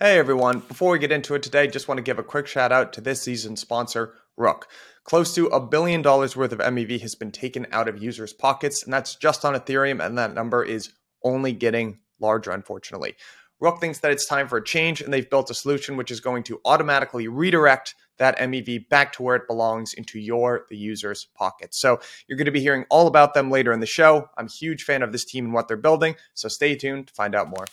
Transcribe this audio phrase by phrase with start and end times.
[0.00, 2.70] Hey everyone, before we get into it today, just want to give a quick shout
[2.70, 4.68] out to this season's sponsor, Rook.
[5.02, 8.84] Close to a billion dollars worth of MEV has been taken out of users' pockets,
[8.84, 10.92] and that's just on Ethereum, and that number is
[11.24, 13.16] only getting larger, unfortunately.
[13.58, 16.20] Rook thinks that it's time for a change, and they've built a solution which is
[16.20, 21.26] going to automatically redirect that MEV back to where it belongs into your, the user's
[21.34, 21.74] pocket.
[21.74, 24.28] So you're going to be hearing all about them later in the show.
[24.38, 27.14] I'm a huge fan of this team and what they're building, so stay tuned to
[27.14, 27.66] find out more.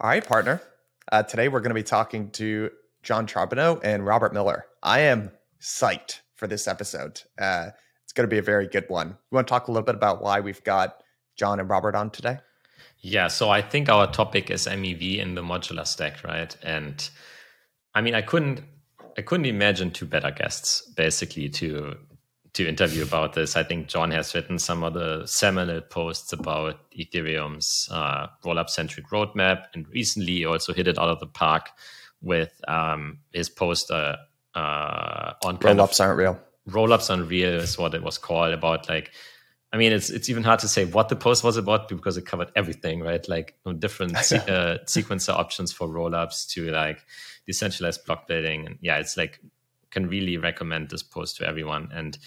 [0.00, 0.62] All right, partner.
[1.10, 2.70] Uh, today we're going to be talking to
[3.02, 4.66] Jon Charbonneau and Robert Miller.
[4.82, 7.22] I am psyched for this episode.
[7.38, 7.70] Uh,
[8.04, 9.08] it's going to be a very good one.
[9.08, 11.02] You want to talk a little bit about why we've got
[11.36, 12.38] Jon and Robert on today?
[13.00, 16.54] Yeah, so I think our topic is MEV in the modular stack, right?
[16.62, 17.08] And
[17.94, 18.60] I mean, I couldn't,
[19.16, 21.96] I couldn't imagine two better guests basically to
[22.54, 23.56] to interview about this.
[23.56, 29.08] I think Jon has written some of the seminal posts about Ethereum's uh, rollup centric
[29.08, 31.70] roadmap, and recently he also hit it out of the park
[32.20, 34.16] with um, his post uh,
[34.54, 36.40] uh, on rollups aren't real.
[36.68, 38.88] Rollups aren't real is what it was called about.
[38.88, 39.12] Like,
[39.72, 42.26] I mean, it's it's even hard to say what the post was about because it
[42.26, 43.26] covered everything, right?
[43.28, 47.04] Like different uh, sequencer options for rollups to like
[47.46, 49.40] decentralized block building, and yeah, it's like
[49.90, 51.88] can really recommend this post to everyone.
[51.92, 52.18] And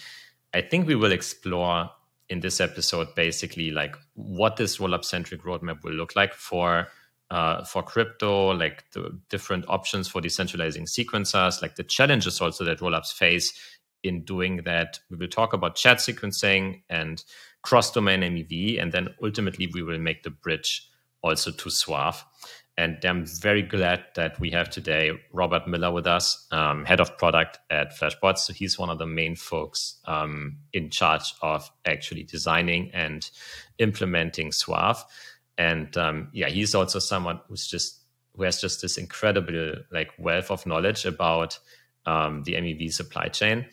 [0.54, 1.90] I think we will explore
[2.28, 6.88] in this episode basically like what this rollup centric roadmap will look like for
[7.30, 12.80] uh, for crypto, like the different options for decentralizing sequencers, like the challenges also that
[12.80, 13.54] rollups face
[14.02, 15.00] in doing that.
[15.10, 17.24] We will talk about shared sequencing and
[17.62, 20.86] cross domain MEV, and then ultimately we will make the bridge
[21.22, 22.22] also to Suave.
[22.78, 27.18] And I'm very glad that we have today Robert Miller with us, um, head of
[27.18, 28.38] product at Flashbots.
[28.38, 33.28] So he's one of the main folks um, in charge of actually designing and
[33.78, 35.04] implementing Suave.
[35.58, 37.98] And um, yeah, he's also someone who's just
[38.34, 41.58] who has just this incredible like wealth of knowledge about
[42.06, 43.66] um, the MEV supply chain.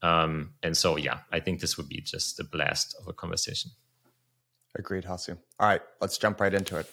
[0.00, 3.72] Um, and so yeah, I think this would be just a blast of a conversation.
[4.76, 5.36] Agreed, Hasu.
[5.58, 6.90] All right, let's jump right into it.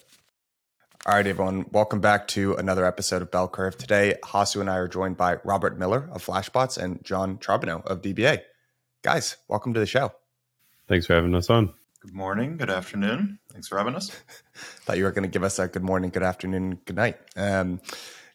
[1.06, 3.78] All right, everyone, welcome back to another episode of Bell Curve.
[3.78, 8.02] Today, Hasu and I are joined by Robert Miller of Flashbots and Jon Charbonneau of
[8.02, 8.40] DBA.
[9.02, 10.10] Guys, welcome to the show.
[10.88, 11.72] Thanks for having us on.
[12.00, 13.38] Good morning, good afternoon.
[13.52, 14.10] Thanks for having us.
[14.56, 17.18] Thought you were going to give us a good morning, good afternoon, good night.
[17.36, 17.80] Um,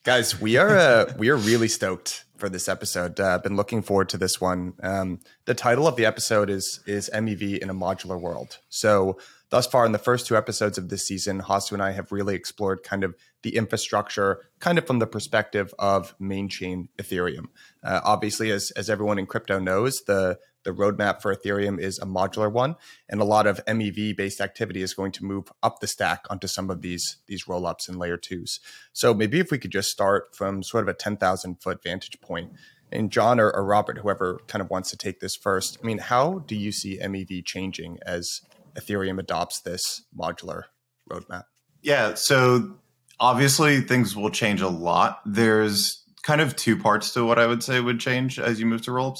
[0.06, 3.20] guys, we are uh, we are really stoked for this episode.
[3.20, 4.76] Uh, been looking forward to this one.
[4.82, 8.60] Um, the title of the episode is is MEV in a modular world.
[8.70, 9.18] So
[9.52, 12.36] thus far in the first two episodes of this season, Hasu and I have really
[12.36, 17.46] explored kind of the infrastructure, kind of from the perspective of main chain Ethereum.
[17.84, 22.06] Uh, obviously, as as everyone in crypto knows, the the roadmap for Ethereum is a
[22.06, 22.76] modular one,
[23.10, 26.48] and a lot of MEV based activity is going to move up the stack onto
[26.48, 28.60] some of these these rollups and layer twos.
[28.94, 32.22] So maybe if we could just start from sort of a ten thousand foot vantage
[32.22, 32.54] point,
[32.92, 35.78] and Jon or, or Robert, whoever kind of wants to take this first.
[35.82, 38.42] I mean, how do you see MEV changing as
[38.80, 40.64] Ethereum adopts this modular
[41.10, 41.44] roadmap?
[41.82, 42.76] Yeah, so
[43.20, 45.22] obviously things will change a lot.
[45.26, 48.84] There's kind of two parts to what I would say would change as you move
[48.84, 49.20] to rollups.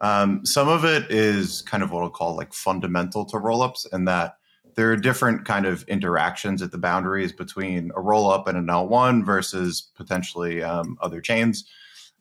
[0.00, 4.08] Um, some of it is kind of what I'll call like fundamental to rollups, and
[4.08, 4.36] that
[4.74, 9.24] there are different kind of interactions at the boundaries between a rollup and an L1
[9.24, 11.64] versus potentially um, other chains,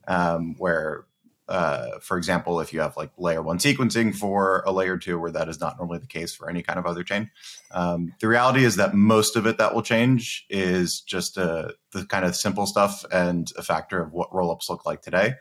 [0.08, 1.06] um, where
[1.52, 5.32] uh, for example, if you have like layer one sequencing for a layer two, where
[5.32, 7.30] that is not normally the case for any kind of other chain.
[7.72, 12.06] Um, the reality is that most of it that will change is just uh, the
[12.06, 15.34] kind of simple stuff and a factor of what rollups look like today.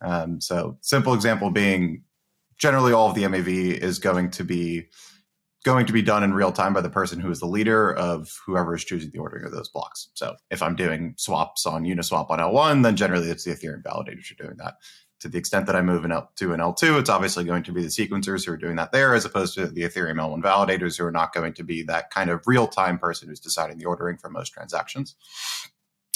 [0.00, 2.02] Um, so, simple example being
[2.58, 4.88] generally all of the MEV is going to be
[5.64, 8.28] going to be done in real time by the person who is the leader of
[8.44, 10.08] whoever is choosing the ordering of those blocks.
[10.14, 14.26] So if I'm doing swaps on Uniswap on L1, then generally it's the Ethereum validators
[14.26, 14.74] who are doing that
[15.22, 17.80] to the extent that I move an L2 and L2, it's obviously going to be
[17.80, 21.04] the sequencers who are doing that there, as opposed to the Ethereum L1 validators who
[21.04, 24.18] are not going to be that kind of real time person who's deciding the ordering
[24.18, 25.14] for most transactions.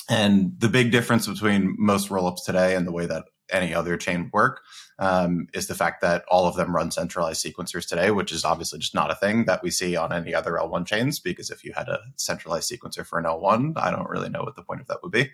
[0.09, 4.31] And the big difference between most rollups today and the way that any other chain
[4.33, 4.63] work
[4.99, 8.79] um, is the fact that all of them run centralized sequencers today, which is obviously
[8.79, 11.19] just not a thing that we see on any other L1 chains.
[11.19, 14.57] Because if you had a centralized sequencer for an L1, I don't really know what
[14.57, 15.31] the point of that would be.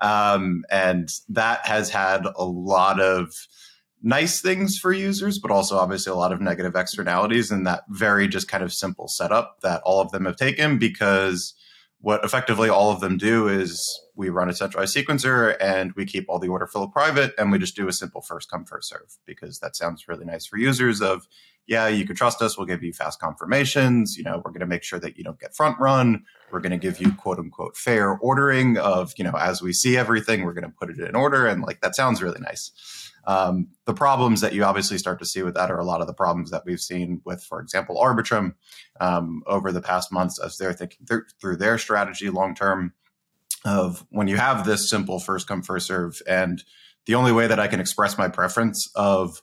[0.00, 3.34] Um, and that has had a lot of
[4.02, 8.28] nice things for users, but also obviously a lot of negative externalities in that very
[8.28, 11.54] just kind of simple setup that all of them have taken because
[12.00, 16.26] what effectively all of them do is we run a centralized sequencer and we keep
[16.28, 19.16] all the order flow private and we just do a simple first come first serve
[19.26, 21.26] because that sounds really nice for users of
[21.66, 22.56] yeah you can trust us.
[22.56, 24.16] We'll give you fast confirmations.
[24.16, 26.24] You know we're going to make sure that you don't get front run.
[26.52, 29.96] We're going to give you quote unquote fair ordering of you know as we see
[29.96, 33.68] everything we're going to put it in order and like that sounds really nice um,
[33.84, 36.14] the problems that you obviously start to see with that are a lot of the
[36.14, 38.54] problems that we've seen with, for example, Arbitrum
[39.00, 42.94] um, over the past months as they're thinking th- through their strategy long term
[43.66, 46.64] of when you have this simple first come first serve and
[47.04, 49.42] the only way that I can express my preference of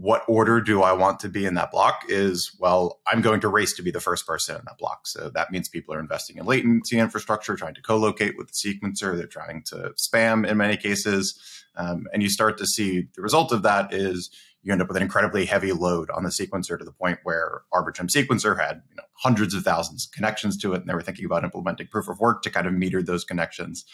[0.00, 3.48] what order do I want to be in that block is, well, I'm going to
[3.48, 5.06] race to be the first person in that block.
[5.06, 8.52] So that means people are investing in latency infrastructure, trying to co locate with the
[8.52, 9.16] sequencer.
[9.16, 11.40] They're trying to spam in many cases.
[11.76, 14.30] Um, and you start to see the result of that is
[14.62, 17.62] you end up with an incredibly heavy load on the sequencer to the point where
[17.72, 20.80] Arbitrum sequencer had you know, hundreds of thousands of connections to it.
[20.80, 23.84] And they were thinking about implementing proof of work to kind of meter those connections.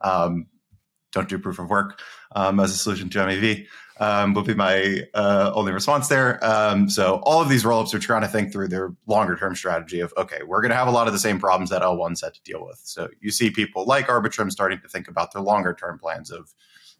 [0.00, 0.46] Um,
[1.12, 2.00] don't do proof of work
[2.32, 3.66] um, as a solution to MEV
[4.00, 6.42] um, would be my uh, only response there.
[6.42, 10.00] Um, so all of these rollups are trying to think through their longer term strategy
[10.00, 12.34] of okay, we're going to have a lot of the same problems that L1's had
[12.34, 12.80] to deal with.
[12.82, 16.52] So you see people like Arbitrum starting to think about their longer term plans of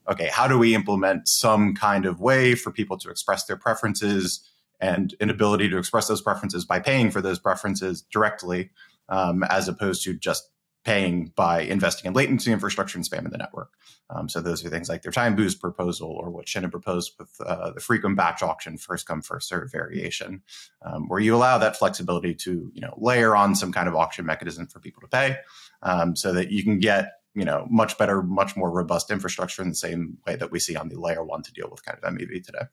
[0.08, 4.46] okay, how do we implement some kind of way for people to express their preferences
[4.78, 8.70] and an ability to express those preferences by paying for those preferences directly,
[9.08, 10.50] um, as opposed to just
[10.84, 13.70] paying by investing in latency infrastructure and spamming the network.
[14.08, 17.30] Um, so those are things like their time boost proposal or what Shannon proposed with
[17.44, 20.42] uh, the frequent batch auction first come first serve variation,
[20.82, 24.26] um, where you allow that flexibility to you know layer on some kind of auction
[24.26, 25.36] mechanism for people to pay,
[25.82, 29.68] um, so that you can get you know much better, much more robust infrastructure in
[29.68, 32.12] the same way that we see on the layer one to deal with kind of
[32.12, 32.64] MEV today.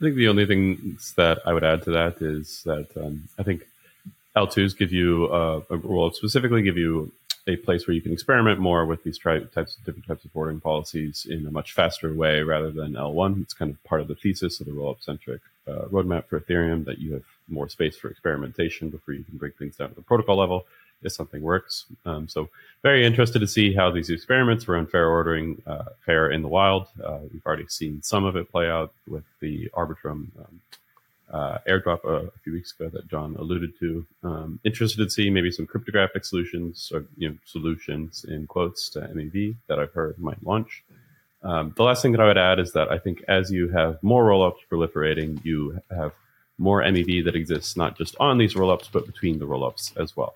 [0.00, 3.42] I think the only things that I would add to that is that um, I
[3.42, 3.66] think
[4.34, 7.12] L2s give you, uh, well, specifically give you
[7.46, 10.30] a place where you can experiment more with these tri- types of different types of
[10.34, 13.42] ordering policies in a much faster way rather than L1.
[13.42, 16.84] It's kind of part of the thesis of the roll-up centric uh, roadmap for Ethereum
[16.84, 20.02] that you have more space for experimentation before you can bring things down to the
[20.02, 20.66] protocol level
[21.02, 21.86] if something works.
[22.04, 22.50] Um, so
[22.82, 26.88] very interested to see how these experiments around fair ordering uh, in the wild.
[27.02, 30.60] Uh, we've already seen some of it play out with the Arbitrum um,
[31.32, 34.06] uh, airdrop a, a, few weeks ago that Jon alluded to.
[34.22, 39.00] Um, interested to see maybe some cryptographic solutions or you know solutions in quotes to
[39.00, 40.82] MEV that I've heard might launch.
[41.42, 44.02] Um, the last thing that I would add is that I think as you have
[44.02, 46.12] more rollups proliferating, you have
[46.58, 50.34] more MEV that exists not just on these rollups but between the rollups as well.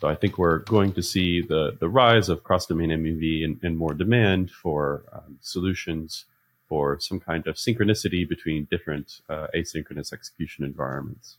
[0.00, 3.76] So I think we're going to see the the rise of cross-domain MEV and, and
[3.76, 6.24] more demand for um, solutions
[6.68, 11.38] for some kind of synchronicity between different uh, asynchronous execution environments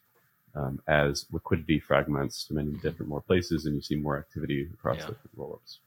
[0.56, 4.98] um, as liquidity fragments to many different more places and you see more activity across
[4.98, 5.08] yeah.
[5.08, 5.80] different rollups.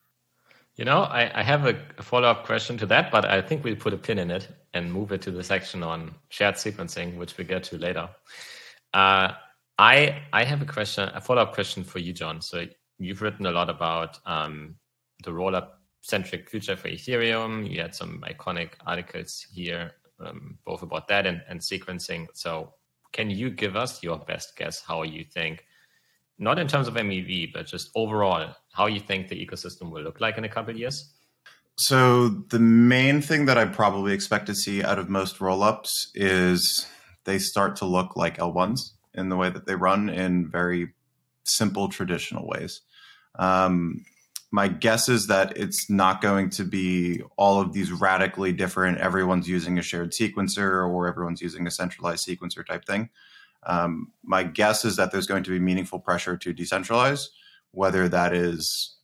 [0.76, 3.64] You know, I, I have a, a follow up question to that, but I think
[3.64, 7.16] we'll put a pin in it and move it to the section on shared sequencing,
[7.16, 8.08] which we'll get to later.
[8.94, 9.32] Uh,
[9.78, 12.40] I I have a question, a follow up question for you, Jon.
[12.40, 12.66] So
[12.98, 14.76] you've written a lot about um,
[15.24, 15.68] the rollup
[16.00, 17.70] centric future for Ethereum.
[17.70, 19.92] You had some iconic articles here,
[20.24, 22.28] um, both about that and, and sequencing.
[22.34, 22.74] So,
[23.12, 25.64] can you give us your best guess how you think,
[26.38, 30.20] not in terms of MEV, but just overall, how you think the ecosystem will look
[30.20, 31.12] like in a couple years?
[31.76, 36.86] So, the main thing that I probably expect to see out of most rollups is
[37.24, 38.80] they start to look like L1s
[39.14, 40.92] in the way that they run in very
[41.44, 42.82] simple traditional ways.
[43.38, 44.04] Um,
[44.52, 49.48] my guess is that it's not going to be all of these radically different everyone's
[49.48, 53.10] using a shared sequencer or everyone's using a centralized sequencer type thing.
[53.62, 57.28] Um, my guess is that there's going to be meaningful pressure to decentralize
[57.72, 58.96] whether that is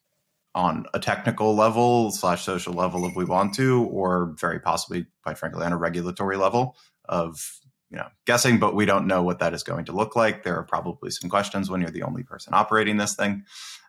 [0.55, 5.37] on a technical level slash social level if we want to or very possibly quite
[5.37, 6.75] frankly on a regulatory level
[7.05, 7.61] of
[7.91, 10.43] you know guessing but we don't know what that is going to look like.
[10.43, 13.45] There are probably some questions when you're the only person operating this thing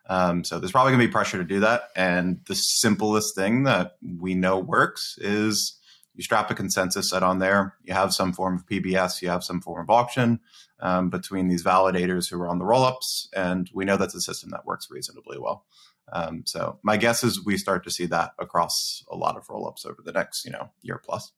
[0.08, 1.90] um, so there's probably going to be pressure to do that.
[1.94, 5.78] And the simplest thing that we know works is
[6.14, 7.74] you strap a consensus set on there.
[7.84, 10.40] You have some form of PBS, you have some form of auction
[10.80, 14.50] um, between these validators who are on the rollups, and we know that's a system
[14.50, 15.64] that works reasonably well.
[16.10, 19.84] Um, so my guess is we start to see that across a lot of rollups
[19.84, 21.32] over the next, you know, year plus.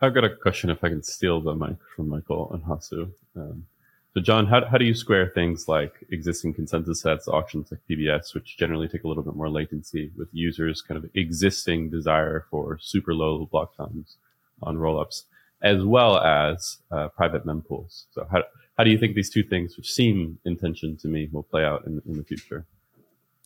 [0.00, 3.12] I've got a question if I can steal the mic from Michael and Hasu.
[3.36, 3.66] Um,
[4.14, 8.32] so, Jon, how, how do you square things like existing consensus sets, auctions like PBS,
[8.32, 12.78] which generally take a little bit more latency, with users' kind of existing desire for
[12.80, 14.16] super low block times
[14.62, 15.24] on rollups,
[15.62, 18.04] as well as uh, private mempools?
[18.12, 18.44] So, how,
[18.78, 21.64] how do you think these two things, which seem in tension to me, will play
[21.64, 22.66] out in, in the future?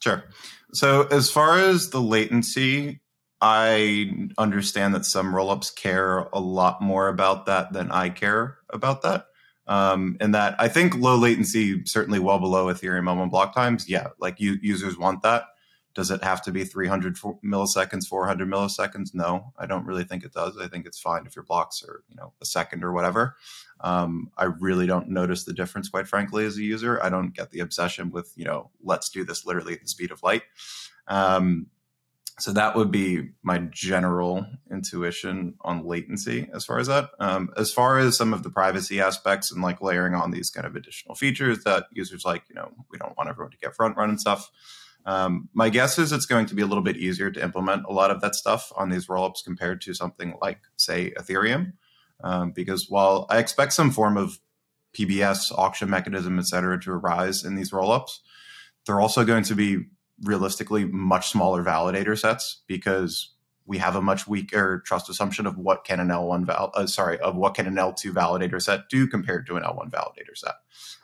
[0.01, 0.23] Sure.
[0.75, 3.01] So, as far as the latency,
[3.41, 9.01] I understand that some rollups care a lot more about that than I care about
[9.01, 9.29] that.
[9.69, 13.89] Um, and that I think low latency, certainly well below Ethereum L1 block times.
[13.89, 15.45] Yeah, like you, users want that.
[15.95, 19.09] Does it have to be 300 milliseconds, 400 milliseconds?
[19.15, 20.57] No, I don't really think it does.
[20.57, 23.37] I think it's fine if your blocks are, you know, a second or whatever.
[23.81, 27.03] Um, I really don't notice the difference, quite frankly, as a user.
[27.03, 30.13] I don't get the obsession with, you know, let's do this literally at the speed
[30.13, 30.43] of light.
[31.09, 31.67] Um,
[32.39, 37.11] so that would be my general intuition on latency as far as that.
[37.19, 40.67] Um, as far as some of the privacy aspects and like layering on these kind
[40.67, 43.97] of additional features that users like, you know, we don't want everyone to get front
[43.97, 44.51] run and stuff.
[45.05, 47.93] Um, my guess is it's going to be a little bit easier to implement a
[47.93, 51.73] lot of that stuff on these rollups compared to something like, say, Ethereum.
[52.23, 54.39] Um, because while I expect some form of
[54.97, 58.19] PBS auction mechanism, et cetera, to arise in these rollups,
[58.87, 59.87] they're also going to be
[60.23, 63.35] realistically much smaller validator sets because
[63.67, 67.19] we have a much weaker trust assumption of what can an L1 val uh, sorry
[67.19, 70.55] of what can an L2 validator set do compared to an L1 validator set.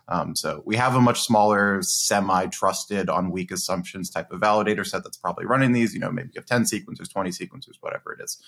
[0.09, 5.03] Um, so we have a much smaller, semi-trusted on weak assumptions type of validator set
[5.03, 5.95] that's probably running these.
[5.95, 8.43] You know, maybe you have ten sequencers, twenty sequencers, whatever it is.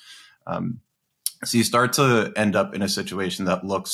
[0.47, 0.81] Um,
[1.45, 3.93] so you start to end up in a situation that looks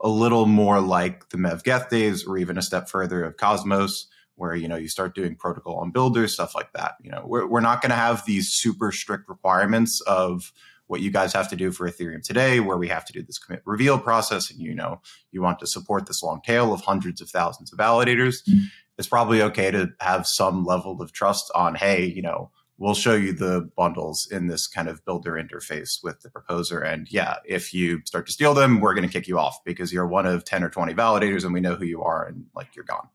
[0.00, 4.06] a little more like the Mev Geth days, or even a step further of Cosmos,
[4.36, 7.22] where you know you start doing protocol on builders stuff like that you know.
[7.26, 10.52] We're, we're not going to have these super strict requirements of
[10.86, 13.38] what you guys have to do for ethereum today where we have to do this
[13.38, 17.20] commit reveal process and you know you want to support this long tail of hundreds
[17.20, 18.42] of thousands of validators.
[18.48, 18.64] Mm-hmm.
[18.98, 23.14] it's probably okay to have some level of trust on hey you know we'll show
[23.14, 27.72] you the bundles in this kind of builder interface with the proposer and yeah if
[27.72, 30.44] you start to steal them we're going to kick you off because you're one of
[30.44, 33.08] 10 or 20 validators and we know who you are and like you're gone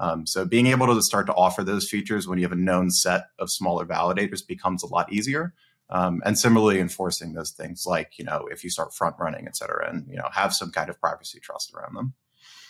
[0.00, 2.90] um, so being able to start to offer those features when you have a known
[2.90, 5.54] set of smaller validators becomes a lot easier.
[5.92, 9.56] Um, and similarly enforcing those things like, you know, if you start front running, et
[9.56, 12.14] cetera, and, you know, have some kind of privacy trust around them.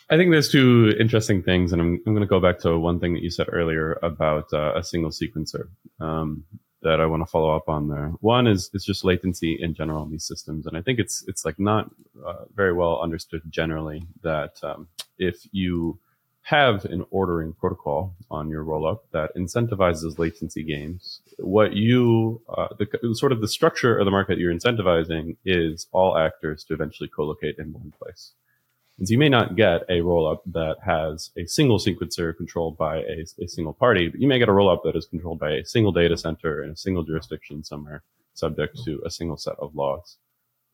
[0.08, 2.98] I think there's two interesting things, and I'm, I'm going to go back to one
[2.98, 5.68] thing that you said earlier about uh, a single sequencer
[6.00, 6.44] um,
[6.80, 8.08] that I want to follow up on there.
[8.20, 11.44] One is is just latency in general in these systems, and I think it's it's
[11.44, 11.90] like not
[12.26, 16.00] uh, very well understood generally that um, if you
[16.42, 21.20] have an ordering protocol on your rollup that incentivizes latency games.
[21.38, 26.16] What you, uh, the sort of the structure of the market you're incentivizing is all
[26.16, 28.32] actors to eventually co-locate in one place.
[28.98, 32.98] And so you may not get a rollup that has a single sequencer controlled by
[32.98, 35.64] a, a single party, but you may get a rollup that is controlled by a
[35.64, 38.02] single data center in a single jurisdiction somewhere,
[38.34, 40.16] subject to a single set of laws,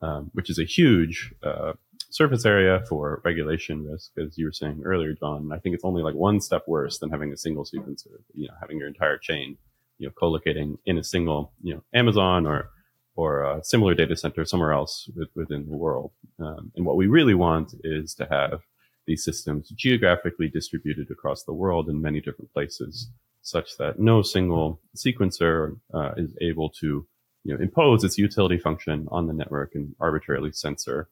[0.02, 1.74] um, which is a huge uh,
[2.10, 5.50] surface area for regulation risk, as you were saying earlier, Jon.
[5.52, 8.54] I think it's only like one step worse than having a single sequencer, you know,
[8.60, 9.56] having your entire chain,
[9.98, 12.70] you know, co-locating in a single, you know, Amazon or
[13.16, 16.12] or a similar data center somewhere else within the world.
[16.38, 18.60] Um, and what we really want is to have
[19.06, 23.08] these systems geographically distributed across the world in many different places,
[23.40, 27.06] such that no single sequencer uh, is able to
[27.44, 31.08] you know, impose its utility function on the network and arbitrarily censor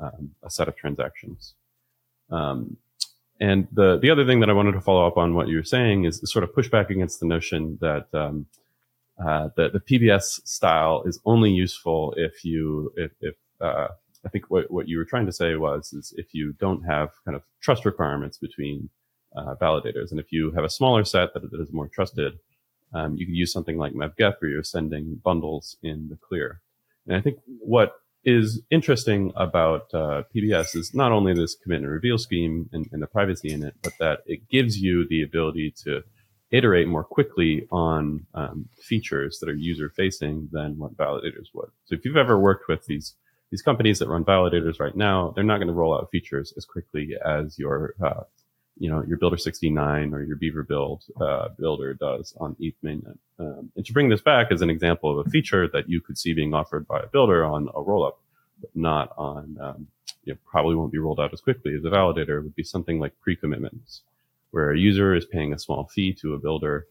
[0.00, 1.54] um, a set of transactions.
[2.30, 2.76] Um,
[3.40, 5.64] and the the other thing that I wanted to follow up on what you were
[5.64, 8.46] saying is sort of push back against the notion that um,
[9.24, 13.88] uh, the the PBS style is only useful if you if, if uh,
[14.24, 17.10] I think what what you were trying to say was is if you don't have
[17.24, 18.88] kind of trust requirements between
[19.36, 22.38] uh, validators, and if you have a smaller set that, that is more trusted,
[22.94, 26.62] um, you could use something like MevGeth where you're sending bundles in the clear.
[27.06, 27.92] And I think what
[28.26, 33.00] is interesting about uh, PBS is not only this commit and reveal scheme and, and,
[33.00, 36.02] the privacy in it, but that it gives you the ability to
[36.50, 41.70] iterate more quickly on um, features that are user facing than what validators would.
[41.84, 43.14] So if you've ever worked with these
[43.52, 46.64] these companies that run validators right now, they're not going to roll out features as
[46.64, 48.24] quickly as your uh,
[48.78, 53.18] you know, your Builder 69 or your Beaver build uh, builder does on ETH mainnet.
[53.38, 56.18] Um, and to bring this back as an example of a feature that you could
[56.18, 58.16] see being offered by a builder on a rollup,
[58.60, 59.86] but not on, um,
[60.44, 64.02] probably won't be rolled out as quickly as a validator would be something like pre-commitments,
[64.50, 66.86] where a user is paying a small fee to a builder,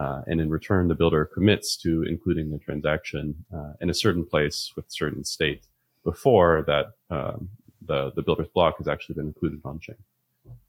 [0.00, 4.24] uh, and in return, the builder commits to including the transaction uh, in a certain
[4.24, 5.66] place with certain state
[6.04, 7.50] before that um,
[7.86, 9.96] the the builder's block has actually been included on chain.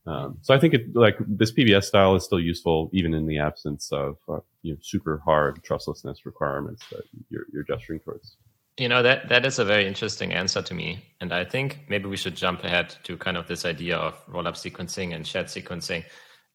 [0.07, 3.37] Um, so I think it like this PBS style is still useful even in the
[3.37, 8.37] absence of uh, you know super hard trustlessness requirements that you're, you're gesturing towards.
[8.77, 12.07] You know that that is a very interesting answer to me, and I think maybe
[12.07, 16.03] we should jump ahead to kind of this idea of rollup sequencing and shared sequencing,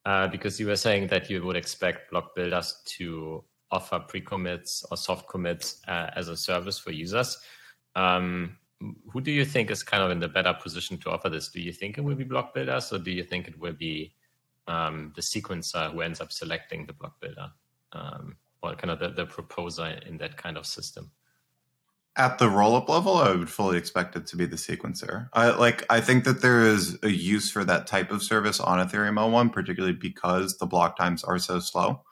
[0.05, 4.97] uh, because you were saying that you would expect block builders to offer pre-commits or
[4.97, 7.39] soft commits uh, as a service for users.
[7.95, 11.49] Um, who do you think is kind of in the better position to offer this?
[11.49, 14.13] Do you think it will be block builders, or do you think it will be
[14.69, 17.51] um, the sequencer who ends up selecting the block builder,
[17.93, 21.11] um, or kind of the, the proposer in that kind of system?
[22.19, 25.29] At the rollup level, I would fully expect it to be the sequencer.
[25.33, 25.85] I like.
[25.91, 29.53] I think that there is a use for that type of service on Ethereum L1,
[29.53, 32.03] particularly because the block times are so slow.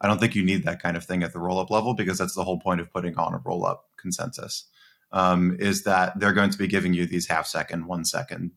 [0.00, 2.34] I don't think you need that kind of thing at the rollup level because that's
[2.34, 4.66] the whole point of putting on a rollup consensus
[5.14, 8.50] um, is that they're going to be giving you these half second, one second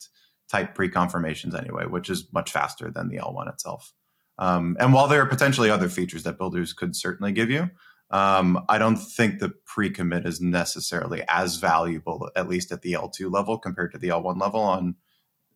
[0.50, 3.94] type pre confirmations anyway, which is much faster than the L1 itself.
[4.40, 7.70] Um, and while there are potentially other features that builders could certainly give you,
[8.10, 12.94] um, I don't think the pre commit is necessarily as valuable, at least at the
[12.94, 14.96] L2 level compared to the L1 level on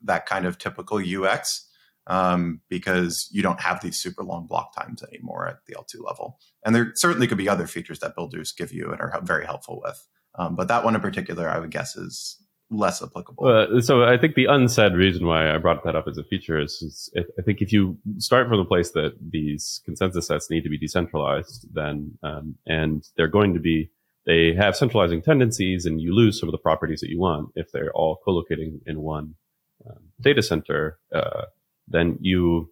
[0.04, 1.68] that kind of typical UX.
[2.08, 6.40] Um, because you don't have these super long block times anymore at the L2 level.
[6.66, 9.80] And there certainly could be other features that builders give you and are very helpful
[9.86, 10.08] with.
[10.36, 12.38] Um, but that one in particular, I would guess, is
[12.70, 13.46] less applicable.
[13.46, 16.60] Uh, so I think the unsaid reason why I brought that up as a feature
[16.60, 20.64] is, is, I think if you start from the place that these consensus sets need
[20.64, 23.92] to be decentralized, then um, and they're going to be
[24.26, 27.72] they have centralizing tendencies, and you lose some of the properties that you want if
[27.72, 29.34] they're all co-locating in one
[29.90, 31.00] um, data center.
[31.14, 31.46] Uh,
[31.88, 32.72] then you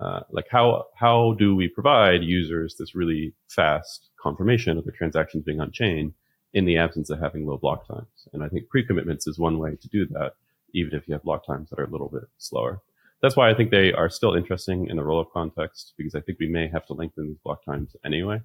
[0.00, 5.44] uh, like how how do we provide users this really fast confirmation of the transactions
[5.44, 6.14] being on chain?
[6.54, 8.28] In the absence of having low block times.
[8.32, 10.32] And I think pre-commitments is one way to do that,
[10.74, 12.80] even if you have block times that are a little bit slower.
[13.20, 16.38] That's why I think they are still interesting in the rollup context, because I think
[16.38, 18.40] we may have to lengthen these block times anyway.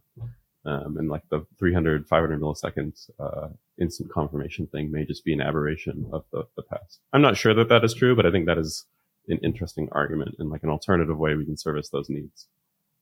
[0.65, 5.41] Um, and like the 300, 500 milliseconds uh, instant confirmation thing may just be an
[5.41, 6.99] aberration of the, the past.
[7.11, 8.85] I'm not sure that that is true, but I think that is
[9.27, 12.47] an interesting argument and like an alternative way we can service those needs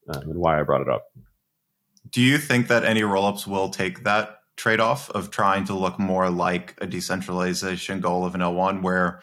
[0.10, 1.06] um, and why I brought it up.
[2.10, 5.98] Do you think that any rollups will take that trade off of trying to look
[5.98, 9.20] more like a decentralization goal of an L1, where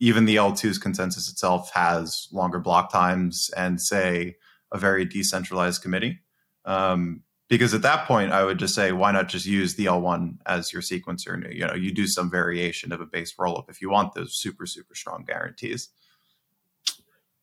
[0.00, 4.34] even the L2's consensus itself has longer block times and, say,
[4.72, 6.18] a very decentralized committee.
[6.64, 10.38] Um, because at that point, I would just say, why not just use the L1
[10.46, 11.54] as your sequencer?
[11.54, 14.66] You know, you do some variation of a base rollup if you want those super,
[14.66, 15.90] super strong guarantees.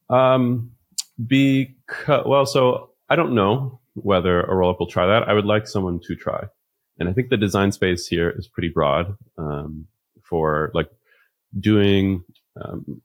[0.10, 0.71] Um,
[1.25, 5.30] because, well, so I don't know whether a rollup will try that.
[5.30, 6.47] I would like someone to try.
[6.99, 9.88] And I think the design space here is pretty broad um,
[10.21, 10.89] for like
[11.59, 12.23] doing
[12.62, 13.01] um,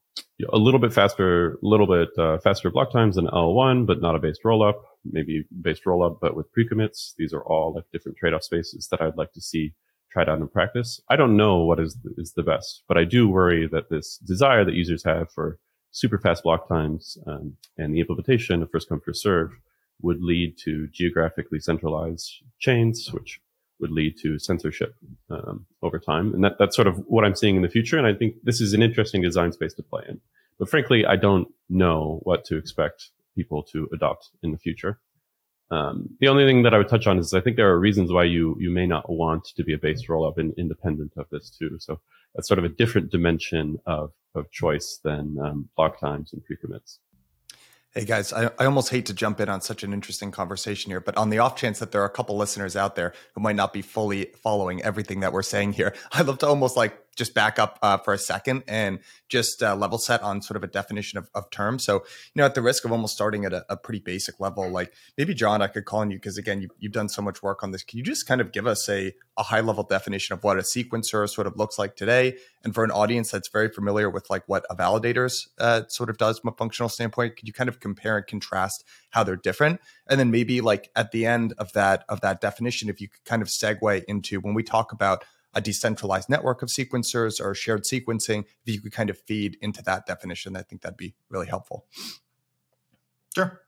[0.53, 4.17] a little bit faster, a little bit uh, faster block times than L1, but not
[4.17, 4.75] a based rollup.
[5.05, 7.15] Maybe based rollup, but with pre-commits.
[7.19, 9.75] These are all like different trade-off spaces that I'd like to see
[10.11, 11.01] tried out in practice.
[11.11, 14.65] I don't know what is is the best, but I do worry that this desire
[14.65, 15.59] that users have for
[15.91, 19.51] super fast block times um, and the implementation of first come first serve
[20.03, 23.41] would lead to geographically centralized chains, which
[23.81, 24.95] would lead to censorship
[25.31, 26.33] um, over time.
[26.35, 27.99] And that, that's sort of what I'm seeing in the future.
[27.99, 30.21] And I think this is an interesting design space to play in.
[30.59, 35.01] But frankly, I don't know what to expect people to adopt in the future.
[35.71, 38.13] Um, the only thing that I would touch on is I think there are reasons
[38.13, 41.51] why you you may not want to be a base rollup in, independent of this
[41.51, 41.79] too.
[41.81, 42.01] So
[42.35, 47.01] that's sort of a different dimension of of choice than um, block times and pre-commits.
[47.97, 50.99] Hey guys, I, I almost hate to jump in on such an interesting conversation here,
[50.99, 53.55] but on the off chance that there are a couple listeners out there who might
[53.55, 57.35] not be fully following everything that we're saying here, I'd love to almost like just
[57.35, 58.99] back up uh, for a second and
[59.29, 61.85] just uh, level set on sort of a definition of, of terms.
[61.85, 64.69] So, you know, at the risk of almost starting at a, a pretty basic level,
[64.69, 67.43] like maybe Jon, I could call on you because again, you've, you've done so much
[67.43, 67.83] work on this.
[67.83, 70.63] Can you just kind of give us a, a high level definition of what a
[70.63, 72.37] sequencer sort of looks like today?
[72.63, 76.19] And for an audience that's very familiar with like what a validator's uh, sort of
[76.19, 79.81] does from a functional standpoint, could you kind of compare and contrast how they're different?
[80.09, 83.25] And then maybe like at the end of that of that definition, if you could
[83.25, 85.25] kind of segue into when we talk about
[85.55, 89.83] a decentralized network of sequencers or shared sequencing, if you could kind of feed into
[89.83, 91.87] that definition, I think that'd be really helpful.
[93.35, 93.61] Sure.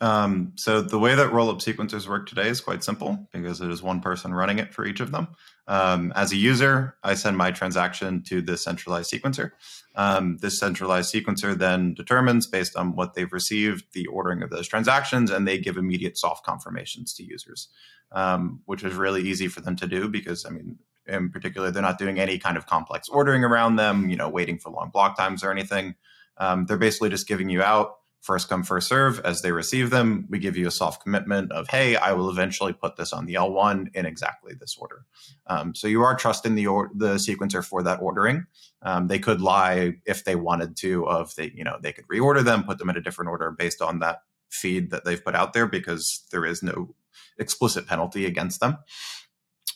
[0.00, 3.82] Um, so the way that rollup sequencers work today is quite simple because it is
[3.82, 5.28] one person running it for each of them.
[5.66, 9.52] Um, as a user, I send my transaction to the centralized sequencer.
[9.94, 14.68] Um, this centralized sequencer then determines, based on what they've received, the ordering of those
[14.68, 17.68] transactions, and they give immediate soft confirmations to users,
[18.12, 21.70] um, which is really easy for them to do because, I mean, in particular.
[21.70, 24.90] They're not doing any kind of complex ordering around them, you know, waiting for long
[24.90, 25.94] block times or anything.
[26.36, 30.26] Um, they're basically just giving you out first come first serve as they receive them
[30.30, 33.34] we give you a soft commitment of hey i will eventually put this on the
[33.34, 35.04] l1 in exactly this order
[35.46, 38.46] um, so you are trusting the or- the sequencer for that ordering
[38.80, 42.42] um, they could lie if they wanted to of they you know they could reorder
[42.42, 45.52] them put them in a different order based on that feed that they've put out
[45.52, 46.94] there because there is no
[47.38, 48.78] explicit penalty against them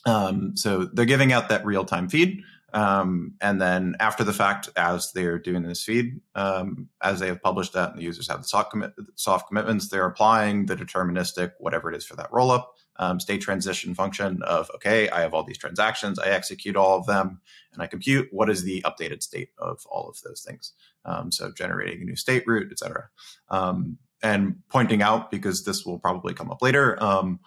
[0.06, 5.12] um, so they're giving out that real-time feed um, and then after the fact, as
[5.12, 8.48] they're doing this feed, um, as they have published that and the users have the
[8.48, 8.74] soft,
[9.14, 13.94] soft commitments, they're applying the deterministic, whatever it is for that rollup, um, state transition
[13.94, 17.40] function of, okay, I have all these transactions, I execute all of them,
[17.72, 20.72] and I compute what is the updated state of all of those things.
[21.06, 23.08] Um, so generating a new state root, et cetera.
[23.48, 27.40] Um, and pointing out, because this will probably come up later, um,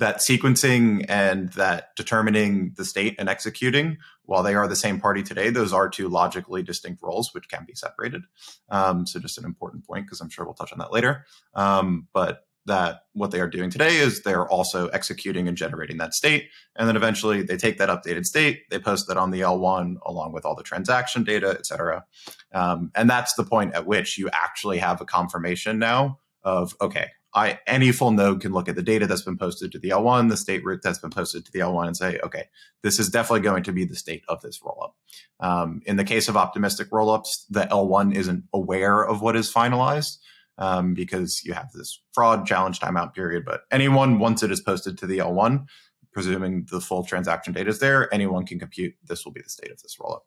[0.00, 5.22] that sequencing and that determining the state and executing, while they are the same party
[5.22, 8.22] today, those are two logically distinct roles which can be separated.
[8.68, 11.26] Um, so just an important point because I'm sure we'll touch on that later.
[11.54, 16.14] Um, but that what they are doing today is they're also executing and generating that
[16.14, 16.48] state.
[16.76, 20.32] And then eventually they take that updated state, they post that on the L1 along
[20.32, 22.04] with all the transaction data, et cetera.
[22.52, 27.08] Um, and that's the point at which you actually have a confirmation now of, okay,
[27.34, 30.30] I any full node can look at the data that's been posted to the L1,
[30.30, 32.48] the state root that's been posted to the L1, and say, okay,
[32.82, 34.92] this is definitely going to be the state of this rollup.
[35.38, 40.18] Um, in the case of optimistic rollups, the L1 isn't aware of what is finalized
[40.58, 43.44] um, because you have this fraud challenge timeout period.
[43.44, 45.66] But anyone, once it is posted to the L1,
[46.12, 49.70] presuming the full transaction data is there, anyone can compute this will be the state
[49.70, 50.20] of this rollup.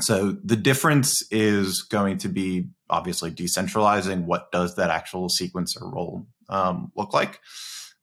[0.00, 6.26] So the difference is going to be obviously decentralizing what does that actual sequencer role
[6.48, 7.40] um, look like.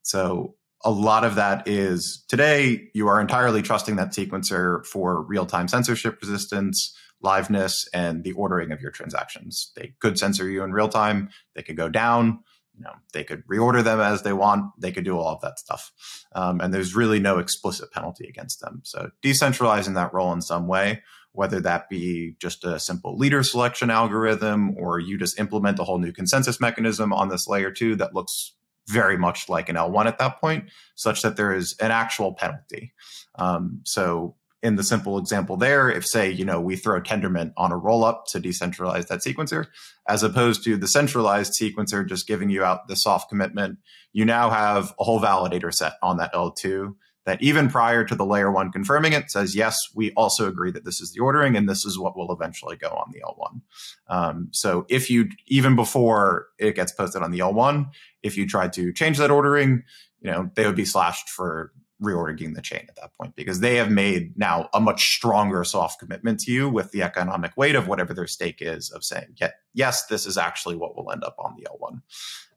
[0.01, 5.67] So a lot of that is today you are entirely trusting that sequencer for real-time
[5.67, 9.71] censorship resistance, liveness, and the ordering of your transactions.
[9.75, 11.29] They could censor you in real time.
[11.55, 12.39] They could go down.
[12.77, 14.73] You know, they could reorder them as they want.
[14.77, 15.93] They could do all of that stuff,
[16.34, 18.81] um, and there's really no explicit penalty against them.
[18.84, 21.01] So decentralizing that role in some way
[21.35, 25.99] whether that be just a simple leader selection algorithm or you just implement a whole
[25.99, 28.53] new consensus mechanism on this layer two that looks
[28.87, 32.93] very much like an L1 at that point, such that there is an actual penalty.
[33.35, 37.71] Um, so in the simple example there, if say, you know, we throw Tendermint on
[37.71, 39.67] a rollup to decentralize that sequencer,
[40.07, 43.77] as opposed to the centralized sequencer just giving you out the soft commitment,
[44.11, 46.95] you now have a whole validator set on that L2
[47.25, 50.85] that even prior to the layer one confirming it says, yes, we also agree that
[50.85, 53.61] this is the ordering and this is what will eventually go on the L1.
[54.07, 57.89] Um, so if you, even before it gets posted on the L1,
[58.23, 59.83] if you tried to change that ordering,
[60.21, 61.71] you know, they would be slashed for
[62.03, 65.99] reordering the chain at that point because they have made now a much stronger soft
[65.99, 69.35] commitment to you with the economic weight of whatever their stake is of saying,
[69.73, 72.01] yes, this is actually what will end up on the L1.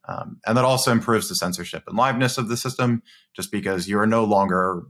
[0.09, 3.03] Um, and that also improves the censorship and liveness of the system
[3.35, 4.85] just because you're no longer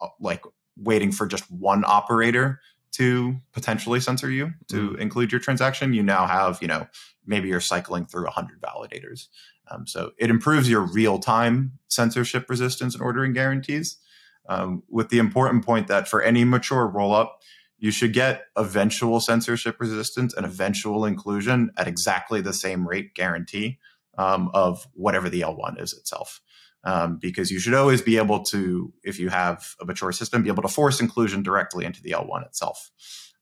[0.00, 0.42] uh, like
[0.76, 2.60] waiting for just one operator
[2.92, 4.98] to potentially censor you to mm.
[4.98, 5.92] include your transaction.
[5.92, 6.88] You now have, you know,
[7.24, 9.28] maybe you're cycling through 100 validators.
[9.70, 13.98] Um, so it improves your real time censorship resistance and ordering guarantees.
[14.48, 17.30] Um, with the important point that for any mature rollup,
[17.78, 23.78] you should get eventual censorship resistance and eventual inclusion at exactly the same rate guarantee
[24.18, 26.40] um, of whatever the L1 is itself.
[26.84, 30.50] Um, because you should always be able to, if you have a mature system, be
[30.50, 32.92] able to force inclusion directly into the L1 itself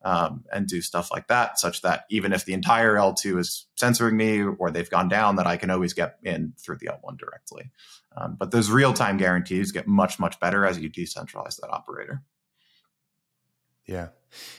[0.04, 4.16] um, and do stuff like that, such that even if the entire L2 is censoring
[4.16, 7.70] me or they've gone down, that I can always get in through the L1 directly.
[8.16, 12.22] Um, but those real time guarantees get much, much better as you decentralize that operator.
[13.86, 14.08] Yeah.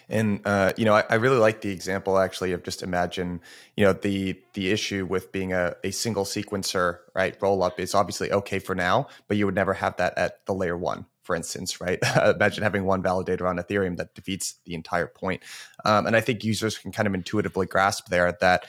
[0.07, 3.41] And uh, you know, I, I, really like the example actually of just imagine,
[3.75, 7.35] you know, the the issue with being a, a single sequencer, right?
[7.41, 10.53] Roll up is obviously okay for now, but you would never have that at the
[10.53, 11.99] layer one, for instance, right?
[12.23, 15.43] imagine having one validator on Ethereum that defeats the entire point.
[15.83, 18.65] Um, and I think users can kind of intuitively grasp there that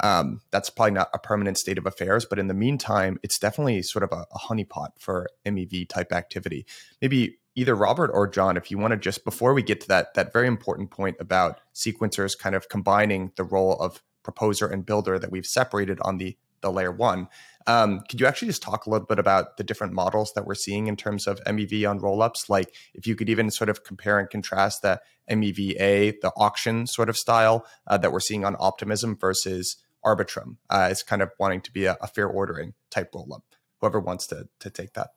[0.00, 3.82] um, that's probably not a permanent state of affairs, but in the meantime, it's definitely
[3.82, 6.66] sort of a, a honeypot for MEV type activity.
[7.02, 10.14] Maybe either Robert or Jon, if you want to just before we get to that
[10.14, 15.18] that very important point about sequencers kind of combining the role of proposer and builder
[15.18, 17.28] that we've separated on the the layer one.
[17.66, 20.54] Um, could you actually just talk a little bit about the different models that we're
[20.54, 22.48] seeing in terms of MEV on rollups?
[22.48, 27.08] Like if you could even sort of compare and contrast the MEVA, the auction sort
[27.08, 31.72] of style uh, that we're seeing on Optimism versus Arbitrum uh, kind of wanting to
[31.72, 33.42] be a, a fair ordering type rollup.
[33.80, 35.10] Whoever wants to to take that.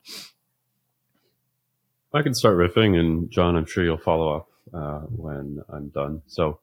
[2.14, 6.22] I can start riffing, and Jon, I'm sure you'll follow up uh, when I'm done.
[6.28, 6.60] So,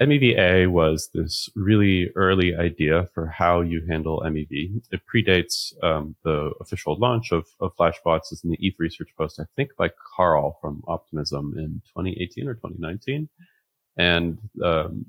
[0.00, 4.82] MEVA was this really early idea for how you handle MEV.
[4.90, 8.32] It predates um, the official launch of, of Flashbots.
[8.32, 12.54] It's in the ETH research post, I think, by Karl from Optimism in 2018 or
[12.54, 13.28] 2019.
[13.96, 15.06] And um,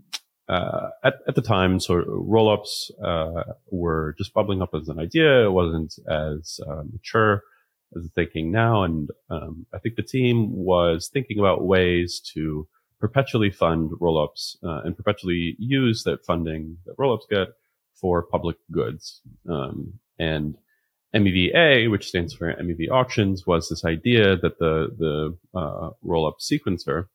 [0.48, 5.46] uh, at, at the time, so rollups uh, were just bubbling up as an idea.
[5.46, 7.44] It wasn't as uh, mature
[7.92, 8.84] the thinking now.
[8.84, 12.68] And um, I think the team was thinking about ways to
[13.00, 17.50] perpetually fund rollups uh, and perpetually use that funding that rollups get
[17.94, 19.22] for public goods.
[19.50, 20.58] Um, and
[21.14, 27.08] MEVA, which stands for MEV auctions, was this idea that the the uh, rollup sequencer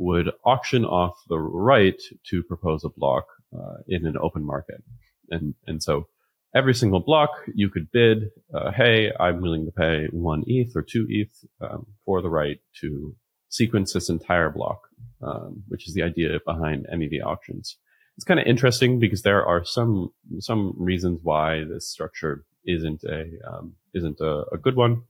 [0.00, 4.82] would auction off the right to propose a block uh, in an open market.
[5.30, 6.08] And, and so
[6.54, 10.82] every single block you could bid, uh, hey, I'm willing to pay one ETH or
[10.82, 13.14] two ETH um, for the right to
[13.48, 14.88] sequence this entire block,
[15.22, 17.76] um, which is the idea behind MEV auctions.
[18.16, 20.10] It's kind of interesting because there are some
[20.40, 25.02] some reasons why this structure isn't a um, isn't a, a, good one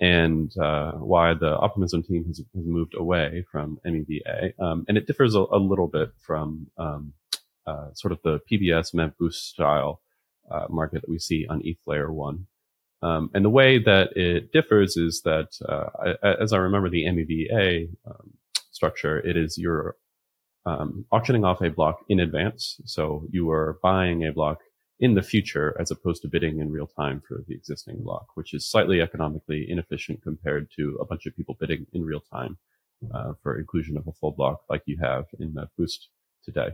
[0.00, 4.52] and uh, why the Optimism team has, has moved away from MEVA.
[4.60, 7.12] Um, and it differs a, a little bit from um,
[7.66, 10.00] uh, sort of the PBS MEV boost style
[10.50, 12.46] uh, market that we see on ETH Layer 1.
[13.02, 17.88] Um, and the way that it differs is that, uh, as I remember the MEVA
[18.06, 18.32] um,
[18.70, 19.96] structure, it is you're
[20.66, 22.80] um, auctioning off a block in advance.
[22.86, 24.60] So you are buying a block
[25.00, 28.54] in the future as opposed to bidding in real time for the existing block, which
[28.54, 32.56] is slightly economically inefficient compared to a bunch of people bidding in real time
[33.12, 36.08] uh, for inclusion of a full block like you have in the Boost
[36.44, 36.70] today.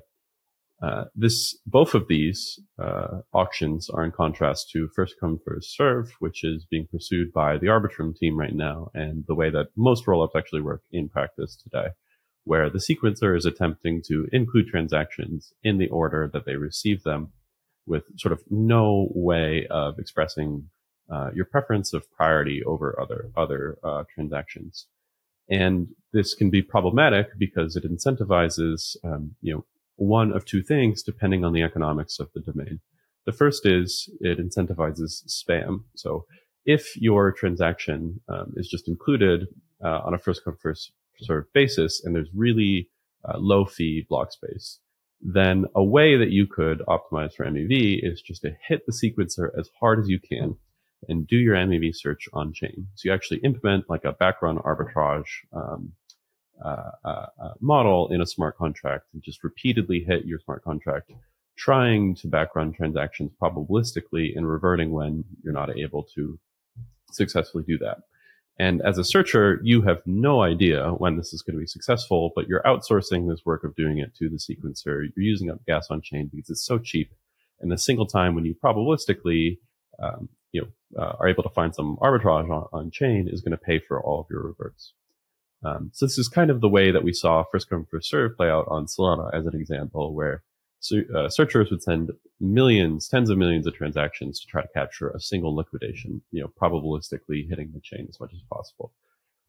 [0.83, 6.11] Uh, this both of these uh, auctions are in contrast to first come first serve,
[6.21, 10.07] which is being pursued by the Arbitrum team right now, and the way that most
[10.07, 11.89] rollups actually work in practice today,
[12.45, 17.33] where the sequencer is attempting to include transactions in the order that they receive them
[17.87, 20.71] with sort of no way of expressing
[21.13, 24.87] uh, your preference of priority over other other uh, transactions.
[25.51, 29.65] And this can be problematic because it incentivizes, um, you know,
[30.01, 32.81] one of two things depending on the economics of the domain.
[33.27, 35.85] The first is it incentivizes spam.
[35.95, 36.25] So
[36.65, 39.47] if your transaction um, is just included
[39.85, 42.89] uh, on a first come first served basis, and there's really
[43.29, 44.79] uh, low fee block space,
[45.21, 49.51] then a way that you could optimize for MEV is just to hit the sequencer
[49.59, 50.57] as hard as you can
[51.09, 52.87] and do your MEV search on chain.
[52.95, 55.93] So you actually implement like a background arbitrage um,
[57.61, 61.11] model in a smart contract and just repeatedly hit your smart contract,
[61.57, 66.39] trying to backrun transactions probabilistically and reverting when you're not able to
[67.11, 67.99] successfully do that.
[68.59, 72.31] And as a searcher, you have no idea when this is going to be successful,
[72.35, 75.09] but you're outsourcing this work of doing it to the sequencer.
[75.17, 77.11] You're using up gas on chain because it's so cheap.
[77.61, 79.59] And the single time when you probabilistically,
[80.03, 83.53] um, you know, uh, are able to find some arbitrage on, on chain is going
[83.53, 84.93] to pay for all of your reverts.
[85.65, 88.37] Um, so this is kind of the way that we saw first come first serve
[88.37, 90.43] play out on Solana as an example, where
[91.15, 95.21] uh, searchers would send millions, tens of millions of transactions to try to capture a
[95.21, 98.93] single liquidation, you know, probabilistically hitting the chain as much as possible.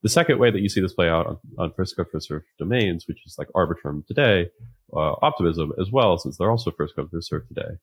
[0.03, 2.43] The second way that you see this play out on, on first come first serve
[2.57, 4.49] domains, which is like Arbitrum today,
[4.93, 7.77] uh, Optimism as well, since they're also first come first serve today,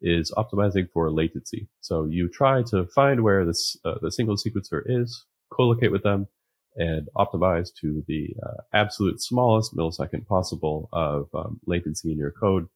[0.00, 1.68] is optimizing for latency.
[1.80, 6.28] So you try to find where this uh, the single sequencer is, co-locate with them,
[6.76, 12.66] and optimize to the uh, absolute smallest millisecond possible of um, latency in your code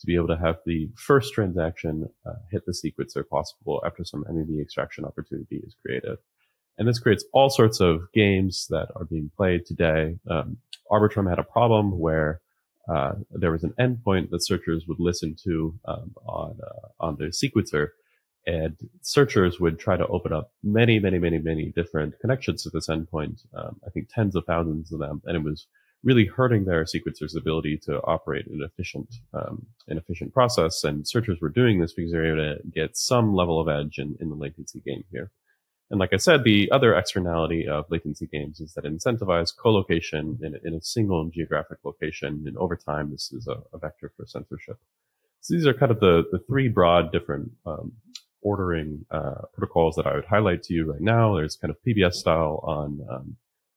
[0.00, 4.24] to be able to have the first transaction uh, hit the sequencer possible after some
[4.24, 6.18] MEV extraction opportunity is created.
[6.78, 10.18] And this creates all sorts of games that are being played today.
[10.28, 10.58] Um,
[10.90, 12.40] Arbitrum had a problem where
[12.88, 17.26] uh, there was an endpoint that searchers would listen to um, on uh, on the
[17.26, 17.88] sequencer,
[18.46, 22.86] and searchers would try to open up many, many, many, many different connections to this
[22.86, 23.44] endpoint.
[23.54, 25.66] Um, I think tens of thousands of them, and it was
[26.04, 30.84] really hurting their sequencer's ability to operate an efficient, um, an efficient process.
[30.84, 33.98] And searchers were doing this because they were able to get some level of edge
[33.98, 35.32] in, in the latency game here.
[35.90, 40.38] And like I said, the other externality of latency games is that it incentivizes co-location
[40.42, 42.44] in, in a single geographic location.
[42.46, 44.78] And over time, this is a, a vector for censorship.
[45.40, 47.92] So these are kind of the, the three broad different um,
[48.42, 51.36] ordering uh, protocols that I would highlight to you right now.
[51.36, 53.36] There's kind of PBS style on um,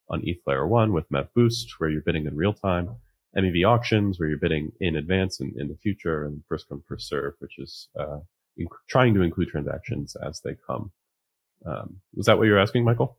[0.09, 2.89] on ETH Layer 1 with MEV Boost, where you're bidding in real time,
[3.37, 7.07] MEV auctions, where you're bidding in advance and in the future, and first come, first
[7.07, 8.19] serve, which is uh,
[8.59, 10.91] inc- trying to include transactions as they come.
[11.65, 13.17] Um, was that what you're asking, Michael?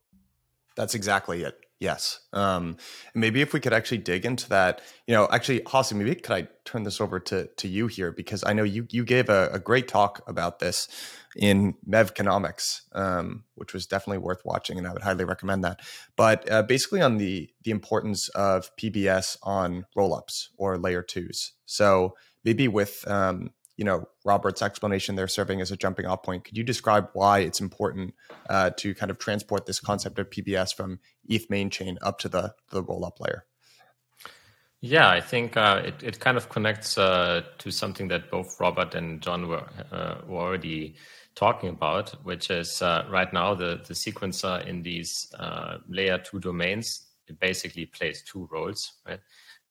[0.74, 1.58] That's exactly it.
[1.80, 2.20] Yes.
[2.34, 2.76] Um,
[3.14, 6.48] maybe if we could actually dig into that, you know, actually, Hasu, maybe could I
[6.66, 9.58] turn this over to to you here because I know you you gave a, a
[9.58, 10.88] great talk about this
[11.36, 15.80] in Mevconomics, um, which was definitely worth watching, and I would highly recommend that.
[16.16, 21.52] But uh, basically, on the the importance of PBS on rollups or layer twos.
[21.64, 22.14] So
[22.44, 26.44] maybe with um, you know Robert's explanation there serving as a jumping off point.
[26.44, 28.12] Could you describe why it's important
[28.50, 32.28] uh, to kind of transport this concept of PBS from ETH main chain up to
[32.28, 33.46] the the roll up layer?
[34.82, 38.94] Yeah, I think uh, it it kind of connects uh, to something that both Robert
[38.94, 40.96] and Jon were, uh, were already
[41.34, 46.38] talking about, which is uh, right now the the sequencer in these uh, layer two
[46.38, 47.06] domains.
[47.28, 49.20] It basically plays two roles, right?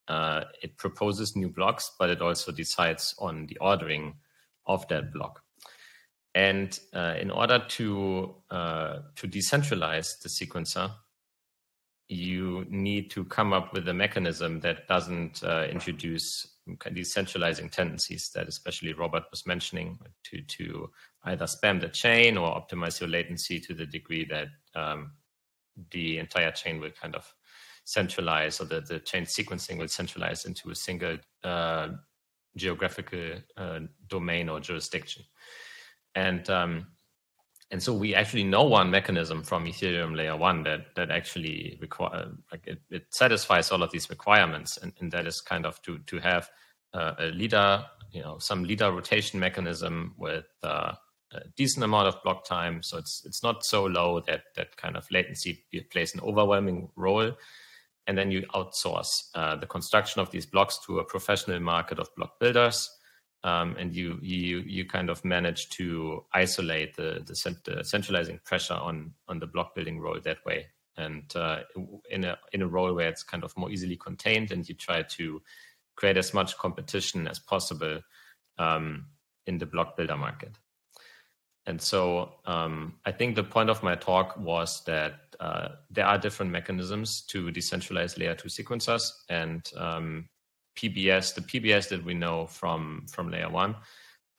[0.10, 4.16] Uh, it proposes new blocks, but it also decides on the ordering
[4.66, 5.44] of that block.
[6.36, 10.92] And uh, in order to uh, to decentralize the sequencer,
[12.08, 18.48] you need to come up with a mechanism that doesn't uh, introduce decentralizing tendencies that
[18.48, 20.90] especially Robert was mentioning to to
[21.26, 25.12] either spam the chain or optimize your latency to the degree that um,
[25.92, 27.34] the entire chain will kind of
[27.90, 31.88] centralize or the, the chain sequencing will centralize into a single uh,
[32.56, 35.24] geographical uh, domain or jurisdiction.
[36.14, 36.88] And um,
[37.72, 42.28] and so we actually know one mechanism from Ethereum layer one that that actually require
[42.52, 45.98] like it, it satisfies all of these requirements, and, and that is kind of to
[46.06, 46.50] to have
[46.94, 50.94] uh, a leader, you know, some leader rotation mechanism with uh,
[51.32, 54.96] a decent amount of block time, so it's it's not so low that that kind
[54.96, 57.32] of latency plays an overwhelming role,
[58.10, 62.14] and then you outsource uh, the construction of these blocks to a professional market of
[62.16, 62.90] block builders.
[63.44, 68.74] Um, and you you you kind of manage to isolate the, the, the centralizing pressure
[68.74, 70.66] on on the block building role that way,
[70.98, 71.60] and uh,
[72.10, 75.04] in a in a role where it's kind of more easily contained, and you try
[75.04, 75.42] to
[75.96, 78.02] create as much competition as possible
[78.58, 79.06] um,
[79.46, 80.58] in the block builder market.
[81.66, 86.18] And so um, I think the point of my talk was that uh, there are
[86.18, 90.28] different mechanisms to decentralize layer two sequencers, and um,
[90.78, 93.76] PBS, the PBS that we know from from layer one,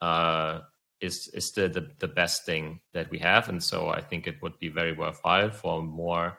[0.01, 0.59] uh,
[0.99, 4.41] is is still the, the best thing that we have, and so I think it
[4.41, 6.37] would be very worthwhile for more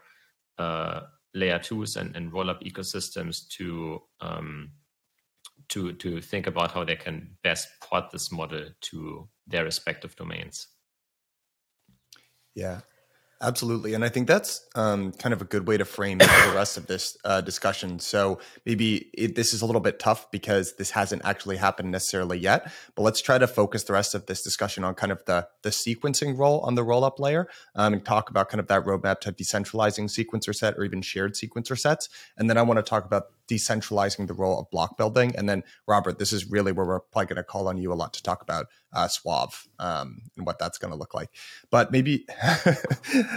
[0.58, 1.02] uh,
[1.34, 4.70] layer twos and, and roll up ecosystems to um,
[5.70, 10.68] to to think about how they can best port this model to their respective domains.
[12.54, 12.80] Yeah,
[13.42, 13.94] Absolutely.
[13.94, 16.86] And I think that's um, kind of a good way to frame the rest of
[16.86, 17.98] this uh, discussion.
[17.98, 22.38] So maybe it, this is a little bit tough because this hasn't actually happened necessarily
[22.38, 22.72] yet.
[22.94, 25.70] But let's try to focus the rest of this discussion on kind of the, the
[25.70, 29.18] sequencing role on the roll up layer um, and talk about kind of that roadmap
[29.22, 32.08] to decentralizing sequencer set or even shared sequencer sets.
[32.36, 35.34] And then I want to talk about decentralizing the role of block building.
[35.36, 37.94] And then, Robert, this is really where we're probably going to call on you a
[37.94, 41.30] lot to talk about uh, Suave um, and what that's going to look like.
[41.70, 42.26] But maybe,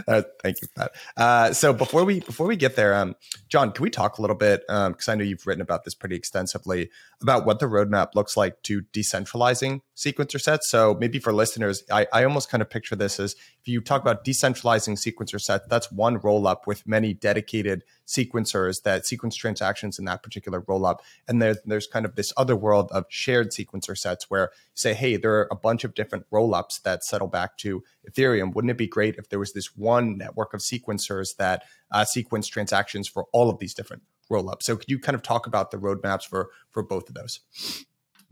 [0.08, 0.92] uh, thank you for that.
[1.16, 3.16] Uh, so before we before we get there, um,
[3.50, 5.84] Jon, can we talk a little bit um because um, I know you've written about
[5.84, 6.90] this pretty extensively
[7.22, 10.70] about what the roadmap looks like to decentralizing sequencer sets.
[10.70, 14.00] So maybe for listeners, I, I almost kind of picture this as if you talk
[14.00, 19.98] about decentralizing sequencer sets, that's one roll up with many dedicated sequencers that sequence transactions
[19.98, 21.02] in that particular roll up.
[21.28, 24.94] And there's, there's kind of this other world of shared sequencer sets where you say,
[24.94, 28.54] hey, there are a bunch of different roll ups that settle back to Ethereum.
[28.54, 32.48] Wouldn't it be great if there was this one network of sequencers that uh, sequence
[32.48, 34.68] transactions for all of these different roll ups?
[34.68, 37.40] So could you kind of talk about the roadmaps for for both of those?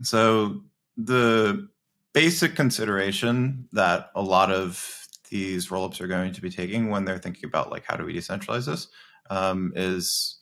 [0.00, 0.62] So
[0.96, 1.68] the
[2.12, 7.18] basic consideration that a lot of these rollups are going to be taking when they're
[7.18, 8.88] thinking about like how do we decentralize this
[9.30, 10.38] um, is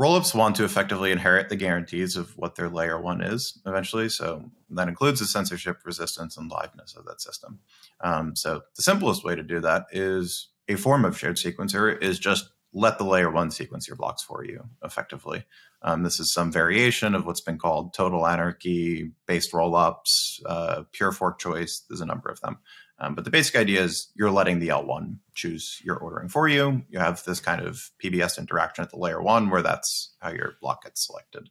[0.00, 4.08] rollups want to effectively inherit the guarantees of what their layer one is eventually.
[4.08, 7.58] So that includes the censorship resistance and liveness of that system.
[8.00, 12.18] Um, so the simplest way to do that is a form of shared sequencer is
[12.18, 15.44] just let the layer one sequence your blocks for you effectively.
[15.82, 21.12] Um, this is some variation of what's been called total anarchy based rollups, uh, pure
[21.12, 21.84] fork choice.
[21.88, 22.58] There's a number of them.
[23.00, 26.82] Um, but the basic idea is you're letting the L1 choose your ordering for you.
[26.90, 30.54] You have this kind of PBS interaction at the layer one where that's how your
[30.60, 31.48] block gets selected.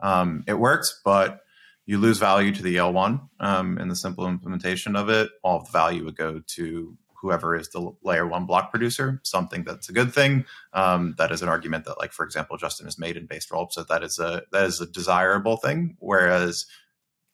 [0.00, 1.40] Um, it works, but
[1.84, 5.30] you lose value to the L1 um, in the simple implementation of it.
[5.42, 9.64] All of the value would go to whoever is the layer one block producer, something
[9.64, 10.44] that's a good thing.
[10.72, 13.74] Um, that is an argument that, like, for example, Justin has made in based rollups
[13.74, 15.96] that that is a that is a desirable thing.
[15.98, 16.66] Whereas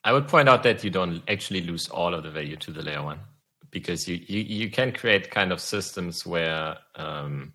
[0.03, 2.81] I would point out that you don't actually lose all of the value to the
[2.81, 3.19] layer one
[3.71, 7.53] because you, you, you can create kind of systems where um,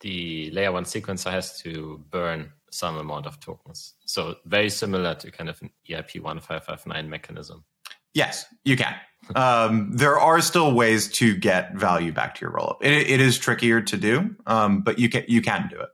[0.00, 3.94] the layer one sequencer has to burn some amount of tokens.
[4.04, 7.64] So very similar to kind of an EIP 1559 mechanism.
[8.12, 8.94] Yes, you can.
[9.34, 12.76] um, there are still ways to get value back to your rollup.
[12.80, 15.88] It, it is trickier to do, um, but you can you can do it.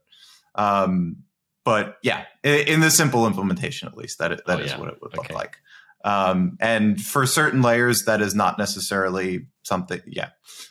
[0.54, 1.16] Um,
[1.64, 4.78] but yeah, in, in, the simple implementation, at least that that oh, is yeah.
[4.78, 5.58] what it would look like.
[6.04, 10.00] Um, and for certain layers, that is not necessarily something.
[10.06, 10.30] Yeah,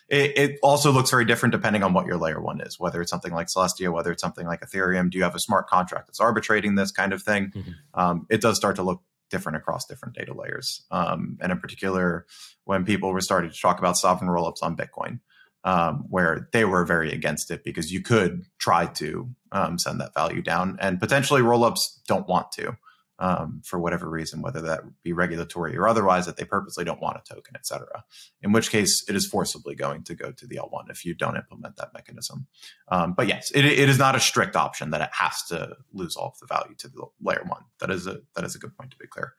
[0.10, 2.80] it, it, also looks very different depending on what your layer one is.
[2.80, 5.12] Whether it's something like Celestia, whether it's something like Ethereum.
[5.12, 7.52] Do you have a smart contract that's arbitrating this kind of thing?
[7.56, 7.72] Mm-hmm.
[7.94, 10.86] Um, it does start to look different across different data layers.
[10.90, 12.26] Um, and in particular,
[12.66, 15.20] when people were starting to talk about sovereign rollups on Bitcoin,
[15.64, 20.14] um, where they were very against it because you could try to um, send that
[20.14, 22.78] value down, and potentially rollups don't want to
[23.20, 27.18] um, for whatever reason, whether that be regulatory or otherwise, that they purposely don't want
[27.18, 28.04] a token, et cetera.
[28.42, 31.36] In which case, it is forcibly going to go to the L1 if you don't
[31.36, 32.48] implement that mechanism.
[32.88, 36.16] Um, but yes, it, it is not a strict option that it has to lose
[36.16, 37.64] all of the value to the layer one.
[37.80, 39.34] That is a that is a good point to be clear.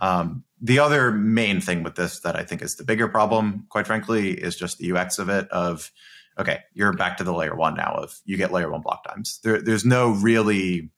[0.00, 3.86] Um, the other main thing with this that I think is the bigger problem, quite
[3.86, 5.48] frankly, is just the UX of it.
[5.50, 5.90] Of
[6.38, 7.92] okay, you're back to the layer one now.
[8.02, 9.40] Of you get layer one block times.
[9.44, 10.90] There, there's no really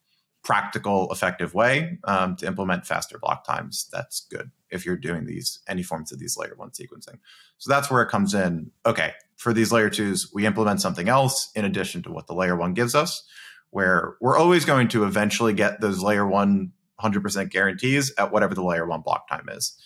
[0.42, 3.88] practical, effective way um, to implement faster block times.
[3.92, 7.18] That's good if you're doing these any forms of these layer one sequencing.
[7.58, 8.70] So that's where it comes in.
[8.84, 12.56] Okay, for these layer twos, we implement something else in addition to what the layer
[12.56, 13.22] one gives us,
[13.70, 18.62] where we're always going to eventually get those layer one 100% guarantees at whatever the
[18.62, 19.76] layer one block time is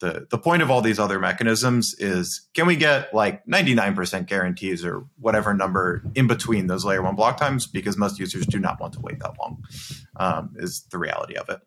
[0.00, 4.84] the the point of all these other mechanisms is can we get like 99% guarantees
[4.84, 7.66] or whatever number in between those layer one block times?
[7.66, 9.62] Because most users do not want to wait that long
[10.16, 11.60] um, is the reality of it.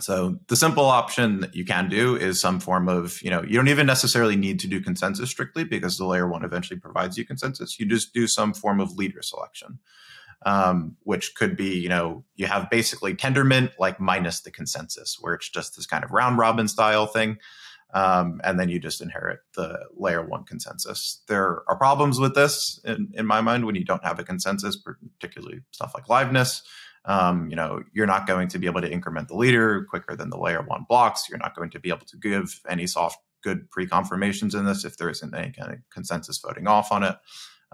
[0.00, 3.54] So the simple option that you can do is some form of you know you
[3.54, 7.24] don't even necessarily need to do consensus strictly because the layer one eventually provides you
[7.24, 7.78] consensus.
[7.78, 9.78] You just do some form of leader selection
[10.44, 15.34] um, which could be, you know, you have basically Tendermint like minus the consensus, where
[15.34, 17.38] it's just this kind of round robin style thing.
[17.94, 21.22] Um, and then you just inherit the layer one consensus.
[21.28, 24.76] There are problems with this in, in my mind when you don't have a consensus,
[24.76, 26.62] particularly stuff like liveness.
[27.04, 30.30] Um, you know, you're not going to be able to increment the leader quicker than
[30.30, 31.28] the layer one blocks.
[31.28, 34.96] You're not going to be able to give any soft good pre-confirmations in this if
[34.96, 37.16] there isn't any kind of consensus voting off on it.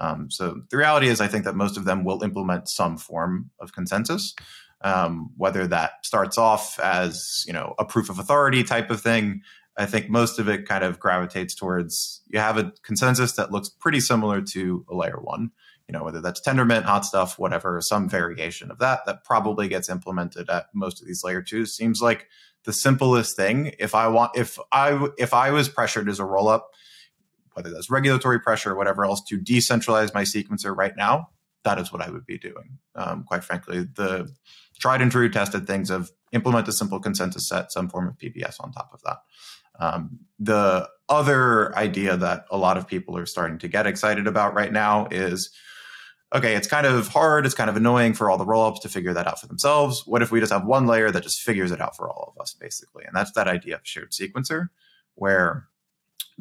[0.01, 3.51] Um, so the reality is, I think that most of them will implement some form
[3.61, 4.34] of consensus,
[4.80, 9.42] um, whether that starts off as you know a proof of authority type of thing.
[9.76, 13.68] I think most of it kind of gravitates towards you have a consensus that looks
[13.68, 15.53] pretty similar to a layer one.
[15.86, 20.48] You know, whether that's Tendermint, HotStuff, whatever, some variation of that that probably gets implemented
[20.48, 21.74] at most of these layer twos.
[21.76, 22.28] Seems like
[22.64, 23.74] the simplest thing.
[23.78, 26.70] If I want, if I if I was pressured as a roll up
[27.55, 31.30] whether that's regulatory pressure or whatever else, to decentralize my sequencer right now,
[31.64, 32.78] that is what I would be doing.
[32.94, 34.32] Um, quite frankly, the
[34.78, 38.57] tried and true tested things of implement a simple consensus set, some form of PBS
[38.61, 39.18] on top of that.
[39.78, 44.55] Um, the other idea that a lot of people are starting to get excited about
[44.55, 45.51] right now is
[46.32, 49.12] okay, it's kind of hard, it's kind of annoying for all the rollups to figure
[49.12, 50.07] that out for themselves.
[50.07, 52.40] What if we just have one layer that just figures it out for all of
[52.40, 53.05] us, basically?
[53.05, 54.68] And that's that idea of shared sequencer,
[55.16, 55.66] where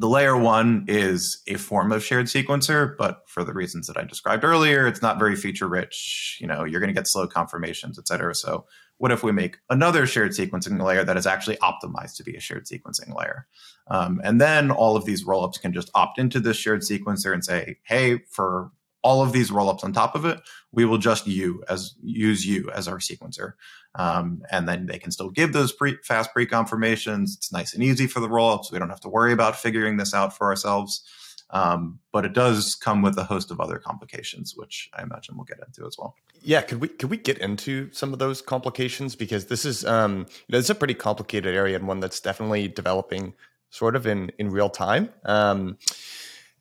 [0.00, 4.04] the layer one is a form of shared sequencer, but for the reasons that I
[4.04, 6.38] described earlier, it's not very feature rich.
[6.40, 8.34] You know, you're going to get slow confirmations, et cetera.
[8.34, 8.64] So
[8.96, 12.40] what if we make another shared sequencing layer that is actually optimized to be a
[12.40, 13.46] shared sequencing layer?
[13.88, 17.44] Um, and then all of these rollups can just opt into this shared sequencer and
[17.44, 18.70] say, hey, for
[19.02, 20.40] all of these rollups on top of it,
[20.72, 23.52] we will just you as use you as our sequencer.
[23.94, 27.36] Um, and then they can still give those pre, fast pre-confirmations.
[27.36, 28.70] It's nice and easy for the rollups.
[28.70, 31.02] We don't have to worry about figuring this out for ourselves.
[31.52, 35.44] Um, but it does come with a host of other complications, which I imagine we'll
[35.44, 36.14] get into as well.
[36.42, 40.26] Yeah, could we could we get into some of those complications because this is um,
[40.46, 43.34] you know it's a pretty complicated area and one that's definitely developing
[43.70, 45.10] sort of in in real time.
[45.24, 45.76] Um,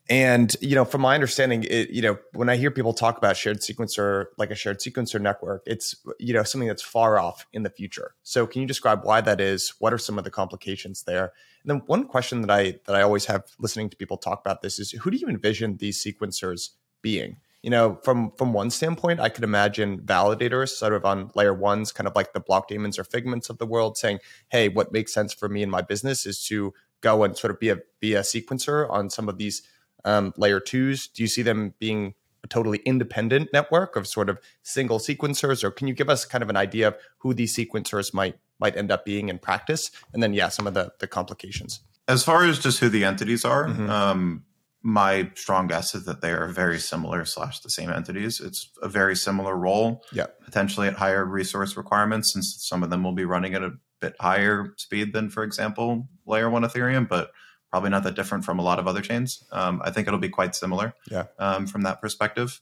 [0.10, 3.38] and you know, from my understanding, it, you know, when I hear people talk about
[3.38, 7.62] shared sequencer, like a shared sequencer network, it's you know something that's far off in
[7.62, 8.16] the future.
[8.24, 9.76] So, can you describe why that is?
[9.78, 11.32] What are some of the complications there?
[11.64, 14.64] And then one question that I that I always have listening to people talk about
[14.64, 16.70] this is, who do you envision these sequencers
[17.04, 17.38] being?
[17.62, 21.92] You know, from from one standpoint, I could imagine validators sort of on layer ones,
[21.92, 25.34] kind of like the Blockdaemons or Figments of the world, saying, "Hey, what makes sense
[25.34, 28.22] for me and my business is to go and sort of be a be a
[28.22, 29.62] sequencer on some of these."
[30.06, 31.08] Um, layer twos?
[31.08, 35.72] Do you see them being a totally independent network of sort of single sequencers, or
[35.72, 38.92] can you give us kind of an idea of who these sequencers might might end
[38.92, 39.92] up being in practice?
[40.14, 41.82] And then, yeah, some of the the complications.
[42.08, 43.90] As far as just who the entities are, mm-hmm.
[43.90, 44.44] um,
[44.82, 48.40] my strong guess is that they are very similar slash the same entities.
[48.40, 53.04] It's a very similar role, yeah, potentially at higher resource requirements, since some of them
[53.04, 57.32] will be running at a bit higher speed than, for example, layer one Ethereum, but
[57.72, 59.44] probably not that different from a lot of other chains.
[59.52, 62.62] Um, I think it'll be quite similar, yeah, um, from that perspective.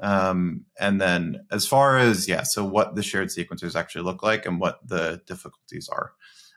[0.00, 4.46] Um, and then as far as yeah, so what the shared sequencers actually look like
[4.46, 6.12] and what the difficulties are.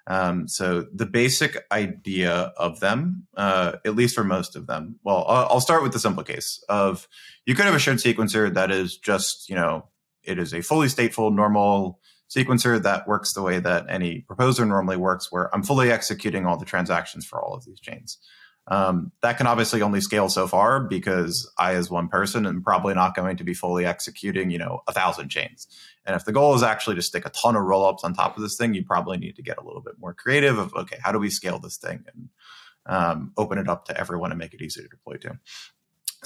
[0.07, 5.25] Um, so the basic idea of them, uh, at least for most of them, well,
[5.27, 7.07] I'll, I'll start with the simple case of
[7.45, 9.89] you could have a shared sequencer that is just, you know,
[10.23, 11.99] it is a fully stateful, normal
[12.29, 16.57] sequencer that works the way that any proposer normally works, where I'm fully executing all
[16.57, 18.17] the transactions for all of these chains.
[18.69, 22.93] Um, that can obviously only scale so far because I, as one person, am probably
[22.93, 25.67] not going to be fully executing, you know, a thousand chains.
[26.05, 28.43] And if the goal is actually to stick a ton of rollups on top of
[28.43, 31.13] this thing, you probably need to get a little bit more creative of, okay, how
[31.13, 32.29] do we scale this thing and
[32.87, 35.39] um, open it up to everyone and make it easy to deploy to?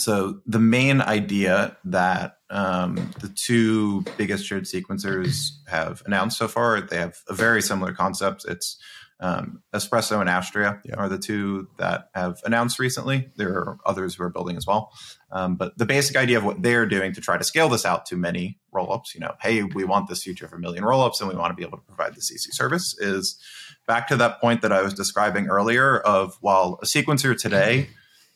[0.02, 6.82] So the main idea that um, the two biggest shared sequencers have announced so far,
[6.82, 8.45] they have a very similar concept.
[8.47, 8.78] It's
[9.20, 10.95] um, Espresso and Astria yeah.
[10.95, 13.30] are the two that have announced recently.
[13.36, 14.91] There are others who are building as well.
[15.32, 18.08] Um, but the basic idea of what they're doing to try to scale this out
[18.08, 21.30] to many rollups, you know, hey, we want this future of a million rollups and
[21.30, 23.38] we want to be able to provide the CC service is
[23.86, 27.89] back to that point that I was describing earlier of while a sequencer today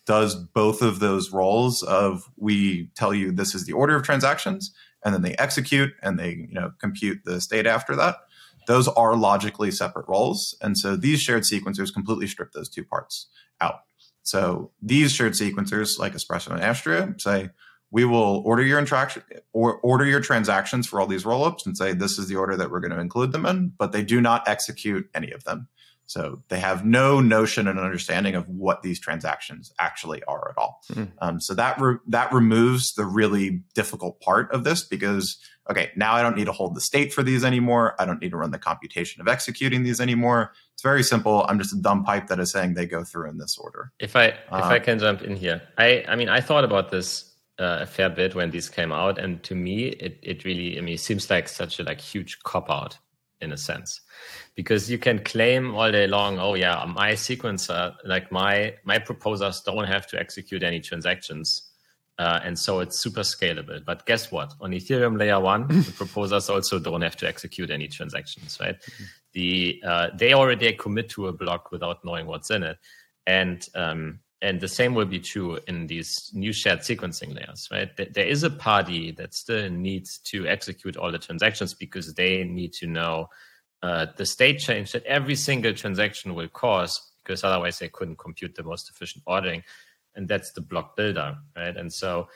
[0.06, 4.74] does both of those roles of we tell you this is the order of transactions
[5.04, 8.18] and then they execute and they, you know, compute the state after that
[8.66, 10.56] those are logically separate roles.
[10.62, 13.28] And so these shared sequencers completely strip those two parts
[13.62, 13.82] out.
[14.24, 17.50] So these shared sequencers, like Espresso and Astria, say,
[17.92, 21.94] we will order your interaction or order your transactions for all these rollups and say
[21.94, 24.48] this is the order that we're going to include them in, but they do not
[24.48, 25.68] execute any of them.
[26.08, 30.82] So they have no notion and understanding of what these transactions actually are at all.
[30.92, 31.12] Mm.
[31.20, 35.38] Um, so that re- that removes the really difficult part of this because
[35.70, 37.96] okay, now I don't need to hold the state for these anymore.
[38.00, 40.54] I don't need to run the computation of executing these anymore.
[40.74, 41.44] It's very simple.
[41.50, 43.92] I'm just a dumb pipe that is saying they go through in this order.
[44.00, 46.92] If I if I um, can jump in here, I I mean I thought about
[46.92, 50.78] this uh, a fair bit when these came out, and to me it it really
[50.78, 53.00] I mean it seems like such a like huge cop out
[53.42, 54.02] in a sense.
[54.56, 59.62] Because you can claim all day long oh yeah my sequencer like my my proposers
[59.62, 61.72] don't have to execute any transactions
[62.18, 63.84] uh, and so it's super scalable.
[63.84, 64.54] But guess what?
[64.62, 68.80] On ethereum layer one the proposers also don't have to execute any transactions right?
[68.80, 69.04] Mm-hmm.
[69.34, 72.78] the uh, they already commit to a block without knowing what's in it.
[73.28, 77.90] And um, and the same will be true in these new shared sequencing layers, right?
[77.96, 82.74] There is a party that still needs to execute all the transactions because they need
[82.74, 83.30] to know
[83.82, 88.56] uh, the state change that every single transaction will cause, because otherwise they couldn't compute
[88.56, 89.64] the most efficient ordering.
[90.16, 91.76] And that's the block builder, right?
[91.76, 92.28] And so,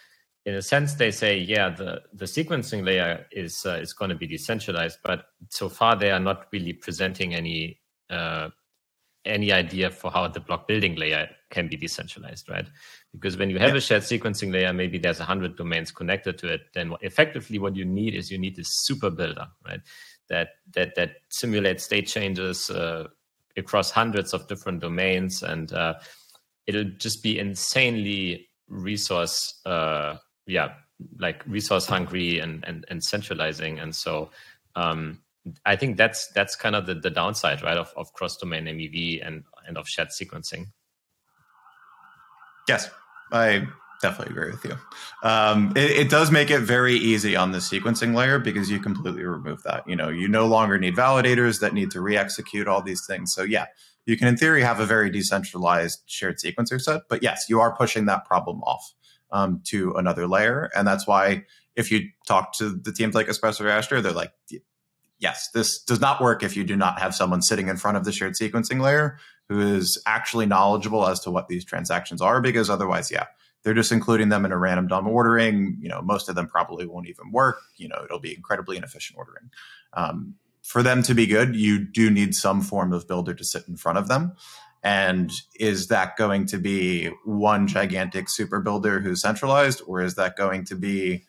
[0.45, 4.15] in a sense, they say, yeah, the, the sequencing layer is uh, is going to
[4.15, 7.79] be decentralized, but so far they are not really presenting any
[8.09, 8.49] uh,
[9.25, 12.67] any idea for how the block building layer can be decentralized, right?
[13.13, 13.77] Because when you have yeah.
[13.77, 16.61] a shared sequencing layer, maybe there's a hundred domains connected to it.
[16.73, 19.81] Then effectively, what you need is you need this super builder, right?
[20.29, 23.07] That that that simulates state changes uh,
[23.57, 25.95] across hundreds of different domains, and uh,
[26.67, 30.73] it'll just be insanely resource, uh, yeah,
[31.17, 33.79] like resource hungry and and and centralizing.
[33.79, 34.29] And so
[34.75, 35.21] um,
[35.65, 39.25] I think that's that's kind of the, the downside, right, of, of cross domain MEV
[39.25, 40.67] and and of shared sequencing.
[42.69, 42.87] Yes,
[43.31, 43.67] I
[43.99, 44.77] definitely agree with you.
[45.27, 49.23] Um, it, it, does make it very easy on the sequencing layer because you completely
[49.23, 49.83] remove that.
[49.87, 53.33] You know, you no longer need validators that need to re-execute all these things.
[53.33, 53.65] So yeah,
[54.05, 57.01] you can in theory have a very decentralized shared sequencer set.
[57.09, 58.93] But yes, you are pushing that problem off
[59.31, 61.45] um, to another layer, and that's why
[61.75, 64.31] if you talk to the teams like Espresso or Astria, they're like,
[65.17, 68.05] yes, this does not work if you do not have someone sitting in front of
[68.05, 69.17] the shared sequencing layer
[69.49, 73.25] who is actually knowledgeable as to what these transactions are, because otherwise, yeah,
[73.63, 75.77] they're just including them in a random dumb ordering.
[75.81, 77.59] You know, most of them probably won't even work.
[77.77, 79.49] You know, it'll be incredibly inefficient ordering.
[79.93, 83.67] Um, for them to be good, you do need some form of builder to sit
[83.67, 84.33] in front of them.
[84.83, 90.37] And is that going to be one gigantic super builder who's centralized, or is that
[90.37, 91.25] going to be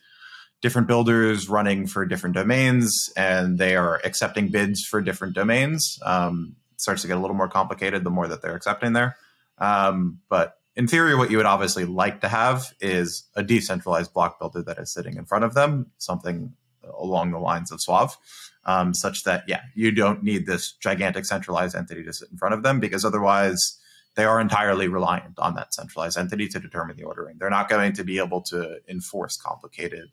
[0.61, 5.99] different builders running for different domains and they are accepting bids for different domains.
[6.05, 9.17] Um, starts to get a little more complicated the more that they're accepting there.
[9.59, 14.39] Um, but in theory, what you would obviously like to have is a decentralized block
[14.39, 16.55] builder that is sitting in front of them, something
[16.99, 18.17] along the lines of Suave,
[18.65, 22.55] um, such that, yeah, you don't need this gigantic centralized entity to sit in front
[22.55, 23.79] of them because otherwise
[24.17, 27.37] they are entirely reliant on that centralized entity to determine the ordering.
[27.39, 30.09] They're not going to be able to enforce complicated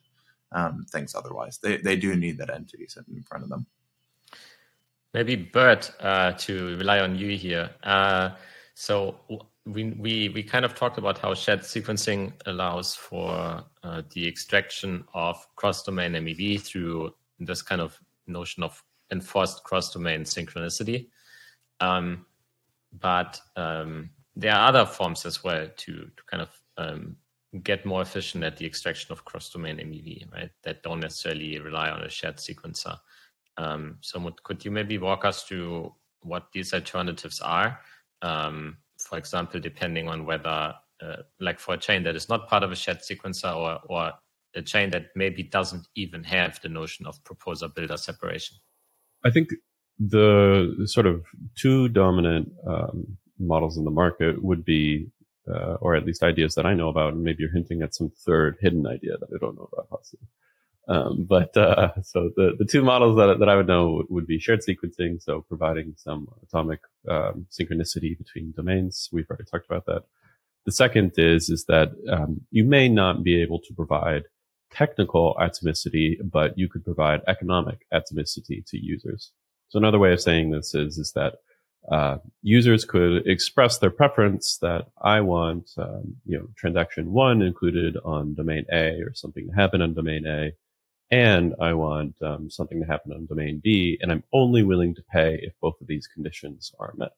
[0.52, 1.60] um, things otherwise.
[1.60, 3.68] They, they do need that entity sitting in front of them.
[5.14, 7.70] Maybe Bert, uh, to rely on you here.
[7.84, 8.32] Uh,
[8.74, 9.16] so
[9.66, 15.04] we, we, we kind of talked about how shared sequencing allows for uh, the extraction
[15.14, 21.08] of cross-domain MEV through this kind of notion of enforced cross-domain synchronicity.
[21.80, 22.26] Um,
[23.00, 27.18] but um, there are other forms as well to, to kind of um,
[27.64, 30.52] get more efficient at the extraction of cross-domain MEV, right?
[30.64, 32.98] That don't necessarily rely on a shared sequencer.
[33.58, 37.80] Um, so, could you maybe walk us through what these alternatives are?
[38.22, 42.64] Um, for example, depending on whether, uh, like for a chain that is not part
[42.64, 44.14] of a shared sequencer or, or
[44.56, 48.58] a chain that maybe doesn't even have the notion of proposer builder separation?
[49.24, 49.50] I think
[50.00, 51.24] the sort of
[51.56, 55.08] two dominant um, models in the market would be,
[55.48, 58.12] uh, or at least ideas that I know about, and maybe you're hinting at some
[58.26, 60.28] third hidden idea that I don't know about, possibly.
[60.88, 64.40] Um, but uh, so the, the two models that, that I would know would be
[64.40, 66.80] shared sequencing, so providing some atomic
[67.10, 69.10] um, synchronicity between domains.
[69.12, 70.04] We've already talked about that.
[70.66, 74.24] The second is is that um, you may not be able to provide
[74.72, 79.32] technical atomicity, but you could provide economic atomicity to users.
[79.70, 81.36] So another way of saying this is is that
[81.92, 87.98] uh, users could express their preference that I want, um, you know, transaction one included
[88.04, 90.52] on domain A or something to happen on domain A,
[91.10, 95.04] and I want um, something to happen on domain B, and I'm only willing to
[95.04, 97.12] pay if both of these conditions are met.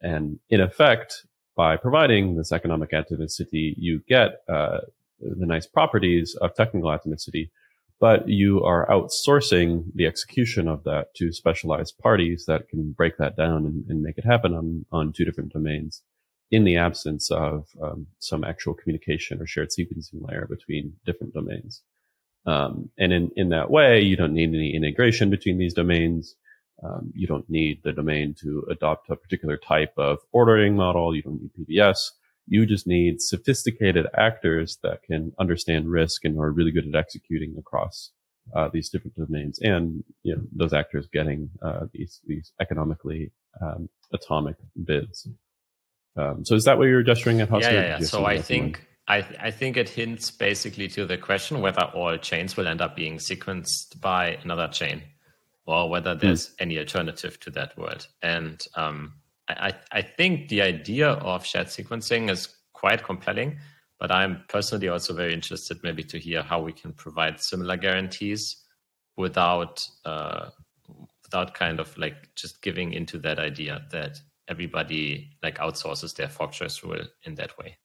[0.00, 4.80] And in effect, by providing this economic atomicity, you get uh,
[5.20, 7.50] the nice properties of technical atomicity,
[7.98, 13.36] but you are outsourcing the execution of that to specialized parties that can break that
[13.36, 16.02] down and, and make it happen on, on two different domains
[16.50, 21.82] in the absence of um, some actual communication or shared sequencing layer between different domains.
[22.46, 26.34] Um, and in, in that way, you don't need any integration between these domains.
[26.82, 31.14] Um, you don't need the domain to adopt a particular type of ordering model.
[31.14, 31.98] You don't need PBS.
[32.46, 37.54] You just need sophisticated actors that can understand risk and are really good at executing
[37.58, 38.12] across
[38.54, 43.30] uh, these different domains, and you know those actors getting uh, these these economically
[43.60, 45.28] um, atomic bids.
[46.16, 47.50] Um, so is that what you're gesturing at?
[47.50, 47.62] Hasu?
[47.62, 47.80] Yeah, yeah.
[47.80, 47.98] yeah.
[48.00, 52.56] So I think I, I think it hints basically to the question whether all chains
[52.56, 55.02] will end up being sequenced by another chain,
[55.66, 56.20] or whether hmm.
[56.20, 56.54] there's mm.
[56.60, 58.06] any alternative to that world.
[58.22, 59.14] And um,
[59.48, 63.58] I, I think the idea of shared sequencing is quite compelling,
[63.98, 68.62] but I'm personally also very interested maybe to hear how we can provide similar guarantees
[69.16, 70.50] without uh,
[71.24, 76.52] without kind of like just giving into that idea that everybody like outsources their fork
[76.52, 77.76] choice rule in that way.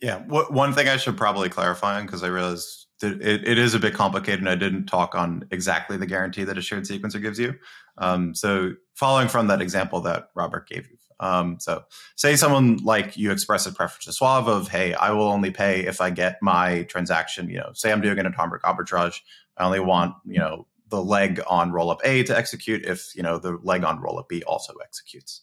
[0.00, 3.78] Yeah, one thing I should probably clarify on because I realized it, it is a
[3.78, 7.38] bit complicated and I didn't talk on exactly the guarantee that a shared sequencer gives
[7.38, 7.54] you.
[7.96, 10.96] Um, so following from that example that Robert gave you.
[11.20, 11.84] Um, so
[12.16, 15.84] say someone like you express a preference to Suave of, hey, I will only pay
[15.84, 19.20] if I get my transaction, you know, say I'm doing an atomic arbitrage.
[19.56, 23.38] I only want, you know, the leg on rollup A to execute if, you know,
[23.38, 25.40] the leg on rollup B also executes.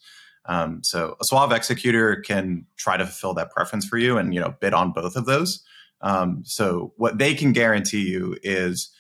[0.48, 4.40] Um, so a Suave executor can try to fulfill that preference for you and, you
[4.40, 5.64] know, bid on both of those.
[6.02, 8.92] Um, so what they can guarantee you is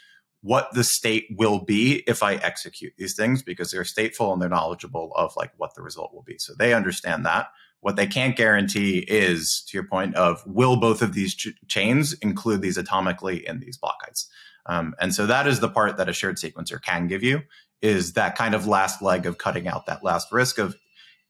[0.42, 4.50] what the state will be if I execute these things because they're stateful and they're
[4.50, 6.38] knowledgeable of like what the result will be.
[6.40, 7.48] So they understand that.
[7.82, 12.14] What they can't guarantee is, to your point, of will both of these ch- chains
[12.14, 14.28] include these atomically in these block heights.
[14.66, 17.42] Um, and so that is the part that a shared sequencer can give you
[17.82, 20.76] is that kind of last leg of cutting out that last risk of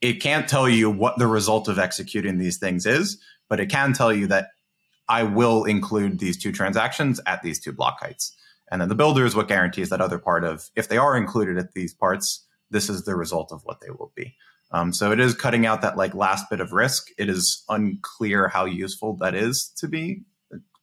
[0.05, 3.91] it can't tell you what the result of executing these things is, but it can
[3.91, 4.49] tell you that
[5.09, 8.35] I will include these two transactions at these two block heights.
[8.71, 11.57] And then the builder is what guarantees that other part of if they are included
[11.57, 14.35] at these parts, this is the result of what they will be.
[14.71, 17.07] Um, so it is cutting out that like last bit of risk.
[17.17, 20.21] It is unclear how useful that is to be,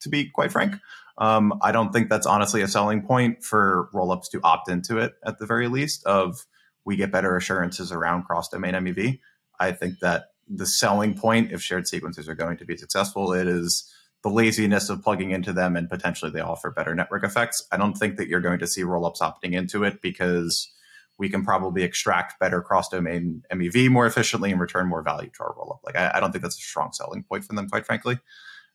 [0.01, 0.77] to be quite frank.
[1.19, 5.15] Um, I don't think that's honestly a selling point for rollups to opt into it
[5.25, 6.05] at the very least.
[6.07, 6.45] Of
[6.85, 9.21] we get better assurances around cross domain MEV.
[9.61, 13.47] I think that the selling point, if shared sequences are going to be successful, it
[13.47, 17.67] is the laziness of plugging into them and potentially they offer better network effects.
[17.73, 20.73] I don't think that you're going to see rollups opting into it because
[21.19, 25.43] we can probably extract better cross domain MEV more efficiently and return more value to
[25.43, 25.81] our rollup.
[25.85, 28.19] Like, I, I, don't think that's a strong selling point for them, quite frankly.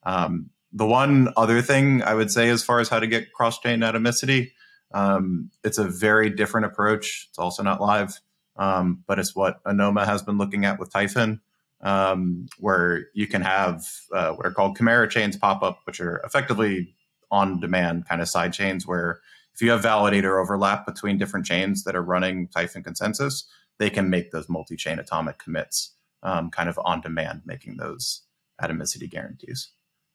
[0.03, 3.59] Um, the one other thing I would say as far as how to get cross
[3.59, 4.51] chain atomicity,
[4.93, 7.27] um, it's a very different approach.
[7.29, 8.19] It's also not live,
[8.55, 11.41] um, but it's what Anoma has been looking at with Typhon.
[11.81, 16.17] um, where you can have uh, what are called Chimera chains pop up, which are
[16.25, 16.95] effectively
[17.29, 19.19] on demand kind of side chains where
[19.53, 23.47] if you have validator overlap between different chains that are running Typhon consensus,
[23.79, 28.23] they can make those multi chain atomic commits um, kind of on demand, making those
[28.61, 29.69] atomicity guarantees.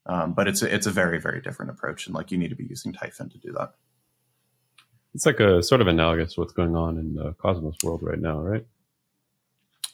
[0.07, 2.57] Um, but it's a, it's a very very different approach, and like you need to
[2.57, 3.75] be using Typhon to do that.
[5.15, 8.19] It's like a sort of analogous to what's going on in the Cosmos world right
[8.21, 8.65] now, right?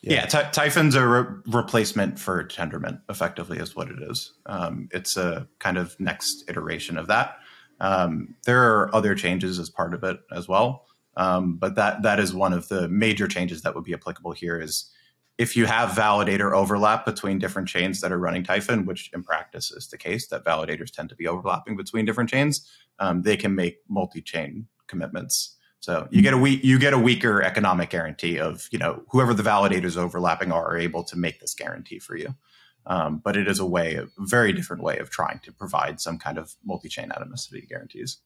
[0.03, 4.33] Yeah, yeah Typhon's a re- replacement for Tendermint, effectively, is what it is.
[4.47, 7.39] Um, it's a kind of next iteration of that.
[7.81, 10.85] Um, there are other changes as part of it as well,
[11.17, 14.61] um, but that that is one of the major changes that would be applicable here.
[14.61, 14.91] Is
[15.37, 19.71] if you have validator overlap between different chains that are running Typhon, which in practice
[19.71, 23.55] is the case, that validators tend to be overlapping between different chains, um, they can
[23.55, 25.57] make multi-chain commitments.
[25.81, 29.33] So you get a weak, you get a weaker economic guarantee of you know whoever
[29.33, 32.35] the validators overlapping are are able to make this guarantee for you.
[32.87, 36.19] Um, but it is a way, a very different way of trying to provide some
[36.19, 38.19] kind of multi-chain atomicity guarantees.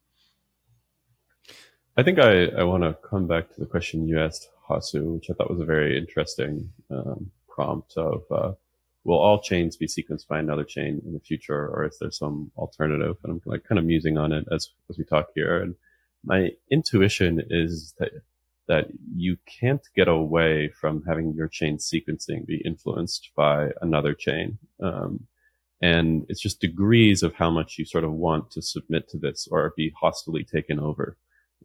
[1.97, 5.29] I think I, I want to come back to the question you asked Hasu, which
[5.31, 8.53] I thought was a very interesting um, prompt of uh,
[9.05, 12.51] will all chains be sequenced by another chain in the future, or is there some
[12.57, 13.17] alternative?
[13.25, 15.61] And I'm like kind of musing on it as as we talk here.
[15.61, 15.75] And
[16.25, 18.12] my intuition is that
[18.68, 24.57] that you can't get away from having your chain sequencing be influenced by another chain.
[24.81, 25.27] Um,
[25.83, 29.49] and it's just degrees of how much you sort of want to submit to this
[29.51, 31.16] or be hostily taken over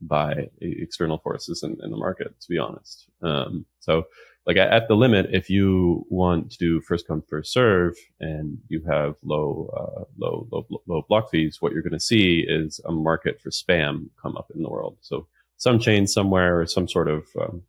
[0.01, 3.05] by external forces in, in the market, to be honest.
[3.22, 4.08] Um, so
[4.48, 8.82] like at the limit, if you want to do first come first serve and you
[8.89, 12.91] have low, uh, low, low, low block fees, what you're going to see is a
[12.93, 14.98] market for spam come up in the world.
[15.02, 15.28] So
[15.58, 17.64] some chain somewhere some sort of, um,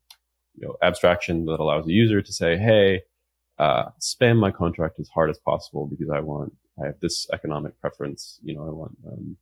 [0.54, 3.02] you know, abstraction that allows the user to say, Hey,
[3.58, 7.80] uh, spam my contract as hard as possible because I want, I have this economic
[7.80, 8.38] preference.
[8.44, 9.36] You know, I want, um,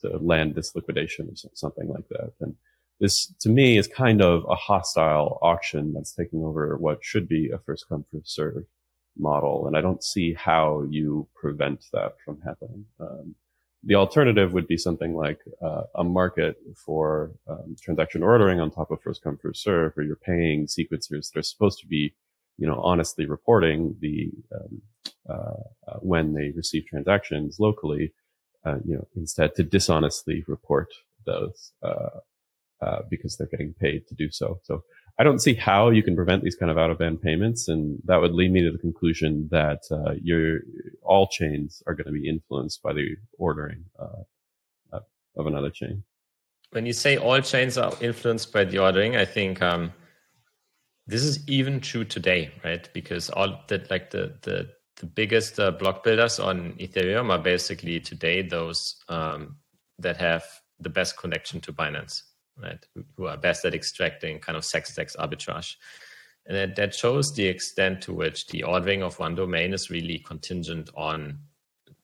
[0.00, 2.32] to land this liquidation or something like that.
[2.40, 2.56] And
[3.02, 7.50] this to me is kind of a hostile auction that's taking over what should be
[7.50, 8.64] a first come first serve
[9.18, 9.66] model.
[9.66, 12.84] And I don't see how you prevent that from happening.
[13.00, 13.34] Um,
[13.82, 18.92] the alternative would be something like uh, a market for um, transaction ordering on top
[18.92, 22.14] of first come first serve, where you're paying sequencers that are supposed to be,
[22.56, 24.82] you know, honestly reporting the um,
[25.28, 28.12] uh, uh, when they receive transactions locally,
[28.64, 30.88] uh, you know, instead to dishonestly report
[31.26, 31.72] those
[32.82, 34.58] uh, uh, because they're getting paid to do so.
[34.64, 34.82] So
[35.18, 37.98] I don't see how you can prevent these kind of out of band payments, and
[38.06, 40.60] that would lead me to the conclusion that uh, your
[41.02, 44.98] all chains are going to be influenced by the ordering uh,
[45.36, 46.02] of another chain.
[46.72, 49.92] When you say all chains are influenced by the ordering, I think um,
[51.06, 52.88] this is even true today, right?
[52.92, 58.00] Because all that, like the the the biggest uh, block builders on Ethereum are basically
[58.00, 59.56] today those um,
[59.98, 60.44] that have
[60.80, 62.22] the best connection to Binance
[62.60, 62.84] right?
[63.16, 65.74] Who are best at extracting kind of CEX-DEX arbitrage.
[66.46, 70.18] And that, that shows the extent to which the ordering of one domain is really
[70.18, 71.38] contingent on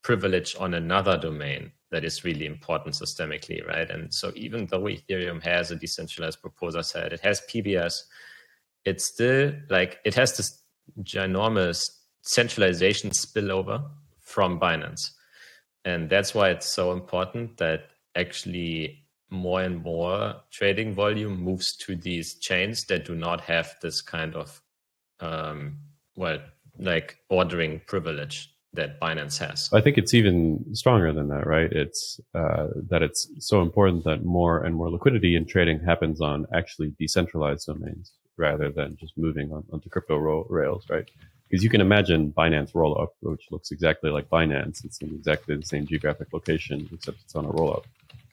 [0.03, 3.91] privilege on another domain that is really important systemically, right?
[3.91, 7.95] And so even though Ethereum has a decentralized proposer set, it has PBS,
[8.85, 10.63] it's still like it has this
[11.03, 11.83] ginormous
[12.23, 13.83] centralization spillover
[14.21, 15.11] from Binance.
[15.85, 21.97] And that's why it's so important that actually more and more trading volume moves to
[21.97, 24.63] these chains that do not have this kind of
[25.21, 25.79] um,
[26.17, 26.39] well
[26.79, 29.69] like ordering privilege that Binance has.
[29.73, 31.71] I think it's even stronger than that, right?
[31.73, 36.47] It's uh, that it's so important that more and more liquidity in trading happens on
[36.55, 41.11] actually decentralized domains rather than just moving on, onto crypto ro- rails, right?
[41.49, 44.85] Because you can imagine Binance rollup, which looks exactly like Binance.
[44.85, 47.85] It's in exactly the same geographic location, except it's on a rollup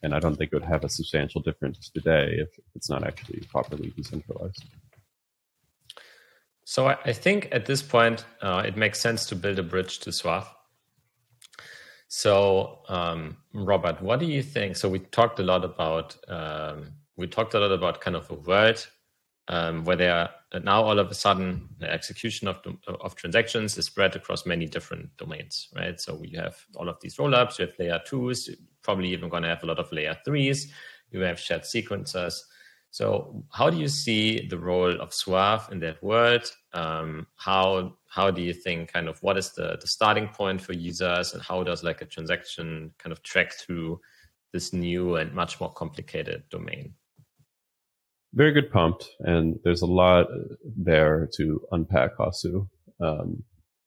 [0.06, 3.42] and I don't think it would have a substantial difference today if it's not actually
[3.52, 4.64] properly decentralized.
[6.64, 10.12] So I think at this point uh, it makes sense to build a bridge to
[10.12, 10.48] Suave.
[12.08, 14.76] So um, Robert, what do you think?
[14.76, 18.36] So we talked a lot about um, we talked a lot about kind of a
[18.36, 18.88] world
[19.48, 23.86] um, where there are now all of a sudden the execution of of transactions is
[23.86, 26.00] spread across many different domains, right?
[26.00, 28.50] So we have all of these rollups, you have layer twos,
[28.86, 30.72] probably even going to have a lot of layer threes.
[31.12, 32.36] You have shared sequencers.
[32.92, 36.50] So how do you see the role of Suave in that world?
[36.74, 40.72] Um, how how do you think kind of what is the, the starting point for
[40.72, 44.00] users and how does like a transaction kind of track through
[44.54, 46.94] this new and much more complicated domain?
[48.34, 50.28] Very good prompt, and there's a lot
[50.64, 52.68] there to unpack, Hasu.
[53.02, 53.44] Um,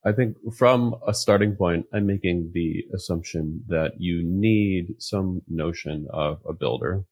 [0.09, 6.07] I think from a starting point, I'm making the assumption that you need some notion
[6.11, 7.05] of a builder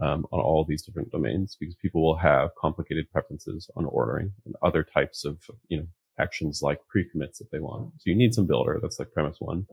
[0.00, 4.54] um, on all these different domains because people will have complicated preferences on ordering and
[4.62, 5.86] other types of you know
[6.20, 7.92] actions like pre-commits if they want.
[7.98, 8.78] So you need some builder.
[8.80, 9.66] That's like premise one.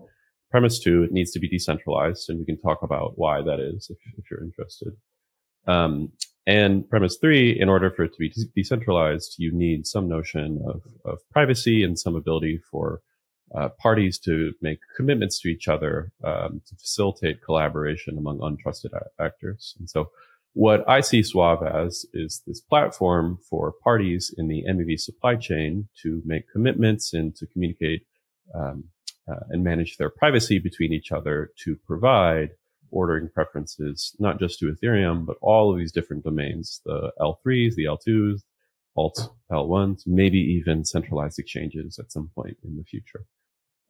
[0.50, 3.92] Premise two, it needs to be decentralized, and we can talk about why that is
[3.92, 4.94] if, if you're interested.
[5.68, 6.12] Um,
[6.48, 10.82] and premise three, in order for it to be decentralized, you need some notion of,
[11.04, 13.02] of privacy and some ability for
[13.56, 19.24] uh, parties to make commitments to each other um, to facilitate collaboration among untrusted a-
[19.24, 19.76] actors.
[19.80, 20.10] And so,
[20.54, 25.90] what I see Suave as is this platform for parties in the MEV supply chain
[26.02, 28.04] to make commitments and to communicate
[28.54, 28.86] um,
[29.30, 32.52] uh, and manage their privacy between each other to provide
[32.96, 37.86] ordering preferences, not just to Ethereum, but all of these different domains, the L3s, the
[37.86, 38.42] L2s,
[38.96, 43.26] alt L1s, maybe even centralized exchanges at some point in the future.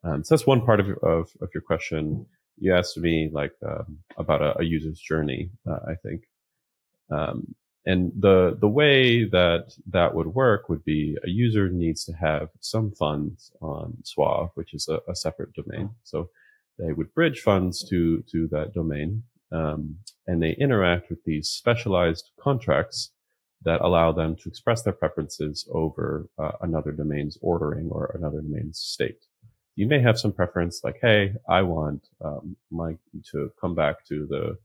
[0.03, 2.25] Um, so that's one part of, of, of, your question.
[2.57, 6.23] You asked me like um, about a, a, user's journey, uh, I think.
[7.11, 12.13] Um, and the the way that that would work would be a user needs to
[12.13, 15.91] have some funds on Suave, which is a, a separate domain.
[16.03, 16.29] So
[16.77, 19.97] they would bridge funds to to that domain, um,
[20.27, 23.11] and they interact with these specialized contracts
[23.63, 28.79] that allow them to express their preferences over uh, another domain's ordering or another domain's
[28.79, 29.25] state.
[29.75, 32.97] You may have some preference, like, "Hey, I want um, my
[33.31, 34.57] to come back to the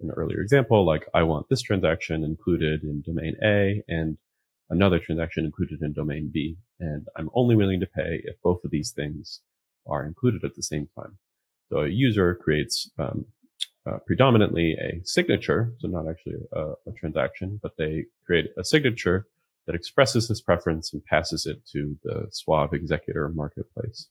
[0.00, 4.16] an earlier example, like I want this transaction included in domain A and
[4.70, 8.70] another transaction included in domain B, and I'm only willing to pay if both of
[8.70, 9.40] these things
[9.86, 11.18] are included at the same time."
[11.70, 13.26] So a user creates um,
[13.86, 19.26] uh, predominantly a signature, so not actually a, a, transaction, but they create a signature
[19.66, 24.08] that expresses this preference and passes it to the Suave executor marketplace,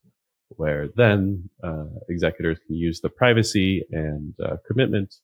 [0.50, 5.16] where then uh, executors can use the privacy and uh, commitment,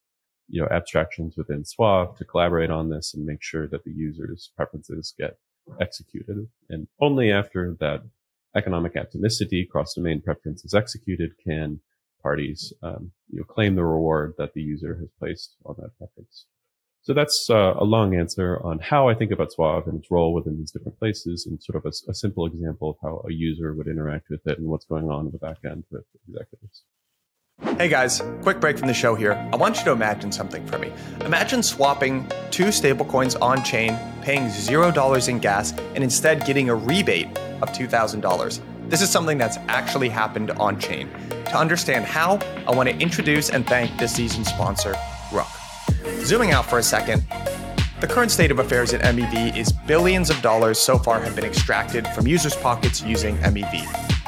[0.49, 4.51] you know, abstractions within Suave to collaborate on this and make sure that the user's
[4.55, 5.37] preferences get
[5.79, 6.47] executed.
[6.69, 8.03] And only after that
[8.55, 11.79] economic atomicity cross-domain preference is executed can
[12.23, 16.45] parties um, you know, claim the reward that the user has placed on that preference.
[17.03, 20.33] So that's uh, a long answer on how I think about Suave and its role
[20.33, 23.73] within these different places, and sort of a, a, simple example of how a user
[23.73, 26.83] would interact with it and what's going on in the back end with executors.
[27.77, 29.33] Hey guys, quick break from the show here.
[29.51, 30.93] I want you to imagine something for me.
[31.25, 37.27] Imagine swapping two stablecoins on chain, paying $0 in gas, and instead getting a rebate
[37.61, 38.72] of $2,000.
[38.87, 41.09] This is something that's actually happened on chain.
[41.45, 44.95] To understand how, I want to introduce and thank this season's sponsor,
[45.31, 45.47] Rook.
[46.21, 47.23] Zooming out for a second,
[48.01, 51.45] the current state of affairs at MEV is billions of dollars so far have been
[51.45, 53.85] extracted from users' pockets using MEV.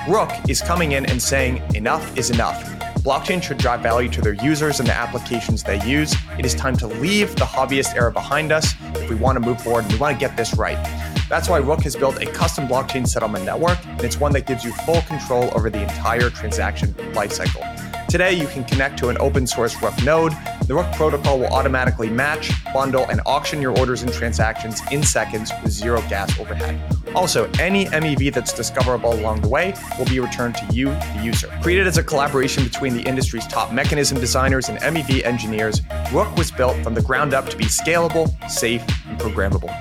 [0.07, 2.63] Rook is coming in and saying enough is enough.
[3.03, 6.15] Blockchain should drive value to their users and the applications they use.
[6.39, 9.61] It is time to leave the hobbyist era behind us if we want to move
[9.61, 11.14] forward and we want to get this right.
[11.27, 14.63] That's why Rook has built a custom blockchain settlement network, and it's one that gives
[14.63, 17.63] you full control over the entire transaction lifecycle.
[18.07, 20.31] Today, you can connect to an open source Rook node.
[20.67, 25.51] The Rook protocol will automatically match, bundle, and auction your orders and transactions in seconds
[25.63, 26.79] with zero gas overhead.
[27.15, 31.47] Also, any MEV that's discoverable along the way will be returned to you, the user.
[31.63, 35.81] Created as a collaboration between the industry's top mechanism designers and MEV engineers,
[36.13, 39.73] Rook was built from the ground up to be scalable, safe, and programmable.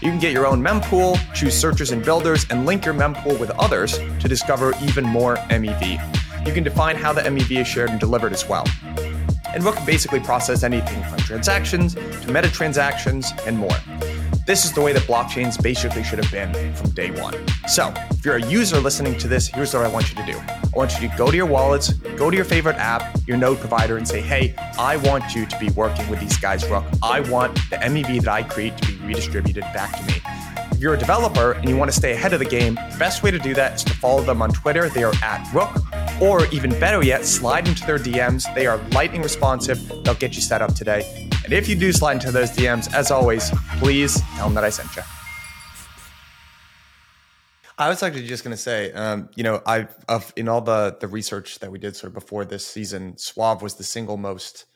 [0.00, 3.50] You can get your own mempool, choose searchers and builders, and link your mempool with
[3.58, 6.46] others to discover even more MEV.
[6.46, 8.64] You can define how the MEV is shared and delivered as well.
[9.52, 13.76] And Rook can basically process anything from transactions to meta transactions and more.
[14.46, 17.34] This is the way that blockchains basically should have been from day one.
[17.66, 20.38] So, if you're a user listening to this, here's what I want you to do.
[20.38, 23.58] I want you to go to your wallets, go to your favorite app, your node
[23.58, 26.84] provider, and say, hey, I want you to be working with these guys, Rook.
[27.02, 30.20] I want the MEV that I create to be redistributed back to me.
[30.70, 33.22] If you're a developer and you want to stay ahead of the game, the best
[33.22, 34.88] way to do that is to follow them on Twitter.
[34.88, 35.74] They are at Rook,
[36.22, 38.54] or even better yet, slide into their DMs.
[38.54, 39.88] They are lightning responsive.
[40.04, 41.28] They'll get you set up today.
[41.42, 44.70] And if you do slide into those DMs, as always, please tell them that I
[44.70, 45.02] sent you.
[47.78, 50.96] I was actually just going to say, um, you know, I've of, in all the
[51.00, 54.66] the research that we did sort of before this season, Suave was the single most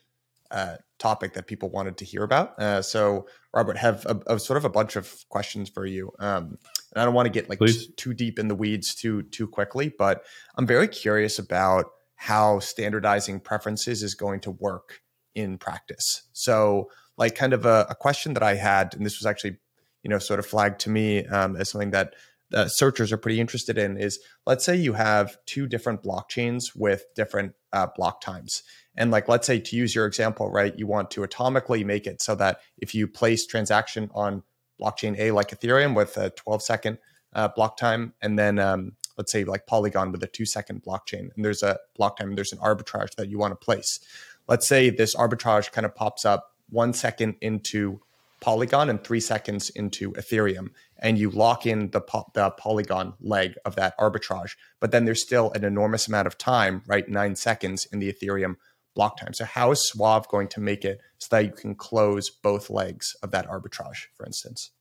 [0.49, 2.57] uh, topic that people wanted to hear about.
[2.57, 6.57] Uh, so, Robert, have a, a, sort of a bunch of questions for you, um,
[6.93, 9.45] and I don't want to get like t- too deep in the weeds too too
[9.45, 10.23] quickly, but
[10.55, 15.01] I'm very curious about how standardizing preferences is going to work
[15.35, 16.23] in practice.
[16.31, 19.57] So, like, kind of a, a, question that I had, and this was actually,
[20.03, 22.13] you know, sort of flagged to me um, as something that
[22.49, 27.03] the searchers are pretty interested in is let's say you have two different blockchains with
[27.15, 28.63] different uh, block times.
[28.95, 32.21] And like, let's say to use your example, right, you want to atomically make it
[32.21, 34.43] so that if you place transaction on
[34.79, 36.97] blockchain A, like Ethereum with a 12 second
[37.33, 41.29] uh, block time, and then um, let's say like Polygon with a two second blockchain,
[41.35, 43.99] and there's a block time, and there's an arbitrage that you want to place.
[44.47, 48.01] Let's say this arbitrage kind of pops up one second into
[48.41, 53.55] Polygon and three seconds into Ethereum, and you lock in the, po- the Polygon leg
[53.63, 54.55] of that arbitrage.
[54.81, 57.07] But then there's still an enormous amount of time, right?
[57.07, 58.57] Nine seconds in the Ethereum
[58.95, 59.33] block time.
[59.33, 63.15] So, how is Suave going to make it so that you can close both legs
[63.23, 64.71] of that arbitrage, for instance?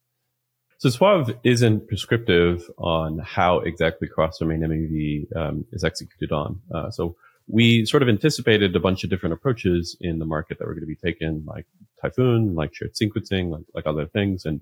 [0.83, 6.61] So Suave isn't prescriptive on how exactly cross-domain MEV um, is executed on.
[6.75, 7.15] Uh, so
[7.47, 10.83] we sort of anticipated a bunch of different approaches in the market that were going
[10.83, 11.67] to be taken, like
[12.01, 14.45] Typhoon, like shared sequencing, like, like other things.
[14.45, 14.61] And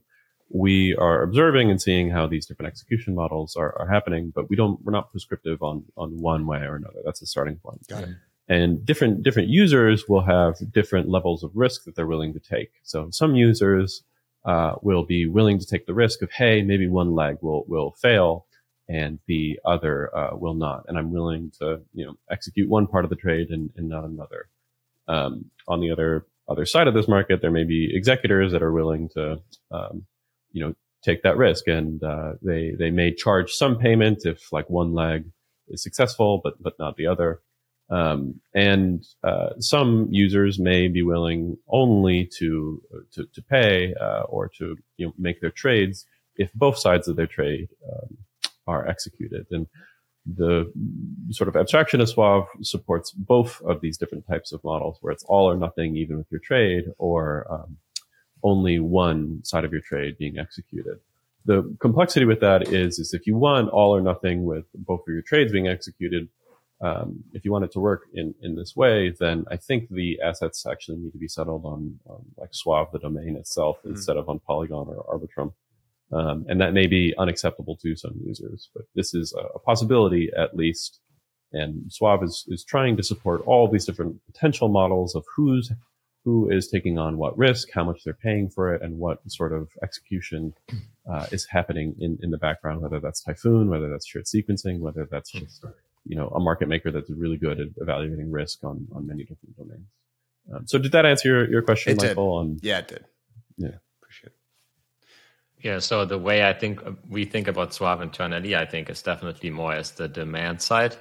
[0.50, 4.56] we are observing and seeing how these different execution models are, are happening, but we
[4.56, 7.00] don't, we're not prescriptive on, on one way or another.
[7.02, 7.88] That's a starting point.
[7.88, 8.10] Got it.
[8.50, 12.72] And different, different users will have different levels of risk that they're willing to take.
[12.82, 14.02] So some users,
[14.44, 17.92] uh, will be willing to take the risk of, hey, maybe one leg will, will
[17.92, 18.46] fail
[18.90, 20.84] and the other uh, will not.
[20.88, 24.04] And I'm willing to, you know, execute one part of the trade and, and not
[24.04, 24.48] another.
[25.06, 28.72] Um, on the other other side of this market, there may be executors that are
[28.72, 29.40] willing to,
[29.70, 30.06] um,
[30.50, 30.74] you know,
[31.04, 35.30] take that risk, and uh, they they may charge some payment if like one leg
[35.68, 37.40] is successful, but but not the other.
[37.90, 42.80] Um, and uh, some users may be willing only to
[43.12, 47.16] to, to pay uh, or to you know make their trades if both sides of
[47.16, 48.16] their trade um,
[48.66, 49.46] are executed.
[49.50, 49.66] And
[50.26, 50.70] the
[51.30, 55.24] sort of abstraction of Suave supports both of these different types of models, where it's
[55.24, 57.76] all or nothing, even with your trade, or um,
[58.42, 60.98] only one side of your trade being executed.
[61.46, 65.12] The complexity with that is, is if you want all or nothing with both of
[65.12, 66.28] your trades being executed,
[66.80, 70.20] um, if you want it to work in, in this way, then I think the
[70.24, 74.16] assets actually need to be settled on, on like Suave, the domain itself, mm instead
[74.16, 75.52] of on Polygon or Arbitrum.
[76.12, 80.30] Um, and that may be unacceptable to some users, but this is a, a possibility
[80.36, 81.00] at least.
[81.52, 85.70] And Suave is, is trying to support all these different potential models of who's
[86.24, 89.52] who is taking on what risk, how much they're paying for it, and what sort
[89.52, 90.52] of execution
[91.10, 95.08] uh, is happening in, in the background, whether that's Typhoon, whether that's shared sequencing, whether
[95.10, 95.64] that's just
[96.10, 99.56] you know a market maker that's really good at evaluating risk on, on many different
[99.56, 99.88] domains.
[100.52, 102.28] Um, so did that answer your, your question, it Michael?
[102.30, 102.40] Did.
[102.40, 103.04] On, yeah, it did.
[103.56, 103.76] Yeah.
[103.98, 105.66] Appreciate it.
[105.66, 109.02] Yeah, so the way I think uh, we think about Suave internally, I think is
[109.02, 110.96] definitely more as the demand side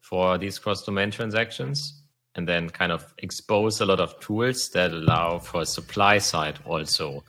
[0.00, 2.02] for these cross-domain transactions,
[2.34, 7.22] and then kind of expose a lot of tools that allow for supply side also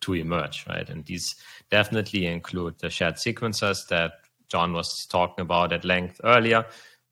[0.00, 0.88] to emerge, right?
[0.90, 1.34] And these
[1.70, 4.12] definitely include the shared sequencers that
[4.48, 6.64] Jon was talking about at length earlier,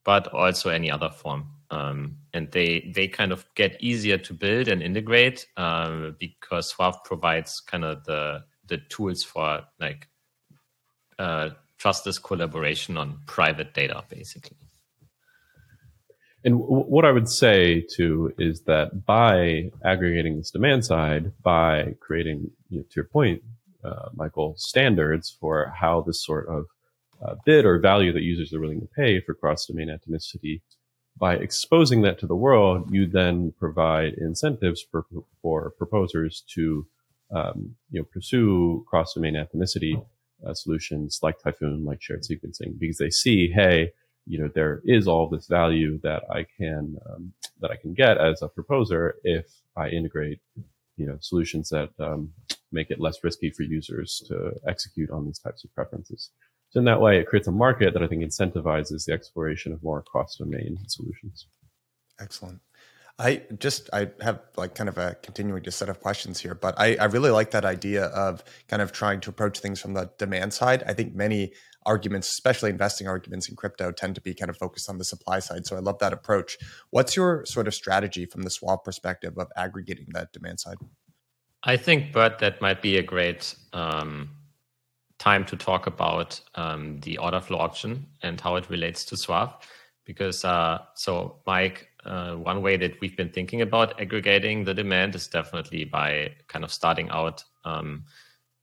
[0.03, 1.47] but also any other form.
[1.69, 7.03] Um, and they they kind of get easier to build and integrate um, because Suave
[7.03, 10.07] provides kind of the the tools for like
[11.19, 14.57] uh, trustless collaboration on private data, basically.
[16.43, 22.51] And what I would say too is that by aggregating this demand side, by creating,
[22.69, 23.41] you know, to your point,
[23.83, 26.67] uh, Michael, standards for how this sort of
[27.23, 30.61] uh, bid or value that users are willing to pay for cross-domain atomicity,
[31.19, 35.05] by exposing that to the world, you then provide incentives for,
[35.41, 36.85] for proposers to
[37.31, 40.05] um, you know, pursue cross-domain atomicity
[40.45, 43.91] uh, solutions like Typhoon, like shared sequencing, because they see, hey,
[44.27, 48.17] you know, there is all this value that I can um, that I can get
[48.17, 49.45] as a proposer if
[49.75, 50.39] I integrate,
[50.97, 52.33] you know, solutions that um,
[52.71, 56.29] make it less risky for users to execute on these types of preferences.
[56.69, 59.81] So in that way, it creates a market that I think incentivizes the exploration of
[59.81, 61.47] more cross-domain solutions.
[62.19, 62.59] Excellent.
[63.19, 66.75] I just I have like kind of a continuing just set of questions here, but
[66.77, 70.11] I, I really like that idea of kind of trying to approach things from the
[70.19, 70.83] demand side.
[70.85, 71.53] I think many
[71.83, 75.39] arguments, especially investing arguments in crypto, tend to be kind of focused on the supply
[75.39, 75.65] side.
[75.65, 76.57] So I love that approach.
[76.91, 80.77] What's your sort of strategy from the Suave perspective of aggregating that demand side?
[81.63, 84.29] I think, Bert, that might be a great um,
[85.19, 89.53] time to talk about um, the order flow auction and how it relates to Suave.
[90.05, 95.15] Because uh, so, Mike, uh, one way that we've been thinking about aggregating the demand
[95.15, 98.05] is definitely by kind of starting out um,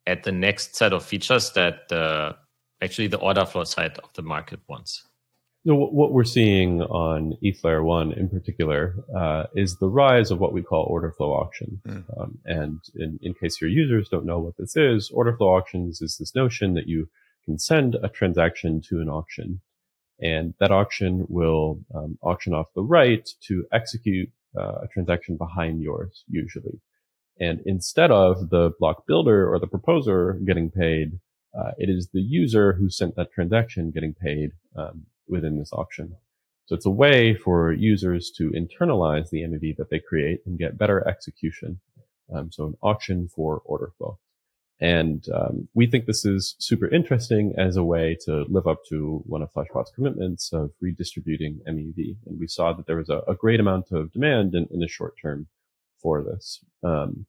[0.06, 2.32] at the next set of features that uh,
[2.80, 5.04] actually the order flow side of the market wants.
[5.66, 10.38] So what we're seeing on ETH Layer 1 in particular uh, is the rise of
[10.38, 11.80] what we call order flow auction.
[11.88, 12.04] Mm.
[12.20, 16.02] Um, and in, in case your users don't know what this is, order flow auctions
[16.02, 17.08] is this notion that you
[17.46, 19.62] can send a transaction to an auction,
[20.20, 25.80] and that auction will um, auction off the right to execute uh, a transaction behind
[25.80, 26.78] yours, usually.
[27.40, 31.20] And instead of the block builder or the proposer getting paid,
[31.58, 36.16] uh, it is the user who sent that transaction getting paid um, within this auction.
[36.66, 40.78] So it's a way for users to internalize the MEV that they create and get
[40.78, 41.80] better execution.
[42.34, 44.18] Um, so an auction for order flow.
[44.80, 49.22] And um, we think this is super interesting as a way to live up to
[49.26, 52.16] one of Flashbot's commitments of redistributing MEV.
[52.26, 54.88] And we saw that there was a, a great amount of demand in, in, the
[54.88, 55.46] short term
[56.02, 56.64] for this.
[56.82, 57.26] Um,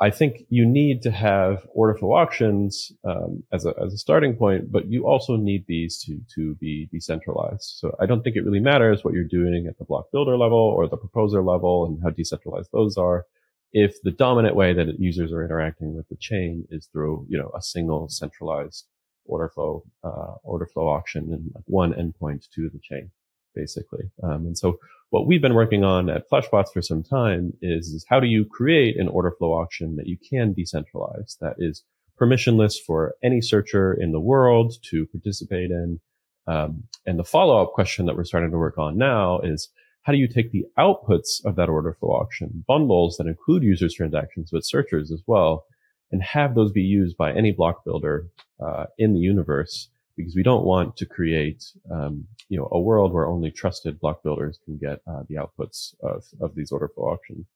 [0.00, 4.36] I think you need to have order flow auctions um, as, a, as a starting
[4.36, 7.74] point, but you also need these to, to be decentralized.
[7.80, 10.58] So I don't think it really matters what you're doing at the block builder level
[10.58, 13.26] or the proposer level and how decentralized those are
[13.72, 17.50] if the dominant way that users are interacting with the chain is through, you know,
[17.56, 18.86] a single centralized
[19.24, 23.10] order flow, uh, order flow auction and one endpoint to the chain,
[23.54, 24.10] basically.
[24.22, 24.78] Um, and so
[25.10, 28.44] what we've been working on at Flashbots for some time is, is how do you
[28.44, 31.82] create an order flow auction that you can decentralize that is
[32.20, 36.00] permissionless for any searcher in the world to participate in.
[36.46, 39.68] Um, and the follow up question that we're starting to work on now is
[40.02, 43.94] how do you take the outputs of that order flow auction, bundles that include users
[43.94, 45.64] transactions, but searchers as well,
[46.10, 48.26] and have those be used by any block builder
[48.64, 49.90] uh, in the universe?
[50.18, 54.22] Because we don't want to create, um, you know, a world where only trusted block
[54.22, 57.46] builders can get uh, the outputs of, of these order flow auctions.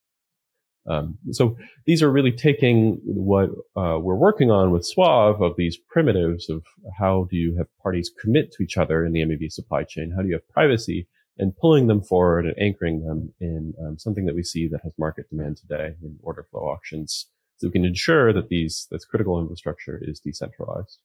[0.88, 1.56] Um, so
[1.86, 6.64] these are really taking what uh, we're working on with Suave of these primitives of
[6.98, 10.12] how do you have parties commit to each other in the MEV supply chain?
[10.14, 11.06] How do you have privacy?
[11.38, 14.92] and pulling them forward and anchoring them in um, something that we see that has
[14.98, 17.26] market demand today in order flow auctions.
[17.56, 20.98] So we can ensure that these this critical infrastructure is decentralized.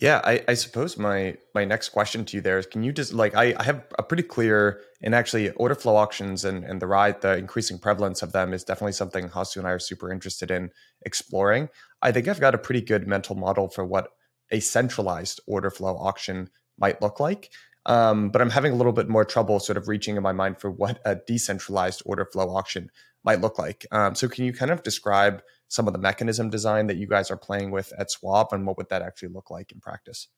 [0.00, 3.12] Yeah, I, I, suppose my my next question to you there is can you just
[3.12, 6.86] like I, I have a pretty clear and actually order flow auctions and, and the
[6.86, 10.52] ride the increasing prevalence of them is definitely something Hasu and I are super interested
[10.52, 10.70] in
[11.04, 11.68] exploring.
[12.00, 14.10] I think I've got a pretty good mental model for what
[14.52, 17.50] a centralized order flow auction might look like.
[17.84, 20.60] Um, but I'm having a little bit more trouble sort of reaching in my mind
[20.60, 22.90] for what a decentralized order flow auction
[23.24, 23.84] might look like.
[23.90, 27.30] Um, so can you kind of describe some of the mechanism design that you guys
[27.30, 30.28] are playing with at Suave and what would that actually look like in practice?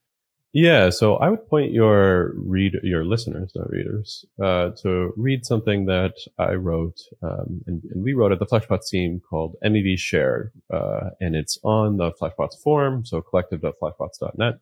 [0.53, 5.87] Yeah, so I would point your read your listeners, not readers, uh, to read something
[5.87, 10.51] that I wrote, um, and, and, we wrote at the Flashbots team called MEV Share,
[10.75, 14.55] uh, and it's on the Flashbots forum, so collective.flashbots.net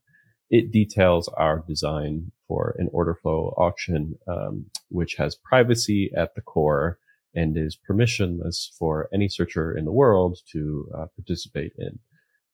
[0.50, 6.40] it details our design for an order flow auction, um, which has privacy at the
[6.40, 6.98] core
[7.34, 11.98] and is permissionless for any searcher in the world to uh, participate in.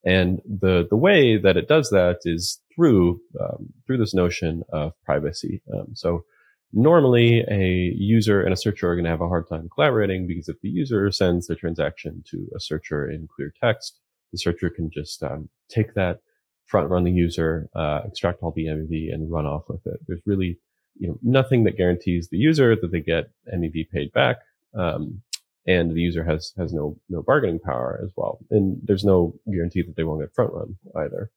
[0.04, 4.92] And the the way that it does that is through um, through this notion of
[5.04, 5.62] privacy.
[5.72, 6.24] Um, so
[6.72, 10.48] normally, a user and a searcher are going to have a hard time collaborating because
[10.48, 13.98] if the user sends the transaction to a searcher in clear text,
[14.32, 16.20] the searcher can just um, take that
[16.66, 20.00] front run the user, uh, extract all the MEV and run off with it.
[20.06, 20.58] There's really,
[20.98, 24.38] you know, nothing that guarantees the user that they get MEV paid back.
[24.76, 25.22] Um,
[25.66, 28.38] and the user has, has no, no bargaining power as well.
[28.50, 31.30] And there's no guarantee that they won't get front run either.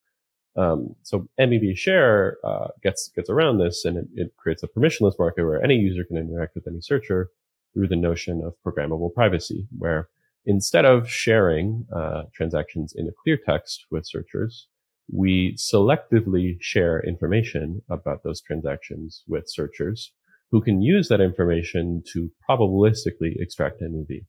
[0.57, 5.17] Um, so MEV share, uh, gets, gets around this and it, it creates a permissionless
[5.19, 7.29] market where any user can interact with any searcher
[7.73, 10.09] through the notion of programmable privacy, where
[10.45, 14.67] instead of sharing, uh, transactions in a clear text with searchers,
[15.11, 20.11] we selectively share information about those transactions with searchers
[20.51, 24.25] who can use that information to probabilistically extract MEV.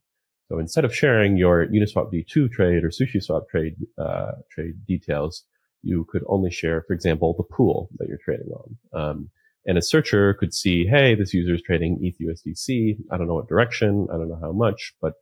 [0.50, 5.44] So instead of sharing your Uniswap V2 trade or SushiSwap trade uh, trade details,
[5.82, 9.00] you could only share, for example, the pool that you're trading on.
[9.00, 9.30] Um,
[9.66, 12.96] and a searcher could see, hey, this user is trading ETH USDC.
[13.12, 14.08] I don't know what direction.
[14.10, 15.12] I don't know how much, but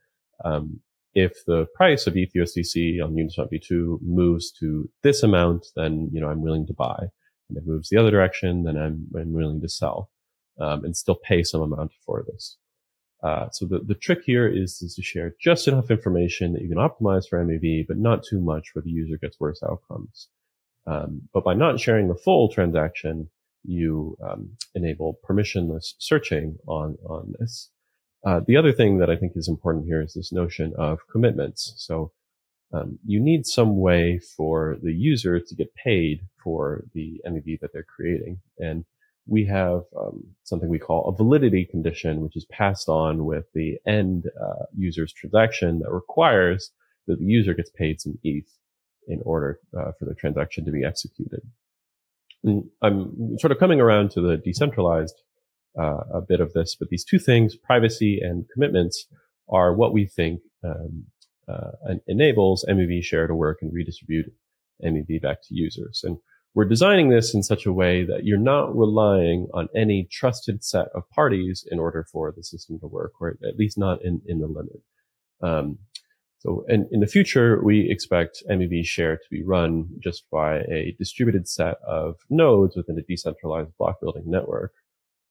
[0.44, 0.81] um,
[1.16, 6.28] if the price of ETHUSDC on Uniswap V2 moves to this amount, then, you know,
[6.28, 7.09] I'm willing to buy.
[7.48, 10.10] And if it moves the other direction, then I'm, I'm willing to sell,
[10.59, 12.57] um, and still pay some amount for this.
[13.23, 16.69] Uh, so the, the trick here is, is to share just enough information that you
[16.69, 20.28] can optimize for MEV, but not too much where the user gets worse outcomes.
[20.87, 23.31] Um, but by not sharing the full transaction,
[23.65, 27.70] you um, enable permissionless searching on on this.
[28.24, 31.74] Uh, the other thing that I think is important here is this notion of commitments.
[31.77, 32.12] So
[32.73, 37.73] um, you need some way for the user to get paid for the MEV that
[37.73, 38.41] they're creating.
[38.59, 38.85] And
[39.27, 43.78] we have um, something we call a validity condition, which is passed on with the
[43.86, 46.70] end uh, user's transaction that requires
[47.07, 48.48] that the user gets paid some ETH
[49.09, 51.40] in order uh, for the transaction to be executed.
[52.44, 55.15] And I'm sort of coming around to the decentralized
[55.78, 59.07] uh, a bit of this, but these two things, privacy and commitments,
[59.48, 61.05] are what we think um,
[61.48, 64.27] uh, enables MEV share to work and redistribute
[64.85, 66.03] MEV back to users.
[66.05, 66.19] And
[66.57, 70.89] we're designing this in such a way that you're not relying on any trusted set
[70.95, 74.41] of parties in order for the system to work, or at least not in, in
[74.41, 74.81] the limit.
[75.43, 75.78] Um,
[76.39, 80.97] so in, in the future, we expect MEV share to be run just by a
[80.99, 84.73] distributed set of nodes within a decentralized block building network,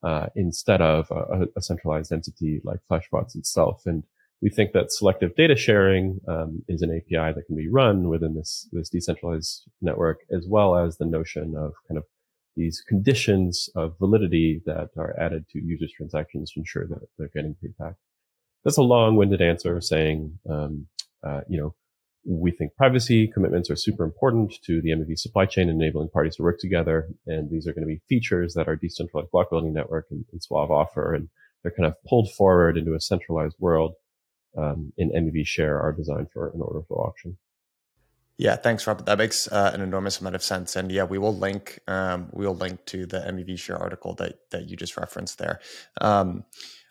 [0.03, 3.88] uh, instead of a, a, centralized entity like Flashbots itself.
[3.88, 4.03] And
[4.45, 8.35] we think that selective data sharing um, is an API that can be run within
[8.35, 12.03] this this decentralized network, as well as the notion of kind of
[12.55, 17.55] these conditions of validity that are added to users' transactions to ensure that they're getting
[17.59, 17.95] paid back.
[18.63, 20.85] That's a long-winded answer saying, um,
[21.26, 21.73] uh, you know,
[22.23, 26.43] we think privacy commitments are super important to the MEV supply chain, enabling parties to
[26.43, 27.07] work together.
[27.26, 30.43] And these are going to be features that our decentralized block building network and, and
[30.43, 31.15] Suave offer.
[31.15, 31.30] And
[31.63, 33.95] they're kind of pulled forward into a centralized world
[34.57, 37.38] um, in MEV share are designed for an order flow auction.
[38.38, 39.06] Yeah, thanks, Robert.
[39.06, 40.76] That makes uh, an enormous amount of sense.
[40.76, 44.69] And yeah, we will link um, we'll link to the MEV share article that that
[44.69, 45.61] you just referenced there.
[46.02, 46.44] Um,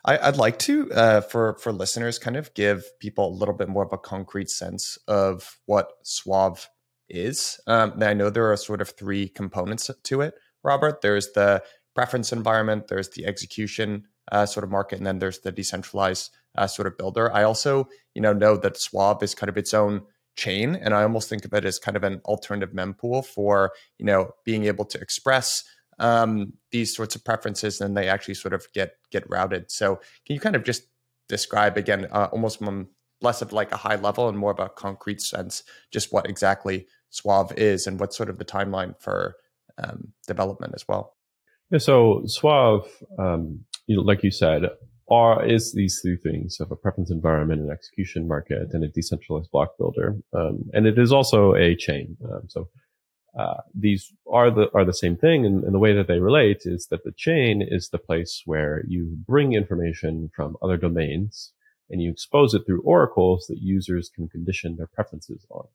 [0.06, 3.68] I, would like to uh, for for listeners kind of give people a little bit
[3.68, 6.68] more of a concrete sense of what Suave
[7.08, 7.60] is.
[7.66, 11.02] Um, I know there are sort of three components to it, Robert.
[11.02, 11.62] There's the
[11.94, 16.66] preference environment, there's the execution uh, sort of market, and then there's the decentralized uh,
[16.66, 17.32] sort of builder.
[17.34, 20.02] I also, you know, know that Suave is kind of its own
[20.36, 24.06] chain, and I almost think of it as kind of an alternative mempool for you
[24.06, 25.64] know being able to express
[25.98, 29.70] um, these sorts of preferences, and they actually sort of get get routed.
[29.70, 30.84] So, can you kind of just
[31.28, 32.88] describe again, uh, almost from
[33.20, 36.86] less of like a high level and more of a concrete sense, just what exactly
[37.10, 39.36] Suave is and what's sort of the timeline for
[39.78, 41.16] um, development as well?
[41.70, 42.86] Yeah, so Suave,
[43.18, 44.62] um, you know, like you said,
[45.10, 49.50] are is these three things of a preference environment, an execution market, and a decentralized
[49.50, 50.16] block builder.
[50.32, 52.16] Um, and it is also a chain.
[52.24, 52.68] Um, so
[53.38, 56.62] uh, these are the are the same thing, and, and, the way that they relate
[56.64, 61.52] is that the chain is the place where you bring information from other domains
[61.90, 65.66] and you expose it through oracles that users can condition their preferences on.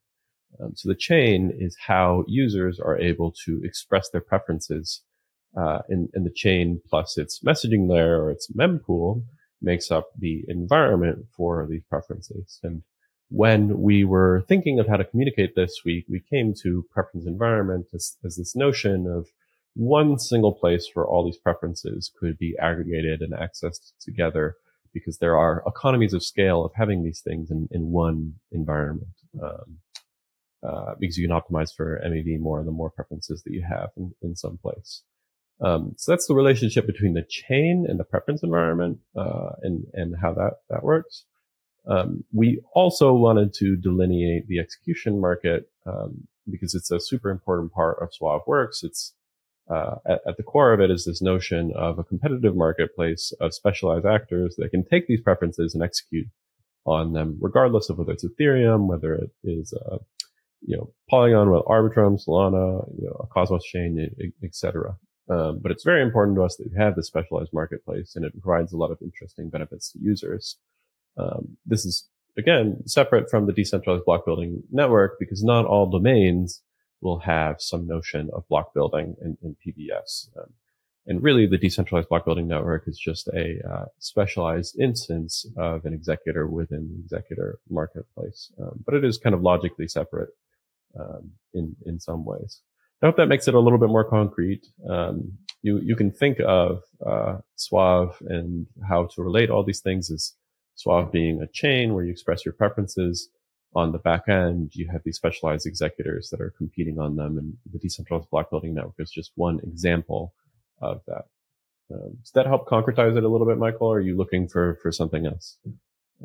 [0.60, 5.02] Um, so the chain is how users are able to express their preferences
[5.58, 9.24] uh, in, in the chain plus its messaging layer or its mempool
[9.62, 12.60] makes up the environment for these preferences.
[12.64, 12.84] And
[13.30, 17.88] when we were thinking of how to communicate this, we, we came to preference environment
[17.94, 19.28] as, as this notion of
[19.76, 24.56] one single place where all these preferences could be aggregated and accessed together
[24.94, 29.14] because there are economies of scale of having these things in, in one environment.
[29.42, 29.78] Um,
[30.62, 34.14] uh, because you can optimize for MEV more the more preferences that you have in,
[34.22, 35.04] in some place.
[35.62, 40.16] Um, so that's the relationship between the chain and the preference environment, uh, and, and
[40.22, 41.26] how that, that works.
[41.88, 47.74] Um, we also wanted to delineate the execution market, um, because it's a super important
[47.74, 48.84] part of Suave Works.
[48.84, 49.14] It's,
[49.70, 53.54] uh, at, at, the core of it is this notion of a competitive marketplace of
[53.54, 56.28] specialized actors that can take these preferences and execute
[56.86, 59.98] on them, regardless of whether it's Ethereum, whether it is, uh,
[60.62, 64.10] you know, Polygon with Arbitrum, Solana, you know, a Cosmos chain,
[64.44, 64.98] etc.
[65.30, 68.34] Um, but it's very important to us that we have this specialized marketplace and it
[68.42, 70.58] provides a lot of interesting benefits to users.
[71.18, 72.08] Um, this is
[72.38, 76.64] again separate from the decentralized block building network because not all domains
[77.02, 80.28] will have some notion of block building in, in PBS.
[80.38, 80.54] Um,
[81.08, 85.94] and really, the decentralized block building network is just a uh, specialized instance of an
[85.94, 88.52] executor within the executor marketplace.
[88.62, 90.30] Um, but it is kind of logically separate
[91.00, 92.62] um, in in some ways.
[93.02, 94.68] I hope that makes it a little bit more concrete.
[94.90, 100.12] Um, you you can think of uh, Suave and how to relate all these things
[100.12, 100.34] as
[100.76, 103.30] Suave being a chain where you express your preferences.
[103.76, 107.54] On the back end, you have these specialized executors that are competing on them, and
[107.72, 110.34] the decentralized block building network is just one example
[110.82, 111.26] of that.
[111.94, 113.88] Um, does that help concretize it a little bit, Michael?
[113.88, 115.58] Or are you looking for for something else?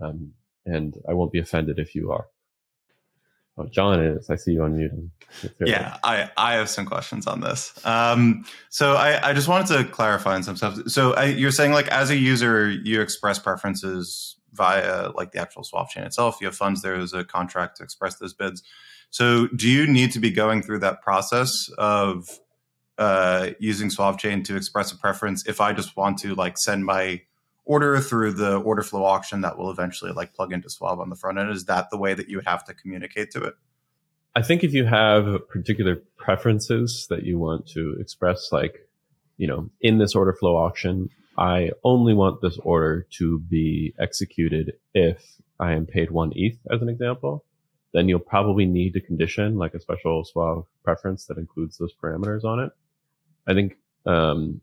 [0.02, 0.32] Um,
[0.66, 2.26] and I won't be offended if you are.
[3.56, 4.30] Oh, Jon is.
[4.30, 4.90] I see you on mute.
[5.60, 7.72] Yeah, I, I have some questions on this.
[7.84, 10.78] Um, so I, I just wanted to clarify on some stuff.
[10.88, 15.62] So I, you're saying like as a user, you express preferences via like the actual
[15.62, 16.38] Suave chain itself.
[16.40, 16.82] You have funds.
[16.82, 18.62] There is a contract to express those bids.
[19.10, 22.28] So do you need to be going through that process of
[22.98, 26.84] uh, using Suave chain to express a preference if I just want to like send
[26.84, 27.22] my
[27.64, 31.16] order through the order flow auction that will eventually like plug into Suave on the
[31.16, 31.50] front end?
[31.50, 33.54] Is that the way that you would have to communicate to it?
[34.36, 38.88] I think if you have particular preferences that you want to express, like,
[39.36, 41.08] you know, in this order flow auction,
[41.38, 45.24] I only want this order to be executed if
[45.60, 47.44] I am paid one ETH, as an example,
[47.92, 52.44] then you'll probably need to condition like a special Suave preference that includes those parameters
[52.44, 52.72] on it.
[53.46, 54.60] I think um,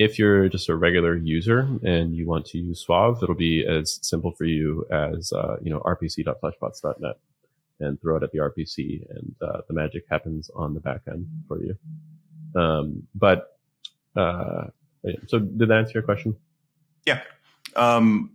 [0.00, 3.98] if you're just a regular user and you want to use Suave, it'll be as
[4.00, 7.18] simple for you as uh, you know rpc.flashbots.net
[7.80, 11.26] and throw it at the RPC, and uh, the magic happens on the back end
[11.46, 11.76] for you.
[12.58, 13.58] Um, but
[14.16, 14.68] uh,
[15.26, 16.34] so, did that answer your question?
[17.04, 17.20] Yeah.
[17.76, 18.30] Um,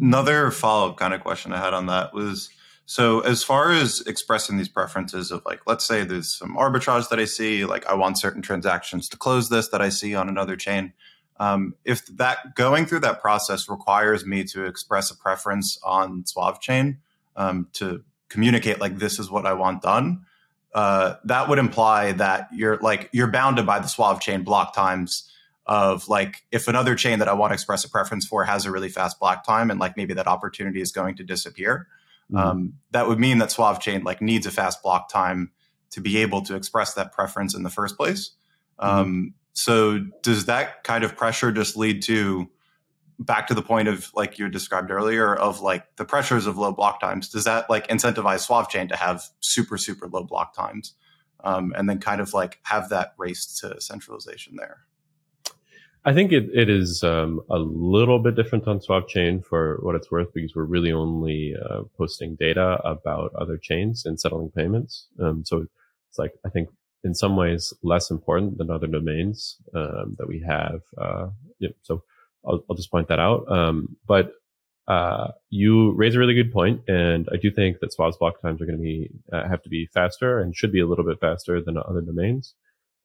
[0.00, 2.50] another follow up kind of question I had on that was
[2.90, 7.20] so as far as expressing these preferences of like, let's say there's some arbitrage that
[7.20, 10.56] I see, like I want certain transactions to close this that I see on another
[10.56, 10.94] chain.
[11.38, 16.62] Um, if that going through that process requires me to express a preference on Suave
[16.62, 17.00] chain
[17.36, 20.24] um, to communicate like this is what I want done,
[20.74, 25.30] uh, that would imply that you're like you're bounded by the Suave chain block times
[25.66, 28.70] of like if another chain that I want to express a preference for has a
[28.70, 31.86] really fast block time and like maybe that opportunity is going to disappear.
[32.32, 32.36] Mm-hmm.
[32.36, 35.50] Um, that would mean that Suave chain like needs a fast block time
[35.90, 38.32] to be able to express that preference in the first place.
[38.78, 38.98] Mm-hmm.
[38.98, 42.48] Um, so does that kind of pressure just lead to
[43.18, 46.72] back to the point of like you described earlier of like the pressures of low
[46.72, 47.28] block times?
[47.28, 50.94] Does that like incentivize Suave chain to have super super low block times,
[51.42, 54.82] um, and then kind of like have that race to centralization there?
[56.04, 59.94] I think it, it is um, a little bit different on Suave Chain for what
[59.94, 65.08] it's worth because we're really only uh, posting data about other chains and settling payments.
[65.20, 65.66] Um, so
[66.08, 66.68] it's like, I think
[67.04, 70.80] in some ways less important than other domains um, that we have.
[70.96, 72.02] Uh, yeah, so
[72.46, 73.50] I'll, I'll, just point that out.
[73.50, 74.32] Um, but
[74.86, 78.62] uh, you raise a really good point, and I do think that Suave's block times
[78.62, 81.20] are going to be uh, have to be faster and should be a little bit
[81.20, 82.54] faster than other domains.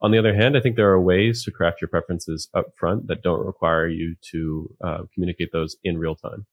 [0.02, 3.08] On the other hand, I think there are ways to craft your preferences up front
[3.08, 6.46] that don't require you to uh, communicate those in real time.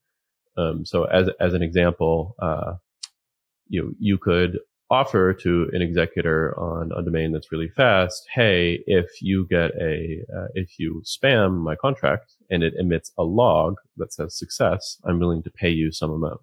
[0.57, 2.75] Um, so as, as an example, uh,
[3.69, 4.59] you, you could
[4.91, 10.23] offer to an executor on a domain that's really fast, Hey, if you get a,
[10.37, 15.21] uh, if you spam my contract and it emits a log that says success, I'm
[15.21, 16.41] willing to pay you some amount.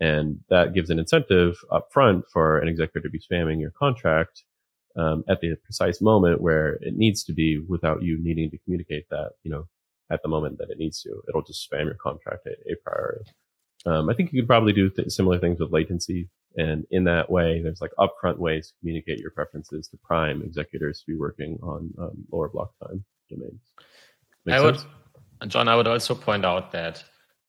[0.00, 4.44] And that gives an incentive up front for an executor to be spamming your contract
[4.96, 9.08] um, at the precise moment where it needs to be without you needing to communicate
[9.10, 9.66] that, you know,
[10.10, 11.22] at the moment that it needs to.
[11.28, 13.24] It'll just spam your contract a, a priori.
[13.86, 16.28] Um, I think you could probably do th- similar things with latency.
[16.56, 21.00] And in that way, there's like upfront ways to communicate your preferences to prime executors
[21.00, 23.60] to be working on um, lower block time domains.
[24.44, 24.84] Make I sense?
[25.40, 27.04] would, Jon, I would also point out that,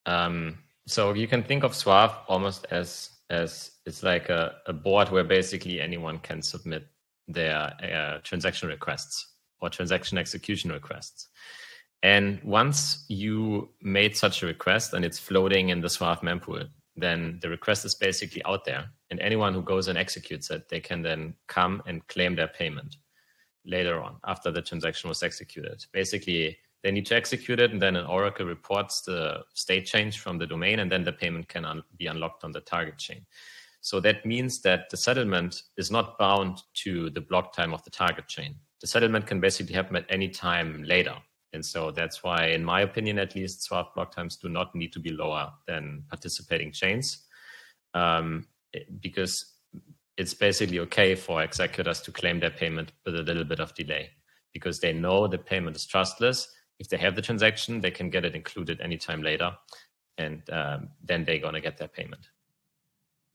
[0.06, 5.10] um, so you can think of Suave almost as, as it's like a, a board
[5.10, 6.86] where basically anyone can submit
[7.30, 9.28] their uh, transaction requests
[9.62, 11.30] or transaction execution requests.
[12.02, 17.40] And once you made such a request and it's floating in the Suave mempool, then
[17.42, 18.86] the request is basically out there.
[19.10, 22.98] And anyone who goes and executes it, they can then come and claim their payment
[23.66, 25.86] later on after the transaction was executed.
[25.92, 30.38] Basically, they need to execute it, and then an Oracle reports the state change from
[30.38, 33.26] the domain, and then the payment can un- be unlocked on the target chain.
[33.82, 37.90] So that means that the settlement is not bound to the block time of the
[37.90, 38.56] target chain.
[38.82, 41.16] The settlement can basically happen at any time later.
[41.54, 44.94] And so that's why, in my opinion, at least, Suave block times do not need
[44.94, 47.26] to be lower than participating chains
[47.94, 48.46] um,
[49.00, 49.54] because
[50.18, 54.10] it's basically okay for executors to claim their payment with a little bit of delay
[54.54, 56.48] because they know the payment is trustless.
[56.80, 59.52] If they have the transaction, they can get it included anytime later,
[60.18, 62.28] and um, then they're going to get their payment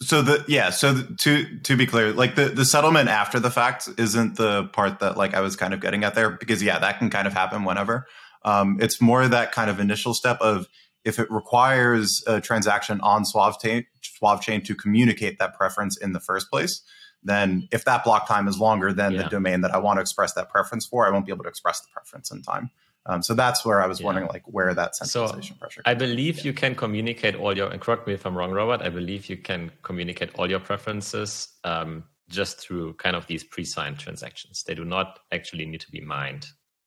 [0.02, 3.50] so the yeah so the, to to be clear like the the settlement after the
[3.50, 6.78] fact isn't the part that like i was kind of getting at there because yeah
[6.78, 8.06] that can kind of happen whenever
[8.46, 10.66] um, it's more that kind of initial step of
[11.02, 16.12] if it requires a transaction on Suave, t- Suave chain to communicate that preference in
[16.12, 16.82] the first place
[17.22, 19.22] then if that block time is longer than yeah.
[19.22, 21.50] the domain that i want to express that preference for i won't be able to
[21.50, 22.70] express the preference in time
[23.06, 24.06] um, so that's where I was yeah.
[24.06, 25.82] wondering, like, where that centralization so pressure.
[25.84, 27.68] I believe you can communicate all your.
[27.68, 28.84] And correct me if I'm wrong, Robert.
[28.84, 33.98] I believe you can communicate all your preferences um, just through kind of these pre-signed
[33.98, 34.62] transactions.
[34.62, 36.46] They do not actually need to be mined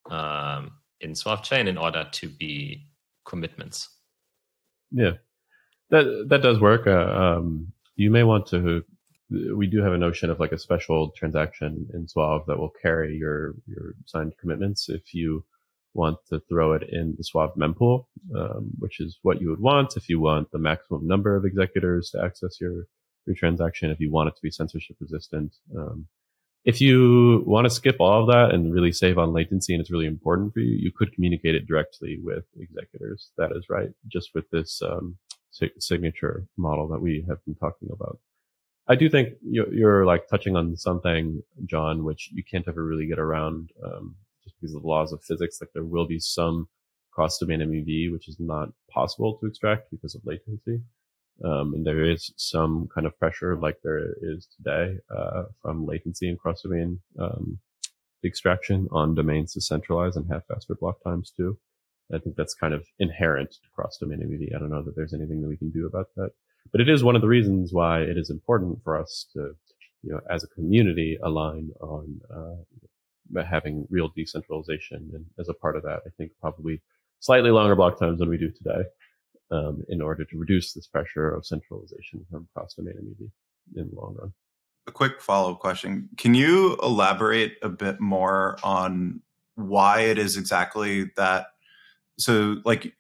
[0.10, 0.72] um,
[1.02, 2.88] in Suave Chain in order to be
[3.26, 3.90] commitments.
[4.92, 5.14] Yeah,
[5.92, 6.88] that that does work.
[6.88, 8.84] Uh, um, you may want to.
[9.30, 13.18] We do have a notion of like a special transaction in Suave that will carry
[13.18, 15.44] your your signed commitments if you
[15.98, 18.06] want to throw it in the Suave mempool,
[18.36, 22.12] um, which is what you would want if you want the maximum number of executors
[22.12, 22.86] to access your,
[23.26, 25.56] your transaction if you want it to be censorship resistant.
[25.76, 26.08] Um,
[26.64, 29.92] if you want to skip all of that and really save on latency and it's
[29.92, 33.32] really important for you, you could communicate it directly with executors.
[33.38, 33.90] That is right.
[34.08, 35.18] Just with this um,
[35.80, 38.20] signature model that we have been talking about.
[38.88, 43.08] I do think you're, you're, like touching on something, Jon, which you can't ever really
[43.08, 44.16] get around um,
[44.48, 45.60] just because of the laws of physics.
[45.62, 46.68] Like there will be some
[47.12, 50.82] cross domain MEV, which is not possible to extract because of latency.
[51.44, 56.30] Um, and there is some kind of pressure like there is today uh, from latency
[56.30, 57.60] and cross domain um,
[58.24, 61.58] extraction on domains to centralize and have faster block times too.
[62.14, 64.56] I think that's kind of inherent to cross domain MEV.
[64.56, 66.32] I don't know that there's anything that we can do about that,
[66.72, 69.56] but it is one of the reasons why it is important for us to,
[70.04, 72.64] you know, as a community align on uh,
[73.50, 75.12] having real decentralization.
[75.14, 76.82] And as a part of that, I think probably
[77.20, 78.84] slightly longer block times than we do today
[79.52, 83.30] um, in order to reduce this pressure of centralization from cross domain MEV
[83.76, 84.34] in the long run.
[84.88, 86.10] A quick follow up question.
[86.18, 89.22] Can you elaborate a bit more on
[89.56, 91.48] why it is exactly that?
[92.18, 92.94] So, like,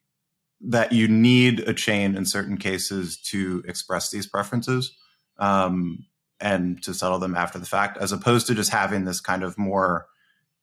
[0.61, 4.95] that you need a chain in certain cases to express these preferences
[5.37, 6.05] um,
[6.39, 9.57] and to settle them after the fact, as opposed to just having this kind of
[9.57, 10.07] more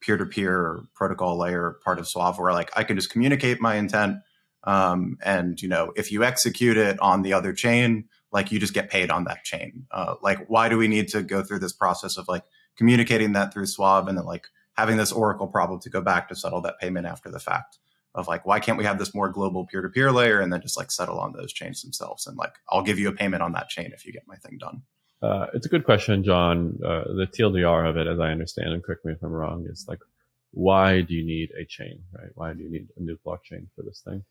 [0.04, 3.76] peer to peer protocol layer part of Suave where, like, I can just communicate my
[3.76, 4.18] intent
[4.64, 8.74] um, and you know, if you execute it on the other chain, like you just
[8.74, 9.86] get paid on that chain.
[9.90, 12.44] Uh, like, why do we need to go through this process of like
[12.76, 16.34] communicating that through Suave and then like having this Oracle problem to go back to
[16.34, 17.78] settle that payment after the fact?
[18.14, 20.62] Of like, why can't we have this more global peer to peer layer and then
[20.62, 22.26] just like settle on those chains themselves?
[22.26, 24.56] And like, I'll give you a payment on that chain if you get my thing
[24.56, 24.82] done.
[25.24, 26.78] Uh, it's a good question, Jon.
[26.84, 29.86] Uh, the TLDR of it, as I understand, and correct me if I'm wrong, is
[29.88, 30.00] like,
[30.50, 32.30] why do you need a chain, right?
[32.34, 34.24] Why do you need a new blockchain for this thing?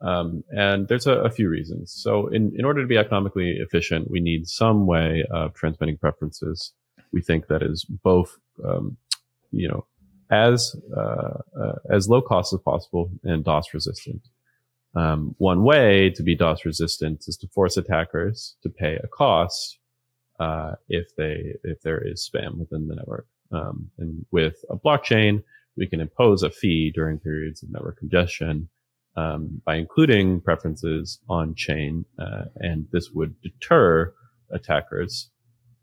[0.00, 1.92] Um, and there's a, a, few reasons.
[1.96, 6.72] So in, in order to be economically efficient, we need some way of transmitting preferences.
[7.12, 8.96] We think that is both, um,
[9.52, 9.86] you know,
[10.30, 14.22] as, uh, uh, as low cost as possible and DOS resistant.
[14.96, 19.78] Um, one way to be DOS resistant is to force attackers to pay a cost,
[20.40, 23.26] uh, if they, if there is spam within the network.
[23.52, 25.42] Um, and with a blockchain,
[25.76, 28.68] we can impose a fee during periods of network congestion
[29.16, 34.12] um, by including preferences on chain, uh, and this would deter
[34.50, 35.30] attackers.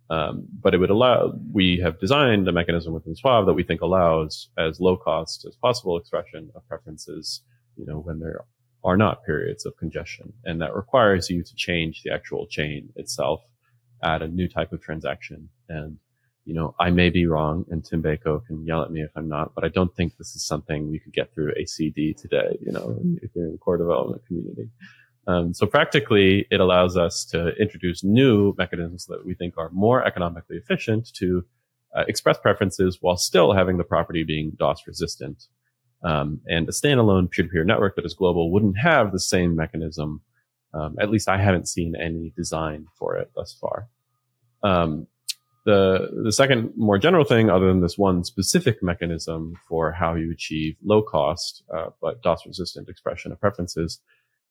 [0.10, 3.80] Um, but it would allow, we have designed a mechanism within Suave that we think
[3.80, 7.44] allows as low cost as possible expression of preferences,
[7.78, 8.42] you know, when there
[8.84, 10.34] are not periods of congestion.
[10.44, 13.42] And that requires you to change the actual chain itself,
[14.04, 15.98] add a new type of transaction and
[16.46, 19.28] you know, I may be wrong and Tim Beiko can yell at me if I'm
[19.28, 22.72] not, but I don't think this is something we could get through ACD today, you
[22.72, 24.70] know, if you're in the core development community.
[25.28, 30.04] Um, so practically it allows us to introduce new mechanisms that we think are more
[30.04, 31.46] economically efficient to
[31.96, 35.44] uh, express preferences while still having the property being DOS resistant.
[36.04, 40.22] Um, and a standalone peer-to-peer network that is global wouldn't have the same mechanism.
[40.74, 43.88] Um, at least I haven't seen any design for it thus far.
[44.64, 45.08] Um,
[45.66, 50.32] the, the second more general thing, other than this one specific mechanism for how you
[50.32, 54.00] achieve low cost, uh, but DOS resistant expression of preferences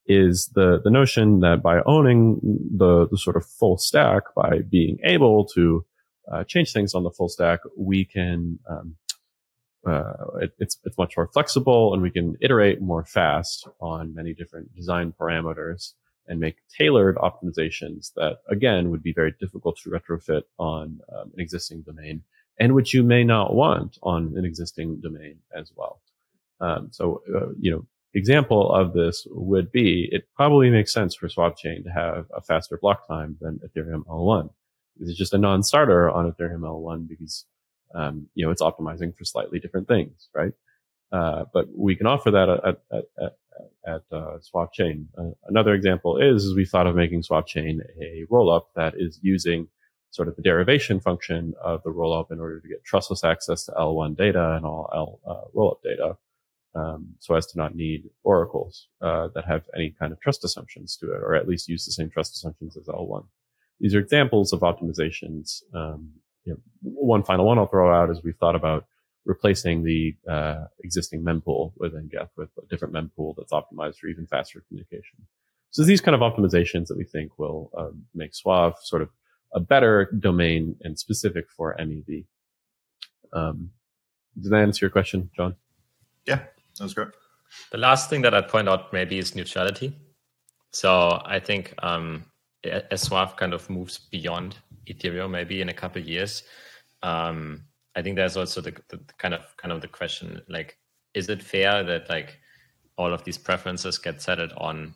[0.07, 2.41] is the, the notion that by owning
[2.77, 5.85] the, the sort of full stack, by being able to
[6.31, 8.95] uh, change things on the full stack, we can, um,
[9.87, 14.33] uh, it, it's, it's much more flexible and we can iterate more fast on many
[14.33, 15.95] different design parameters
[16.31, 21.41] and make tailored optimizations that again would be very difficult to retrofit on um, an
[21.41, 22.23] existing domain
[22.61, 26.01] and which you may not want on an existing domain as well.
[26.61, 31.29] Um, so, uh, you know, example of this would be it probably makes sense for
[31.29, 34.51] Suave Chain to have a faster block time than Ethereum L1.
[35.01, 37.47] It's just a non-starter on Ethereum L1 because,
[37.95, 40.53] um, you know, it's optimizing for slightly different things, right?
[41.11, 43.37] Uh, but we can offer that at, at, at,
[43.87, 44.39] at uh,
[44.73, 45.09] Chain.
[45.17, 49.19] Uh, another example is, is we thought of making Suave Chain a rollup that is
[49.23, 49.69] using
[50.11, 53.73] sort of the derivation function of the rollup in order to get trustless access to
[53.73, 56.17] L1 data and all L uh, rollup data,
[56.75, 60.97] um, so as to not need oracles uh, that have any kind of trust assumptions
[60.97, 63.25] to it, or at least use the same trust assumptions as L1.
[63.81, 65.63] These are examples of optimizations.
[65.75, 66.11] Um,
[66.45, 68.87] you know, one final one I'll throw out is we've thought about
[69.25, 74.27] replacing the uh, existing mempool within Geth with a different mempool that's optimized for even
[74.27, 75.27] faster communication.
[75.71, 79.11] So these kind of optimizations that we think will um, make Suave sort of
[79.55, 82.25] a better domain and specific for MEV.
[83.33, 83.71] Um,
[84.41, 85.55] did that answer your question, Jon?
[86.27, 86.41] Yeah,
[86.79, 87.09] that was great.
[87.73, 89.97] The last thing that I'd point out maybe is neutrality.
[90.73, 92.25] So I think um,
[92.65, 94.57] as Suave kind of moves beyond
[94.89, 96.43] Ethereum, maybe in a couple years,
[97.03, 97.65] um,
[97.97, 100.79] I think there's also the, the, kind of kind of the question like,
[101.15, 102.39] is it fair that like
[102.97, 104.95] all of these preferences get settled on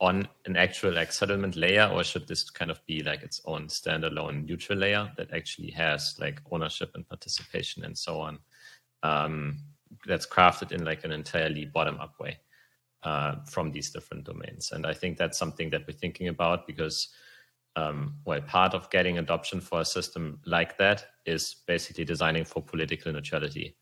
[0.00, 3.66] on an actual like settlement layer, or should this kind of be like its own
[3.68, 8.38] standalone neutral layer that actually has like ownership and participation and so on?
[9.02, 9.58] Um,
[10.06, 12.38] that's crafted in like an entirely bottom up way
[13.02, 14.72] uh, from these different domains.
[14.72, 17.08] And I think that's something that we're thinking about because,
[17.76, 22.62] um, well, part of getting adoption for a system like that is basically designing for
[22.62, 23.76] political neutrality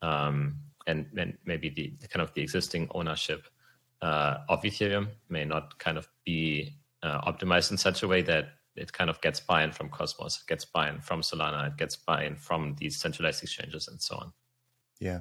[0.00, 0.56] um,
[0.86, 3.46] and, and, maybe the, the, kind of the existing ownership
[4.00, 8.50] uh, of Ethereum may not kind of be uh, optimized in such a way that
[8.76, 12.36] it kind of gets buy-in from Cosmos, it gets buy-in from Solana, it gets buy-in
[12.36, 14.32] from these centralized exchanges and so on.
[14.98, 15.20] Yeah.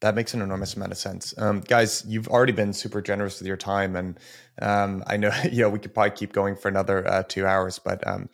[0.00, 2.04] That makes an enormous amount of sense, um, guys.
[2.06, 4.18] You've already been super generous with your time, and
[4.62, 7.78] um, I know you know we could probably keep going for another uh, two hours,
[7.78, 8.28] but um,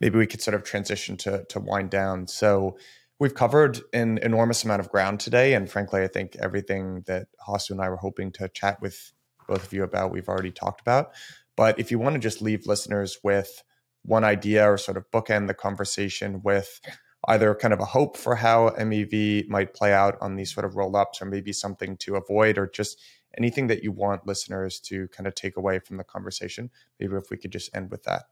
[0.00, 2.28] maybe we could sort of transition to to wind down.
[2.28, 2.78] So
[3.18, 7.70] we've covered an enormous amount of ground today, and frankly, I think everything that Hasu
[7.70, 9.12] and I were hoping to chat with
[9.48, 11.12] both of you about, we've already talked about.
[11.56, 13.62] But if you want to just leave listeners with
[14.02, 16.80] one idea or sort of bookend the conversation with
[17.28, 20.76] either kind of a hope for how MEV might play out on these sort of
[20.76, 23.00] roll ups, or maybe something to avoid, or just
[23.38, 26.70] anything that you want listeners to kind of take away from the conversation.
[26.98, 28.24] Maybe if we could just end with that.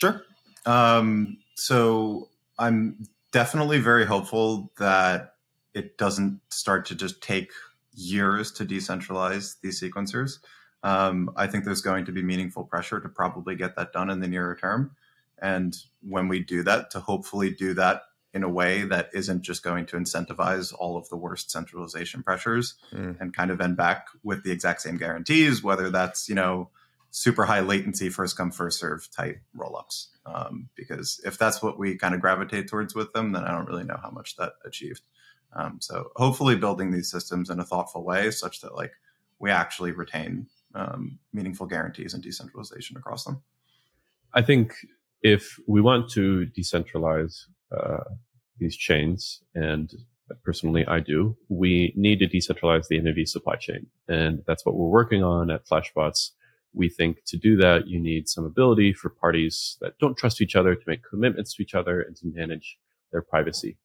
[0.00, 0.22] Sure.
[0.66, 2.28] Um, so
[2.58, 5.34] I'm definitely very hopeful that
[5.74, 7.52] it doesn't start to just take
[7.92, 10.38] years to decentralize these sequencers.
[10.82, 14.20] Um, I think there's going to be meaningful pressure to probably get that done in
[14.20, 14.96] the nearer term.
[15.40, 18.02] And when we do that, to hopefully do that
[18.32, 22.74] in a way that isn't just going to incentivize all of the worst centralization pressures
[22.92, 23.20] mm.
[23.20, 26.70] and kind of end back with the exact same guarantees, whether that's, you know,
[27.10, 30.08] super high latency first come first serve type rollups.
[30.26, 33.66] Um, because if that's what we kind of gravitate towards with them, then I don't
[33.66, 35.02] really know how much that achieved.
[35.52, 38.92] Um, so hopefully building these systems in a thoughtful way such that like
[39.40, 40.46] we actually retain
[40.76, 43.42] um, meaningful guarantees and decentralization across them.
[44.32, 44.74] I think
[45.22, 47.44] if we want to decentralize
[47.76, 48.04] uh,
[48.58, 49.92] these chains, and
[50.44, 53.86] personally I do, we need to decentralize the MEV supply chain.
[54.08, 56.30] And that's what we're working on at Flashbots.
[56.72, 60.54] We think to do that, you need some ability for parties that don't trust each
[60.54, 62.78] other to make commitments to each other and to manage
[63.10, 63.76] their privacy.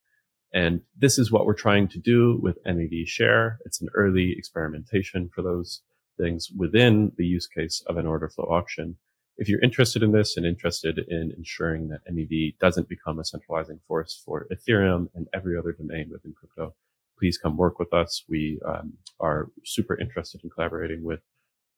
[0.54, 3.58] And this is what we're trying to do with MEV Share.
[3.64, 5.82] It's an early experimentation for those
[6.18, 8.96] things within the use case of an order flow auction
[9.38, 13.80] if you're interested in this and interested in ensuring that MEV doesn't become a centralizing
[13.86, 16.74] force for Ethereum and every other domain within crypto,
[17.18, 18.24] please come work with us.
[18.28, 21.20] We um, are super interested in collaborating with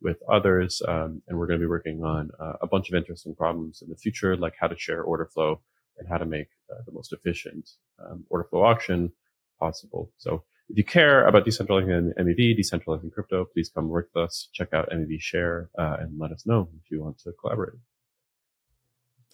[0.01, 3.35] with others, um, and we're going to be working on uh, a bunch of interesting
[3.35, 5.61] problems in the future, like how to share order flow
[5.99, 7.69] and how to make uh, the most efficient
[7.99, 9.11] um, order flow auction
[9.59, 10.13] possible.
[10.17, 14.49] So if you care about decentralizing MEV, decentralizing crypto, please come work with us.
[14.53, 17.79] Check out MEV Share uh, and let us know if you want to collaborate.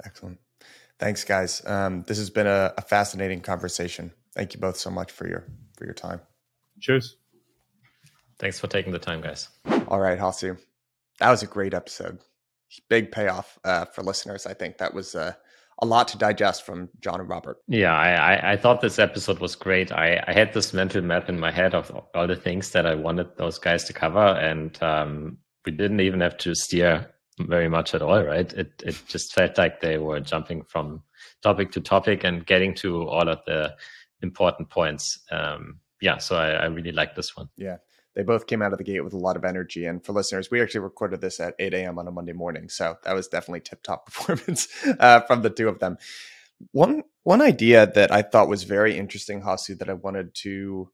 [0.04, 0.38] Excellent.
[0.98, 1.64] Thanks, guys.
[1.66, 4.12] Um, this has been a, a, fascinating conversation.
[4.34, 5.44] Thank you both so much for your
[5.76, 6.20] for your time.
[6.80, 7.16] Cheers.
[8.38, 9.48] Thanks for taking the time, guys.
[9.88, 10.58] All right, Hasu.
[11.18, 12.18] That was a great episode.
[12.88, 14.46] Big payoff uh, for listeners.
[14.46, 15.34] I think that was uh,
[15.80, 17.58] a lot to digest from Jon and Robert.
[17.68, 19.92] Yeah, I, I thought this episode was great.
[19.92, 22.94] I, I had this mental map in my head of all the things that I
[22.94, 27.10] wanted those guys to cover, and um, we didn't even have to steer
[27.40, 28.52] very much at all, right?
[28.52, 31.02] It it just felt like they were jumping from
[31.42, 33.74] topic to topic and getting to all of the
[34.22, 35.18] important points.
[35.30, 37.48] Um, yeah, so I, I really like this one.
[37.56, 37.78] Yeah
[38.14, 39.86] they both came out of the gate with a lot of energy.
[39.86, 41.98] And for listeners, we actually recorded this at 8 a.m.
[41.98, 44.68] on a Monday morning, so that was definitely tip top performance
[45.00, 45.98] uh, from the two of them.
[46.72, 50.90] One one idea that I thought was very interesting, Hasu, that I wanted to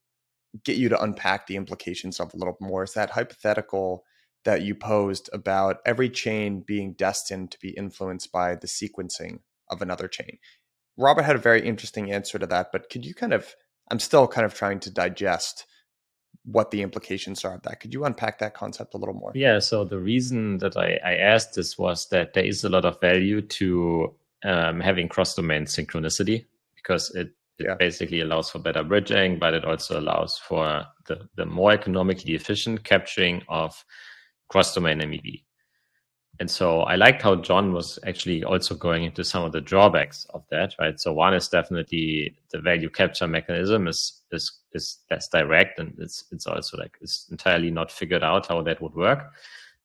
[0.65, 4.05] get you to unpack the implications of a little more is that hypothetical
[4.45, 9.83] that you posed about every chain being destined to be influenced by the sequencing of
[9.83, 10.39] another chain.
[10.97, 13.55] Robert had a very interesting answer to that, but could you kind of
[13.91, 15.67] I'm still kind of trying to digest
[16.45, 17.81] what the implications are of that.
[17.81, 19.33] Could you unpack that concept a little more?
[19.35, 19.59] Yeah.
[19.59, 23.01] So the reason that I, I asked this was that there is a lot of
[23.01, 24.15] value to
[24.45, 27.75] um, having cross-domain synchronicity because it, it yeah.
[27.75, 32.85] basically allows for better bridging, but it also allows for the, the more economically efficient
[32.85, 33.85] capturing of
[34.49, 35.45] cross-domain MEV.
[36.41, 40.27] And so I liked how Jon was actually also going into some of the drawbacks
[40.31, 40.99] of that, right?
[40.99, 46.25] So one is definitely the value capture mechanism is is is less direct and it's
[46.33, 49.33] it's also like it's entirely not figured out how that would work.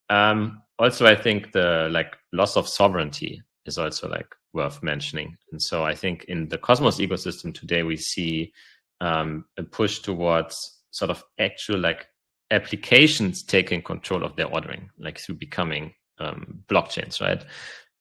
[0.09, 5.37] Um, also, I think the like loss of sovereignty is also like worth mentioning.
[5.51, 8.53] And so I think in the Cosmos ecosystem today, we see
[9.01, 12.07] um, a push towards sort of actual like
[12.51, 17.43] applications taking control of their ordering, like through becoming um, blockchains, right?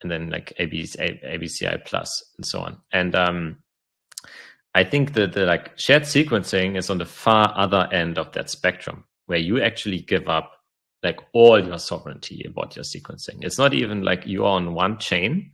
[0.02, 2.78] And then like ABC, ABCI plus and so on.
[2.92, 3.56] And um,
[4.74, 8.50] I think that the like shared sequencing is on the far other end of that
[8.50, 10.52] spectrum, where you actually give up
[11.02, 13.42] like all your sovereignty about your sequencing.
[13.42, 15.52] It's not even like you are on one chain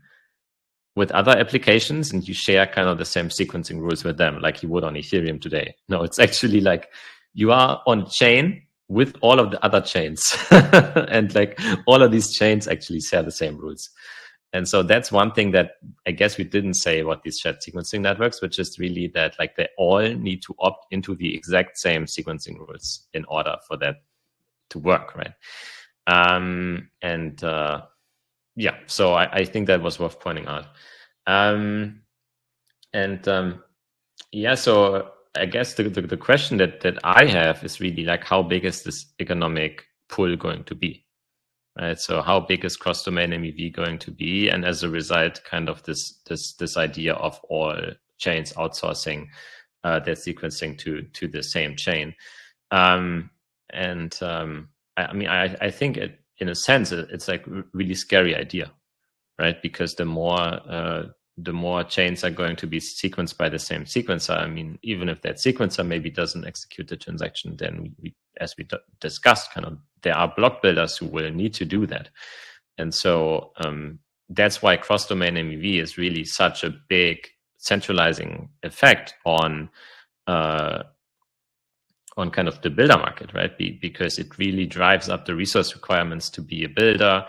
[0.96, 4.62] with other applications and you share kind of the same sequencing rules with them, like
[4.62, 5.74] you would on Ethereum today.
[5.88, 6.88] No, it's actually like
[7.34, 10.36] you are on chain with all of the other chains.
[10.50, 13.88] And like all of these chains actually share the same rules.
[14.52, 15.74] And so that's one thing that
[16.08, 19.54] i guess we didn't say about these shared sequencing networks which is really that like
[19.54, 24.02] they all need to opt into the exact same sequencing rules in order for that
[24.70, 25.34] to work right?
[26.08, 27.82] Um, and uh,
[28.56, 30.66] yeah so I, I, think that was worth pointing out.
[31.28, 32.02] Um,
[32.92, 33.62] and um,
[34.32, 38.24] yeah so I guess the, the, the question that that I have is really like
[38.24, 41.04] how big is this economic pull going to be?
[41.78, 41.98] Right.
[41.98, 44.48] So how big is cross domain MEV going to be?
[44.48, 47.76] And as a result, kind of this this this idea of all
[48.18, 49.28] chains outsourcing
[49.84, 52.14] uh, their sequencing to to the same chain.
[52.70, 53.30] Um,
[53.72, 57.44] and um, I, I, mean, I, I think it, in a sense, it, it's like
[57.72, 58.72] really scary idea,
[59.38, 59.60] right?
[59.62, 61.04] Because the more uh,
[61.44, 64.36] the more chains are going to be sequenced by the same sequencer.
[64.36, 68.66] I mean, even if that sequencer maybe doesn't execute the transaction, then we, as we
[69.00, 72.10] discussed, kind of there are block builders who will need to do that.
[72.78, 79.14] And so um, that's why cross domain MEV is really such a big centralizing effect
[79.24, 79.70] on
[80.26, 80.82] uh,
[82.16, 83.56] on kind of the builder market, right?
[83.56, 87.24] Be, because it really drives up the resource requirements to be a builder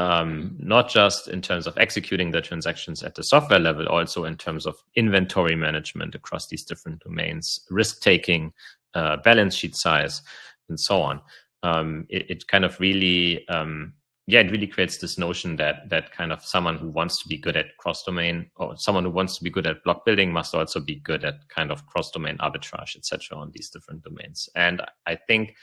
[0.00, 4.34] um, not just in terms of executing the transactions at the software level, also in
[4.34, 8.50] terms of inventory management across these different domains, risk taking,
[8.94, 10.22] uh, balance sheet size,
[10.70, 11.20] and so on.
[11.62, 13.92] Um, it, it, kind of really, um,
[14.26, 17.36] yeah, it really creates this notion that that kind of someone who wants to be
[17.36, 20.54] good at cross domain or someone who wants to be good at block building must
[20.54, 24.48] also be good at kind of cross domain arbitrage, etc., on these different domains.
[24.54, 25.54] And I think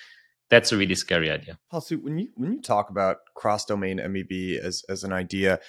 [0.49, 1.59] that's a really scary idea.
[1.71, 5.59] Hasu, when you when you talk about cross domain MEV as as an idea,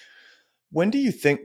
[0.70, 1.40] when do you think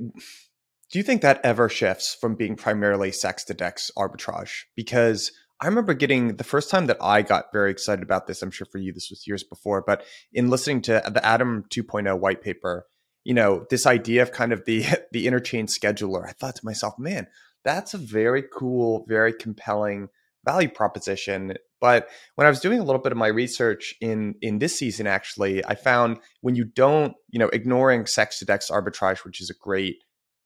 [0.92, 4.66] do you think that ever shifts from being primarily CEX to DEX arbitrage?
[4.76, 8.42] Because I remember getting the first time that I got very excited about this.
[8.42, 10.04] I'm sure for you this was years before, but
[10.34, 12.86] in listening to the Atom 2.0 white paper,
[13.24, 17.00] you know, this idea of kind of the the interchain scheduler, I thought to myself,
[17.00, 17.28] man,
[17.64, 20.10] that's a very cool, very compelling
[20.46, 21.54] value proposition
[21.84, 25.06] but when I was doing a little bit of my research in in this season,
[25.06, 29.50] actually, I found when you don't, you know, ignoring CEX to DEX arbitrage, which is
[29.50, 29.98] a great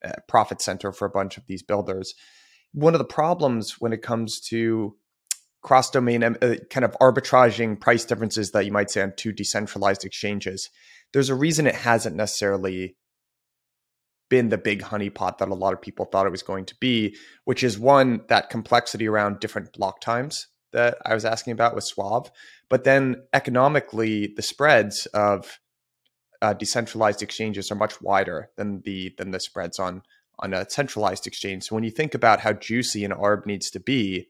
[0.03, 2.15] uh, profit center for a bunch of these builders,
[2.74, 4.95] one of the problems when it comes to
[5.61, 10.06] cross domain uh, kind of arbitraging price differences that you might say on two decentralized
[10.06, 10.72] exchanges,
[11.14, 12.95] there's a reason it hasn't necessarily
[14.30, 17.16] been the big honeypot that a lot of people thought it was going to be,
[17.45, 21.86] which is one that complexity around different block times that I was asking about with
[21.86, 22.30] Suave.
[22.70, 25.60] But then economically, the spreads of
[26.41, 30.04] uh, decentralized exchanges are much wider than the than the spreads on
[30.40, 31.64] on a centralized exchange.
[31.64, 34.28] So when you think about how juicy an ARB needs to be,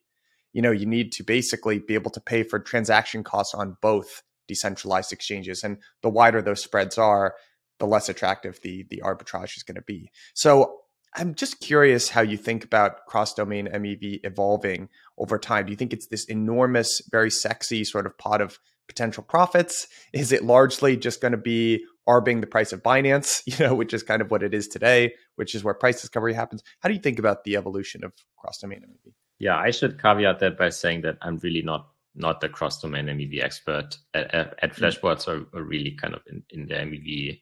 [0.54, 4.24] you know, you need to basically be able to pay for transaction costs on both
[4.48, 5.64] decentralized exchanges.
[5.64, 7.36] And the wider those spreads are,
[7.80, 10.12] the less attractive the the arbitrage is going to be.
[10.34, 10.80] So
[11.16, 15.66] I'm just curious how you think about cross domain MEV evolving over time.
[15.66, 19.88] Do you think it's this enormous, very sexy sort of pot of potential profits?
[20.14, 23.94] Is it largely just going to be arbing the price of Binance, you know, which
[23.94, 26.64] is kind of what it is today, which is where price discovery happens?
[26.82, 29.14] How do you think about the evolution of cross domain MEV?
[29.40, 33.06] Yeah, I should caveat that by saying that I'm really not not the cross domain
[33.06, 34.76] MEV expert at, at, at mm.
[34.76, 37.40] Flashbots or, or, really kind of in, in the MEV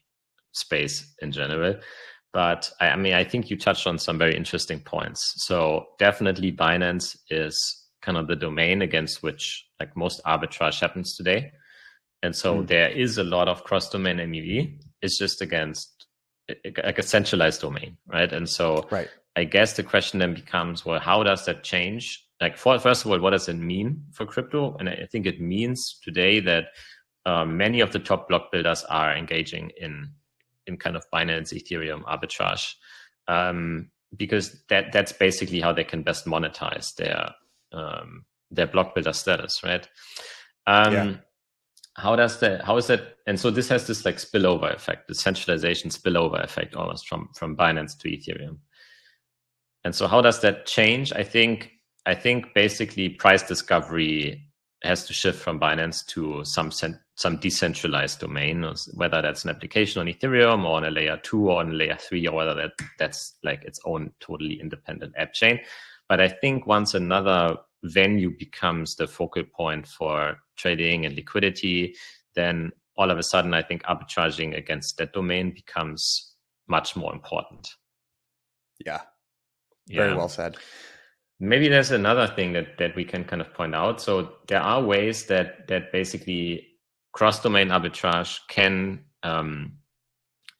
[0.56, 1.76] space in general.
[2.32, 5.34] But I, I mean, I think you touched on some very interesting points.
[5.46, 11.52] So definitely Binance is kind of the domain against which like most arbitrage happens today.
[12.22, 12.66] And so mm.
[12.66, 14.78] there is a lot of cross domain MEV.
[15.02, 16.06] It's just against
[16.64, 18.32] like a centralized domain, right?
[18.32, 19.08] And so right.
[19.36, 22.24] I guess the question then becomes, well, how does that change?
[22.40, 24.76] Like, for, first of all, what does it mean for crypto?
[24.78, 26.66] And I think it means today that
[27.24, 30.10] um, many of the top block builders are engaging in
[30.66, 32.74] in kind of Binance Ethereum arbitrage,
[33.28, 37.30] um, because that that's basically how they can best monetize their
[37.72, 39.88] um, their block builder status, right?
[40.66, 41.14] Um, yeah.
[41.96, 45.14] how does that how is that and so this has this like spillover effect the
[45.14, 48.58] centralization spillover effect almost from from binance to ethereum
[49.84, 51.70] and so how does that change i think
[52.04, 54.45] i think basically price discovery
[54.86, 58.64] has to shift from binance to some some decentralized domain
[58.94, 61.96] whether that's an application on ethereum or on a layer 2 or on a layer
[61.98, 65.58] 3 or whether that that's like its own totally independent app chain
[66.08, 71.94] but i think once another venue becomes the focal point for trading and liquidity,
[72.34, 76.34] then all of a sudden, I think arbitraging against that domain becomes
[76.68, 77.68] much more important.
[78.84, 79.02] Yeah.
[79.88, 80.56] Very well said.
[81.38, 84.00] Maybe there's another thing that, that we can kind of point out.
[84.00, 86.66] So there are ways that that basically
[87.12, 89.78] cross-domain arbitrage can um,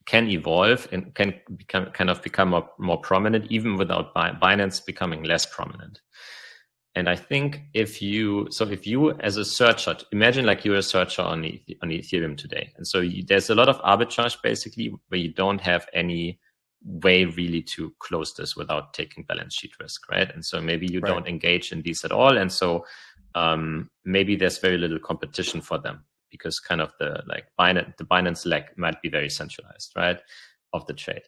[0.07, 5.23] can evolve and can become kind of become more, more prominent even without Binance becoming
[5.25, 6.01] less prominent.
[6.95, 10.83] And I think if you, so if you as a searcher, imagine like you're a
[10.83, 11.45] searcher on,
[11.83, 12.73] on Ethereum today.
[12.79, 16.41] And so you, there's a lot of arbitrage basically where you don't have any
[16.87, 20.33] way really to close this without taking balance sheet risk, right?
[20.33, 21.13] And so maybe you right.
[21.13, 22.39] don't engage in these at all.
[22.39, 22.87] And so
[23.35, 28.05] um, maybe there's very little competition for them because kind of the like Binance, the
[28.05, 30.21] Binance leg might be very centralized, right?
[30.73, 31.23] Of the trade.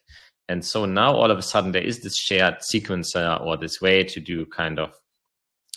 [0.47, 4.03] And so now all of a sudden there is this shared sequencer or this way
[4.03, 4.93] to do kind of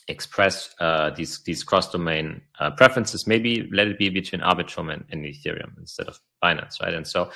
[0.09, 3.27] express uh, these these cross domain uh, preferences.
[3.27, 6.95] Maybe let it be between Arbitrum and, and Ethereum instead of Binance, right?
[6.95, 7.31] And so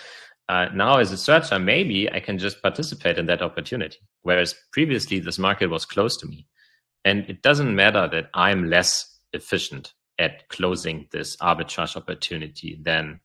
[0.48, 3.98] uh, now, as a searcher, maybe I can just participate in that opportunity.
[4.22, 6.46] Whereas previously, this market was closed to me,
[7.04, 13.20] and it doesn't matter that I'm less efficient at closing this arbitrage opportunity than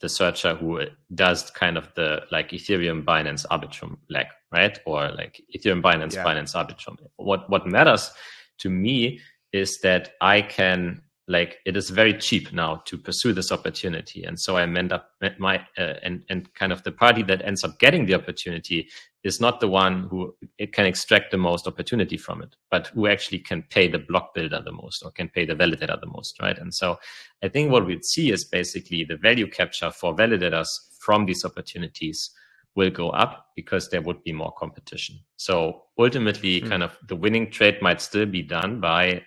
[0.00, 0.80] the searcher who
[1.14, 4.78] does kind of the like Ethereum Binance Arbitrum leg, right?
[4.86, 6.24] Or like Ethereum Binance yeah.
[6.24, 6.96] Binance Arbitrum.
[7.16, 8.10] What what matters
[8.58, 9.20] to me
[9.52, 14.38] is that I can like it is very cheap now to pursue this opportunity and
[14.38, 17.78] so i end up my uh, and and kind of the party that ends up
[17.78, 18.88] getting the opportunity
[19.22, 23.06] is not the one who it can extract the most opportunity from it but who
[23.06, 26.40] actually can pay the block builder the most or can pay the validator the most
[26.42, 26.98] right and so
[27.42, 30.68] i think what we'd see is basically the value capture for validators
[30.98, 32.30] from these opportunities
[32.74, 35.18] will go up because there would be more competition.
[35.36, 36.68] So ultimately, mm.
[36.68, 39.22] kind of the winning trade might still be done by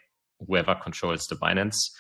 [0.48, 1.92] whoever controls the Binance,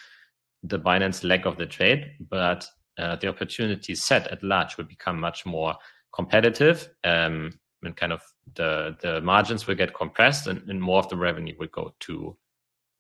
[0.63, 2.67] the Binance leg of the trade, but
[2.97, 5.75] uh, the opportunity set at large will become much more
[6.13, 6.89] competitive.
[7.03, 7.51] Um,
[7.83, 8.21] and kind of
[8.55, 12.37] the the margins will get compressed, and, and more of the revenue will go to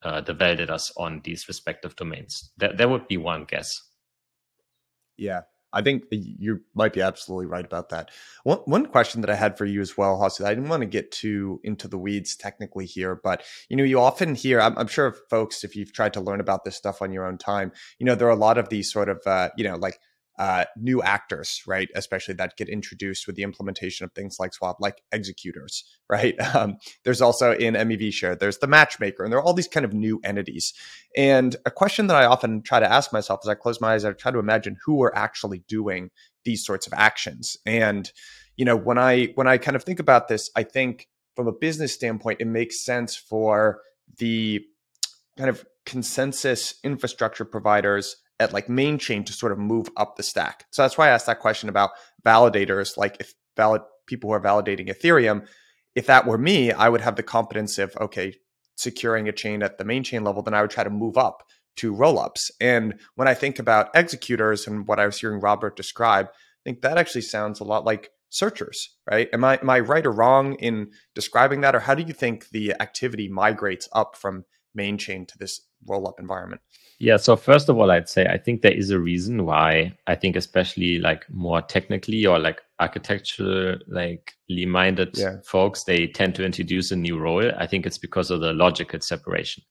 [0.03, 2.51] uh, the validators on these respective domains.
[2.57, 3.81] That that would be one guess.
[5.17, 5.41] Yeah,
[5.75, 8.09] I think you might be absolutely right about that.
[8.43, 10.87] One, one question that I had for you as well, Hasu, I didn't want to
[10.87, 14.87] get too into the weeds technically here, but you know, you often hear, I'm, I'm,
[14.87, 18.05] sure folks, if you've tried to learn about this stuff on your own time, you
[18.05, 19.99] know, there are a lot of these sort of, uh, you know, like
[20.37, 21.89] uh, new actors, right?
[21.95, 26.35] Especially that get introduced with the implementation of things like Suave, like executors, right?
[26.55, 29.85] Um, there's also in MEV share, there's the matchmaker, and there are all these kind
[29.85, 30.73] of new entities.
[31.15, 34.05] And a question that I often try to ask myself as I close my eyes,
[34.05, 36.11] I try to imagine who are actually doing
[36.43, 37.57] these sorts of actions.
[37.65, 38.11] And
[38.57, 41.51] you know, when I when I kind of think about this, I think from a
[41.51, 43.81] business standpoint, it makes sense for
[44.17, 44.63] the
[45.37, 50.23] kind of consensus infrastructure providers at like main chain to sort of move up the
[50.23, 50.65] stack.
[50.71, 51.91] So that's why I asked that question about
[52.25, 52.97] validators.
[52.97, 55.47] Like if valid people who are validating Ethereum,
[55.95, 58.35] if that were me, I would have the competence of okay,
[58.75, 60.41] securing a chain at the main chain level.
[60.41, 61.43] Then I would try to move up
[61.77, 62.51] to rollups.
[62.61, 66.81] And when I think about executors and what I was hearing Robert describe, I think
[66.81, 69.29] that actually sounds a lot like searchers, right?
[69.33, 72.49] Am I am I right or wrong in describing that, or how do you think
[72.49, 76.61] the activity migrates up from main chain to this rollup environment?
[76.99, 77.17] Yeah.
[77.17, 80.35] So first of all, I'd say I think there is a reason why I think
[80.35, 85.37] especially like more technically or like architecture likely minded yeah.
[85.45, 87.51] folks they tend to introduce a new role.
[87.57, 89.63] I think it's because of the logical separation.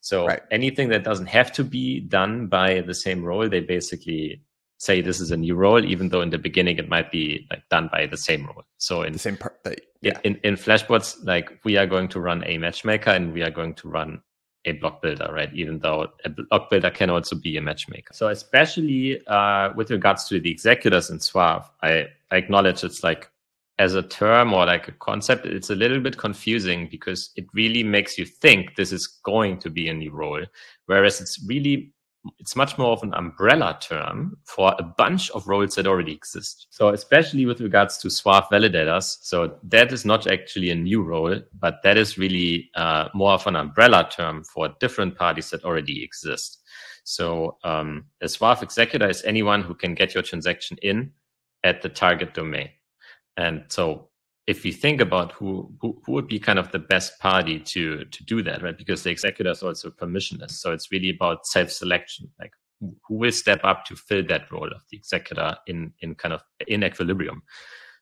[0.00, 0.42] So right.
[0.50, 4.42] anything that doesn't have to be done by the same role, they basically
[4.78, 7.62] say this is a new role, even though in the beginning it might be like
[7.70, 8.64] done by the same role.
[8.78, 9.56] So in the same part,
[10.00, 10.18] yeah.
[10.24, 13.74] In, in Flashbots, like we are going to run a matchmaker and we are going
[13.74, 14.20] to run
[14.64, 15.52] a block builder, right?
[15.52, 18.12] Even though a block builder can also be a matchmaker.
[18.14, 23.30] So especially uh, with regards to the executors in Suave, I, I acknowledge it's like
[23.78, 27.82] as a term or like a concept, it's a little bit confusing because it really
[27.82, 30.44] makes you think this is going to be a new role,
[30.86, 31.92] whereas it's really
[32.38, 36.68] it's much more of an umbrella term for a bunch of roles that already exist.
[36.70, 41.40] So especially with regards to Suave validators, so that is not actually a new role,
[41.58, 46.04] but that is really uh, more of an umbrella term for different parties that already
[46.04, 46.62] exist.
[47.04, 51.12] So um, a Suave executor is anyone who can get your transaction in
[51.64, 52.70] at the target domain.
[53.36, 54.10] And so
[54.46, 58.04] if you think about who, who, who would be kind of the best party to
[58.04, 58.76] to do that, right?
[58.76, 63.32] Because the executor is also permissionless, so it's really about self selection, like who will
[63.32, 67.42] step up to fill that role of the executor in in kind of in equilibrium.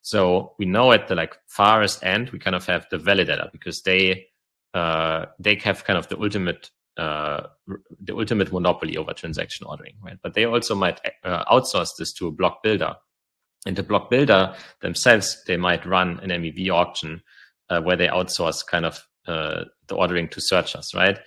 [0.02, 3.82] So we know at the like farthest end we kind of have the validator because
[3.82, 4.26] they
[4.72, 7.48] uh, they have kind of the ultimate uh,
[8.02, 10.18] the ultimate monopoly over transaction ordering, right?
[10.22, 12.94] But they also might uh, outsource this to a block builder
[13.66, 17.22] and the block builder themselves, they might run an MEV auction
[17.68, 21.18] uh, where they outsource kind of uh, the ordering to searchers, right?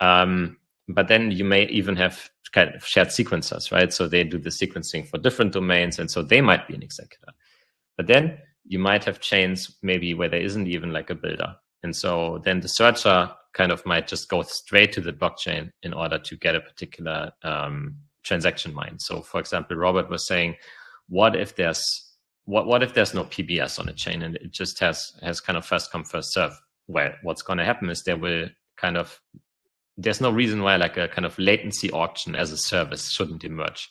[0.00, 0.58] Um,
[0.88, 3.92] but then you may even have kind of shared sequencers, right?
[3.92, 7.32] So they do the sequencing for different domains, and so they might be an executor.
[7.96, 11.94] But then you might have chains maybe where there isn't even like a builder, and
[11.94, 16.18] so then the searcher kind of might just go straight to the blockchain in order
[16.18, 19.00] to get a particular um, transaction mined.
[19.00, 20.56] So, for example, Robert was saying
[21.08, 22.02] what if there's
[22.44, 25.56] what what if there's no PBS on a chain and it just has has kind
[25.56, 26.52] of first come first serve?
[26.88, 29.20] Well, what's going to happen is there will kind of
[29.96, 33.88] there's no reason why like a kind of latency auction as a service shouldn't emerge,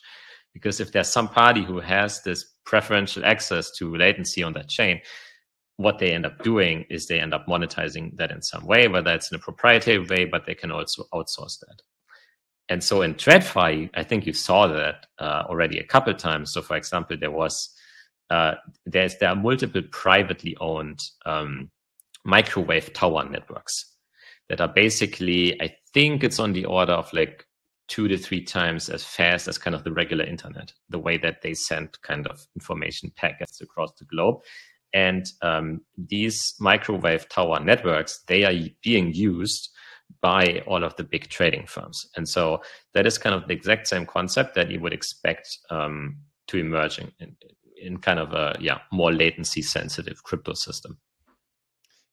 [0.54, 5.00] because if there's some party who has this preferential access to latency on that chain,
[5.76, 9.12] what they end up doing is they end up monetizing that in some way, whether
[9.12, 11.82] it's in a proprietary way, but they can also outsource that.
[12.68, 16.52] And so in TradFi, I think you saw that uh, already a couple times.
[16.52, 17.70] So, for example, there was
[18.30, 21.70] uh, there's there are multiple privately owned um,
[22.24, 23.94] microwave tower networks
[24.48, 27.46] that are basically, I think it's on the order of like
[27.88, 31.42] two to three times as fast as kind of the regular internet, the way that
[31.42, 34.40] they send kind of information packets across the globe.
[34.92, 39.68] And um, these microwave tower networks, they are being used
[40.20, 42.06] by all of the big trading firms.
[42.16, 42.62] And so
[42.94, 46.16] that is kind of the exact same concept that you would expect um,
[46.48, 47.36] to emerge in, in,
[47.80, 50.98] in, kind of a yeah more latency sensitive crypto system.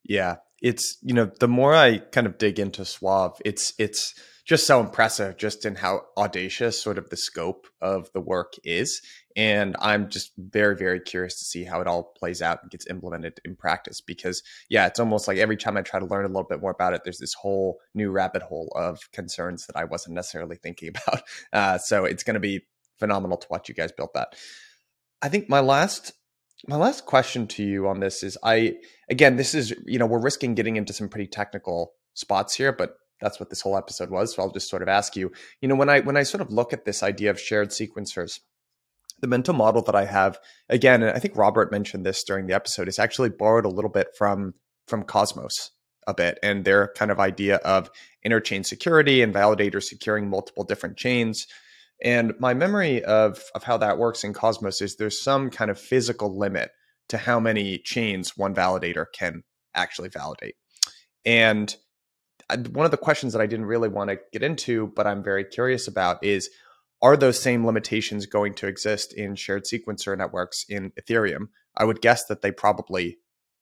[0.03, 4.14] Yeah, it's you know the more I kind of dig into Suave, it's it's
[4.45, 9.02] just so impressive just in how audacious sort of the scope of the work is
[9.35, 12.88] and i'm just very very curious to see how it all plays out and gets
[12.88, 16.27] implemented in practice because yeah it's almost like every time i try to learn a
[16.27, 19.84] little bit more about it there's this whole new rabbit hole of concerns that i
[19.84, 21.23] wasn't necessarily thinking about
[21.53, 22.61] uh, so it's going to be
[22.97, 24.35] phenomenal to watch you guys build that
[25.22, 26.14] i think my last
[26.68, 28.73] my last question to you on this is i
[29.10, 32.95] again this is you know we're risking getting into some pretty technical spots here but
[33.23, 34.35] that's what this whole episode was.
[34.35, 35.31] So I'll just sort of ask you,
[35.61, 38.39] you know, when I when I sort of look at this idea of shared sequencers,
[39.24, 40.38] the mental model that I have,
[40.68, 43.90] again, and I think Robert mentioned this during the episode, is actually borrowed a little
[43.90, 44.54] bit from
[44.86, 45.72] from Cosmos
[46.06, 47.90] a bit and their kind of idea of
[48.28, 51.48] interchain security and validators securing multiple different chains.
[52.04, 55.80] And my memory of of how that works in Cosmos is there's some kind of
[55.80, 56.72] physical limit
[57.08, 59.44] to how many chains one validator can
[59.74, 60.56] actually validate.
[61.24, 61.74] And
[62.50, 65.24] uh, one of the questions that I didn't really want to get into, but I'm
[65.24, 66.50] very curious about is
[67.04, 71.50] are those same limitations going to exist in shared sequencer networks in Ethereum?
[71.78, 73.20] I would guess that they probably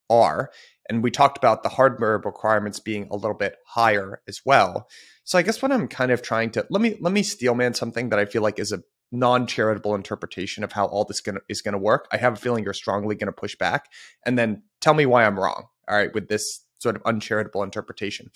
[0.10, 0.52] are.
[0.88, 4.88] And we talked about the hardware requirements being a little bit higher as well.
[5.24, 8.10] So I guess what I'm kind of trying to let me let me steelman something
[8.10, 11.74] that I feel like is a non-charitable interpretation of how all this gonna, is going
[11.74, 12.08] to work.
[12.12, 13.90] I have a feeling you're strongly going to push back,
[14.26, 15.68] and then tell me why I'm wrong.
[15.90, 18.32] All right, with this sort of uncharitable interpretation.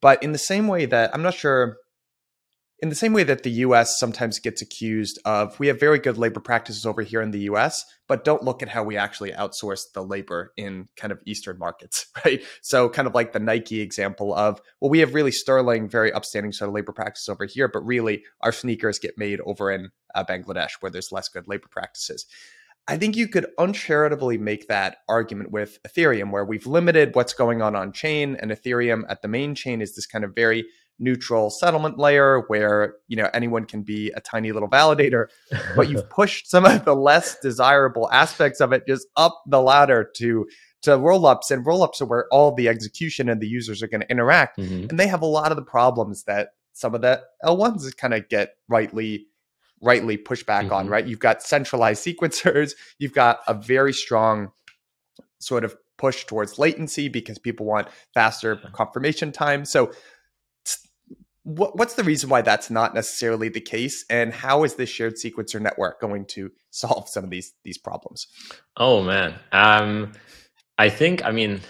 [0.00, 1.78] But in the same way that I'm not sure,
[2.84, 6.18] in the same way that the US sometimes gets accused of, we have very good
[6.18, 9.84] labor practices over here in the US, but don't look at how we actually outsource
[9.94, 12.42] the labor in kind of Eastern markets, right?
[12.60, 16.52] So, kind of like the Nike example of, well, we have really sterling, very upstanding
[16.52, 20.22] sort of labor practices over here, but really our sneakers get made over in uh,
[20.22, 22.26] Bangladesh where there's less good labor practices.
[22.86, 27.62] I think you could uncharitably make that argument with Ethereum, where we've limited what's going
[27.62, 30.66] on on chain, and Ethereum at the main chain is this kind of very
[30.98, 35.26] neutral settlement layer where you know anyone can be a tiny little validator
[35.74, 40.08] but you've pushed some of the less desirable aspects of it just up the ladder
[40.16, 40.46] to
[40.82, 44.10] to rollups and rollups are where all the execution and the users are going to
[44.10, 44.88] interact mm-hmm.
[44.88, 48.28] and they have a lot of the problems that some of the l1s kind of
[48.28, 49.26] get rightly
[49.84, 50.74] rightly push back mm-hmm.
[50.74, 51.06] on, right?
[51.06, 54.50] You've got centralized sequencers, you've got a very strong
[55.38, 59.64] sort of push towards latency because people want faster confirmation time.
[59.64, 59.92] So
[61.44, 65.14] what, what's the reason why that's not necessarily the case and how is this shared
[65.14, 68.26] sequencer network going to solve some of these these problems
[68.76, 70.12] oh man um
[70.78, 71.60] i think i mean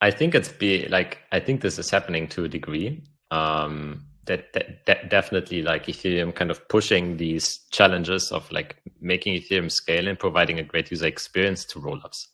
[0.00, 4.52] i think it's be like i think this is happening to a degree um that,
[4.52, 10.06] that, that definitely like Ethereum kind of pushing these challenges of like making Ethereum scale
[10.06, 12.28] and providing a great user experience to rollups.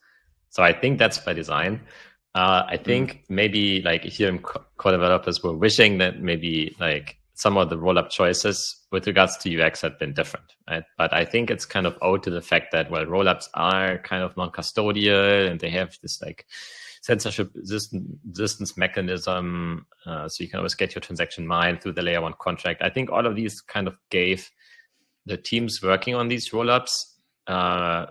[0.50, 1.80] So I think that's by design.
[2.34, 3.20] Uh, I think mm.
[3.30, 8.76] maybe like Ethereum core developers were wishing that maybe like some of the rollup choices
[8.90, 10.82] with regards to UX had been different, right?
[10.96, 14.22] But I think it's kind of owed to the fact that well, rollups are kind
[14.22, 16.46] of non-custodial and they have this like
[17.00, 22.20] censorship resistance mechanism, uh, so you can always get your transaction mined through the layer
[22.20, 22.82] one contract.
[22.82, 24.50] I think all of these kind of gave
[25.24, 27.04] the teams working on these rollups
[27.46, 28.06] uh,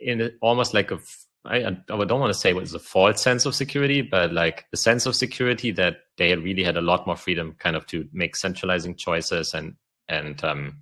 [0.00, 0.98] in almost like a
[1.46, 4.64] I, I don't want to say it was a false sense of security, but like
[4.72, 7.86] a sense of security that they had really had a lot more freedom kind of
[7.88, 9.74] to make centralizing choices and
[10.08, 10.78] and um,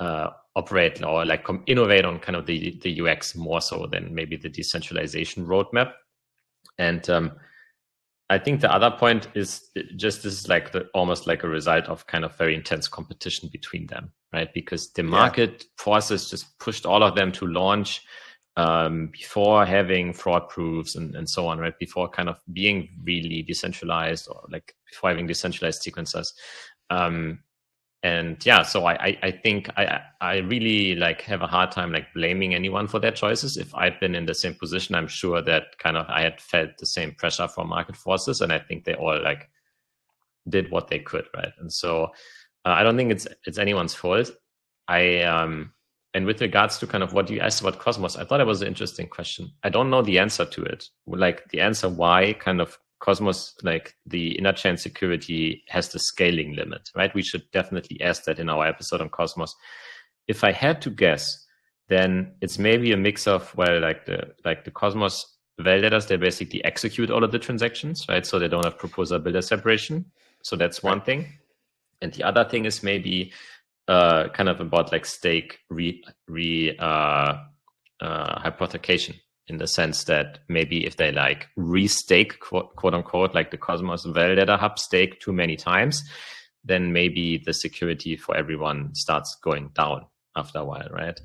[0.00, 4.36] uh, operate or like innovate on kind of the the UX more so than maybe
[4.36, 5.92] the decentralization roadmap.
[6.78, 7.32] And um,
[8.28, 11.86] I think the other point is just this is like the almost like a result
[11.86, 14.52] of kind of very intense competition between them, right?
[14.52, 15.82] Because the market yeah.
[15.82, 18.02] forces just pushed all of them to launch
[18.56, 21.78] um, before having fraud proofs and, and so on, right?
[21.78, 26.32] Before kind of being really decentralized or like before having decentralized sequencers.
[26.90, 27.40] Um,
[28.04, 32.12] and yeah, so I, I, think I, I really like have a hard time like
[32.12, 33.56] blaming anyone for their choices.
[33.56, 36.76] If I'd been in the same position, I'm sure that kind of I had felt
[36.78, 39.48] the same pressure from market forces, and I think they all like
[40.46, 41.52] did what they could, right?
[41.58, 42.04] And so
[42.66, 44.30] uh, I don't think it's it's anyone's fault.
[44.86, 45.72] I um
[46.14, 48.62] and with regards to kind of what you asked about Cosmos, I thought it was
[48.62, 49.50] an interesting question.
[49.64, 50.88] I don't know the answer to it.
[51.06, 56.88] Like the answer why kind of Cosmos, like the interchain security has the scaling limit,
[56.94, 57.14] right?
[57.14, 59.54] We should definitely ask that in our episode on Cosmos.
[60.28, 61.44] If I had to guess,
[61.88, 65.26] then it's maybe a mix of well, like the like the Cosmos
[65.60, 68.24] validators, they basically execute all of the transactions, right?
[68.24, 70.06] So they don't have proposer builder separation.
[70.42, 71.26] So that's one thing.
[72.00, 73.32] And the other thing is maybe
[73.88, 77.36] uh, kind of about like stake re, re uh,
[78.00, 79.14] uh, hypothecation
[79.46, 84.06] in the sense that maybe if they like restake quote, quote unquote like the Cosmos
[84.06, 86.02] validator hub stake too many times,
[86.64, 91.20] then maybe the security for everyone starts going down after a while, right?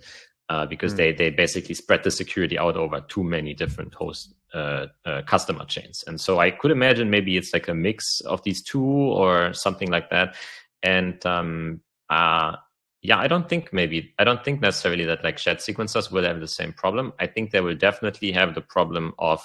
[0.50, 0.98] Uh, because mm.
[0.98, 5.64] they they basically spread the security out over too many different host uh, uh, customer
[5.66, 9.54] chains, and so I could imagine maybe it's like a mix of these two or
[9.54, 10.36] something like that.
[10.82, 12.56] And um, uh,
[13.02, 16.40] yeah, I don't think maybe I don't think necessarily that like shared sequencers will have
[16.40, 17.14] the same problem.
[17.20, 19.42] I think they will definitely have the problem of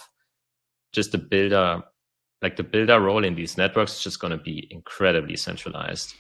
[0.92, 1.82] just the builder,
[2.42, 6.14] like the builder role in these networks is just going to be incredibly centralized.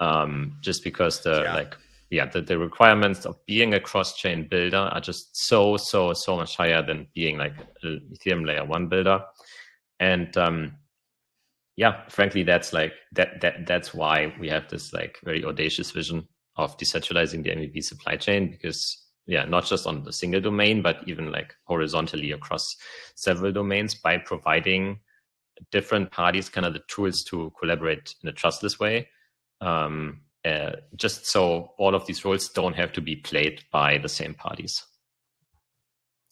[0.00, 1.54] Um, just because the yeah.
[1.54, 1.76] like
[2.10, 6.56] yeah the, the requirements of being a cross-chain builder are just so so so much
[6.56, 9.20] higher than being like a ethereum layer one builder
[9.98, 10.72] and um
[11.76, 16.26] yeah, frankly, that's like that that that's why we have this like very audacious vision
[16.56, 21.00] of decentralizing the MEV supply chain because yeah, not just on the single domain, but
[21.06, 22.76] even like horizontally across
[23.14, 25.00] several domains by providing
[25.70, 29.08] different parties kind of the tools to collaborate in a trustless way.
[29.60, 34.08] Um, uh, just so all of these roles don't have to be played by the
[34.08, 34.84] same parties.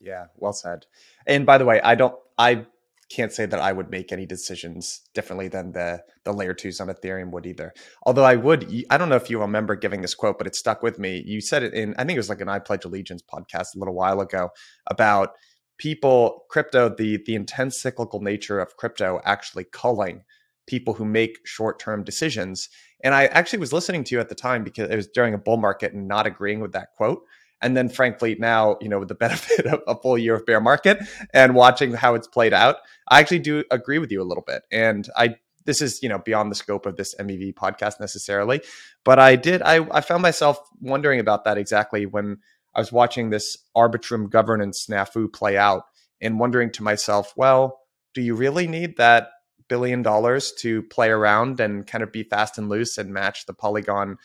[0.01, 0.87] Yeah, well said.
[1.27, 2.67] And by the way, I don't I
[3.11, 6.89] can't say that I would make any decisions differently than the the layer twos on
[6.89, 7.73] Ethereum would either.
[8.05, 10.83] Although I would, I don't know if you remember giving this quote, but it stuck
[10.83, 11.23] with me.
[11.27, 13.79] You said it in, I think it was like an I Pledge Allegiance podcast a
[13.79, 14.51] little while ago
[14.89, 15.31] about
[15.79, 20.23] people, crypto, the the intense cyclical nature of crypto actually culling
[20.67, 22.69] people who make short term decisions.
[23.03, 25.39] And I actually was listening to you at the time because it was during a
[25.39, 27.23] bull market and not agreeing with that quote.
[27.65, 30.61] And then, frankly, now, you know, with the benefit of a full year of bear
[30.61, 30.99] market
[31.33, 32.77] and watching how it's played out,
[33.09, 34.63] I actually do agree with you a little bit.
[34.71, 38.61] And I, this is, you know, beyond the scope of this MEV podcast necessarily,
[39.03, 42.37] but I did, I, I found myself wondering about that exactly when
[42.75, 45.85] I was watching this Arbitrum governance snafu play out
[46.21, 47.81] and wondering to myself, well,
[48.13, 49.31] do you really need that
[49.69, 53.55] billion dollars to play around and kind of be fast and loose and match the
[53.55, 54.19] Polygon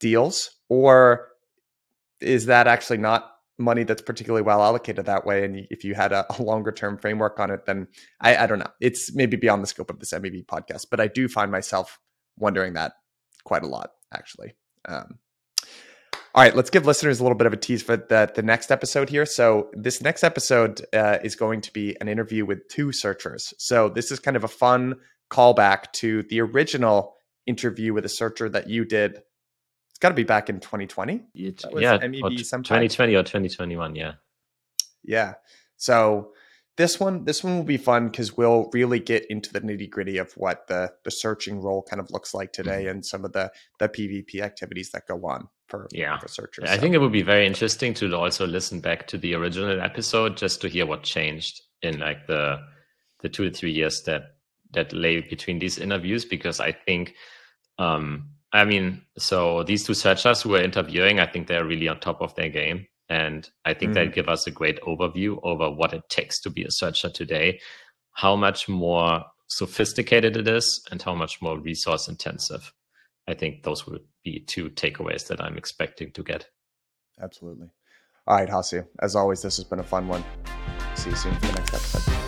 [0.00, 0.50] deals?
[0.68, 1.28] Or
[2.20, 5.44] is that actually not money that's particularly well allocated that way?
[5.44, 7.88] And if you had a, a longer term framework on it, then
[8.20, 8.70] I, I, don't know.
[8.80, 11.98] It's maybe beyond the scope of this MEV podcast, but I do find myself
[12.38, 12.92] wondering that
[13.44, 14.54] quite a lot, actually.
[14.86, 15.18] Um,
[16.34, 18.70] all right, let's give listeners a little bit of a tease for the, the next
[18.70, 19.24] episode here.
[19.24, 23.54] So, this next episode uh, is going to be an interview with two searchers.
[23.56, 24.96] So, this is kind of a fun
[25.30, 27.14] callback to the original
[27.46, 29.22] interview with a searcher that you did
[29.96, 31.22] it's got to be back in 2020.
[31.32, 33.96] yeah, MEV 2020 or 2021.
[33.96, 34.12] Yeah.
[35.02, 35.34] Yeah.
[35.78, 36.32] So
[36.76, 40.18] this one this one will be fun because we'll really get into the nitty gritty
[40.18, 42.90] of what the the searching role kind of looks like today mm-hmm.
[42.90, 46.68] and some of the the PvP activities that go on for yeah for searchers.
[46.68, 46.82] I so.
[46.82, 50.60] think it would be very interesting to also listen back to the original episode just
[50.60, 52.58] to hear what changed in like the
[53.22, 54.36] the two to three years that
[54.74, 57.14] that lay between these interviews because I think
[57.78, 62.00] um I mean so these two searchers who are interviewing I think they're really on
[62.00, 63.94] top of their game and I think mm.
[63.94, 67.60] that give us a great overview over what it takes to be a searcher today,
[68.12, 72.72] how much more sophisticated it is, and how much more resource intensive.
[73.28, 76.48] I think those would be two takeaways that I'm expecting to get.
[77.20, 77.68] Absolutely.
[78.26, 78.86] All right, Hasu.
[79.00, 80.24] As always, this has been a fun one.
[80.94, 82.25] See you soon for the next episode.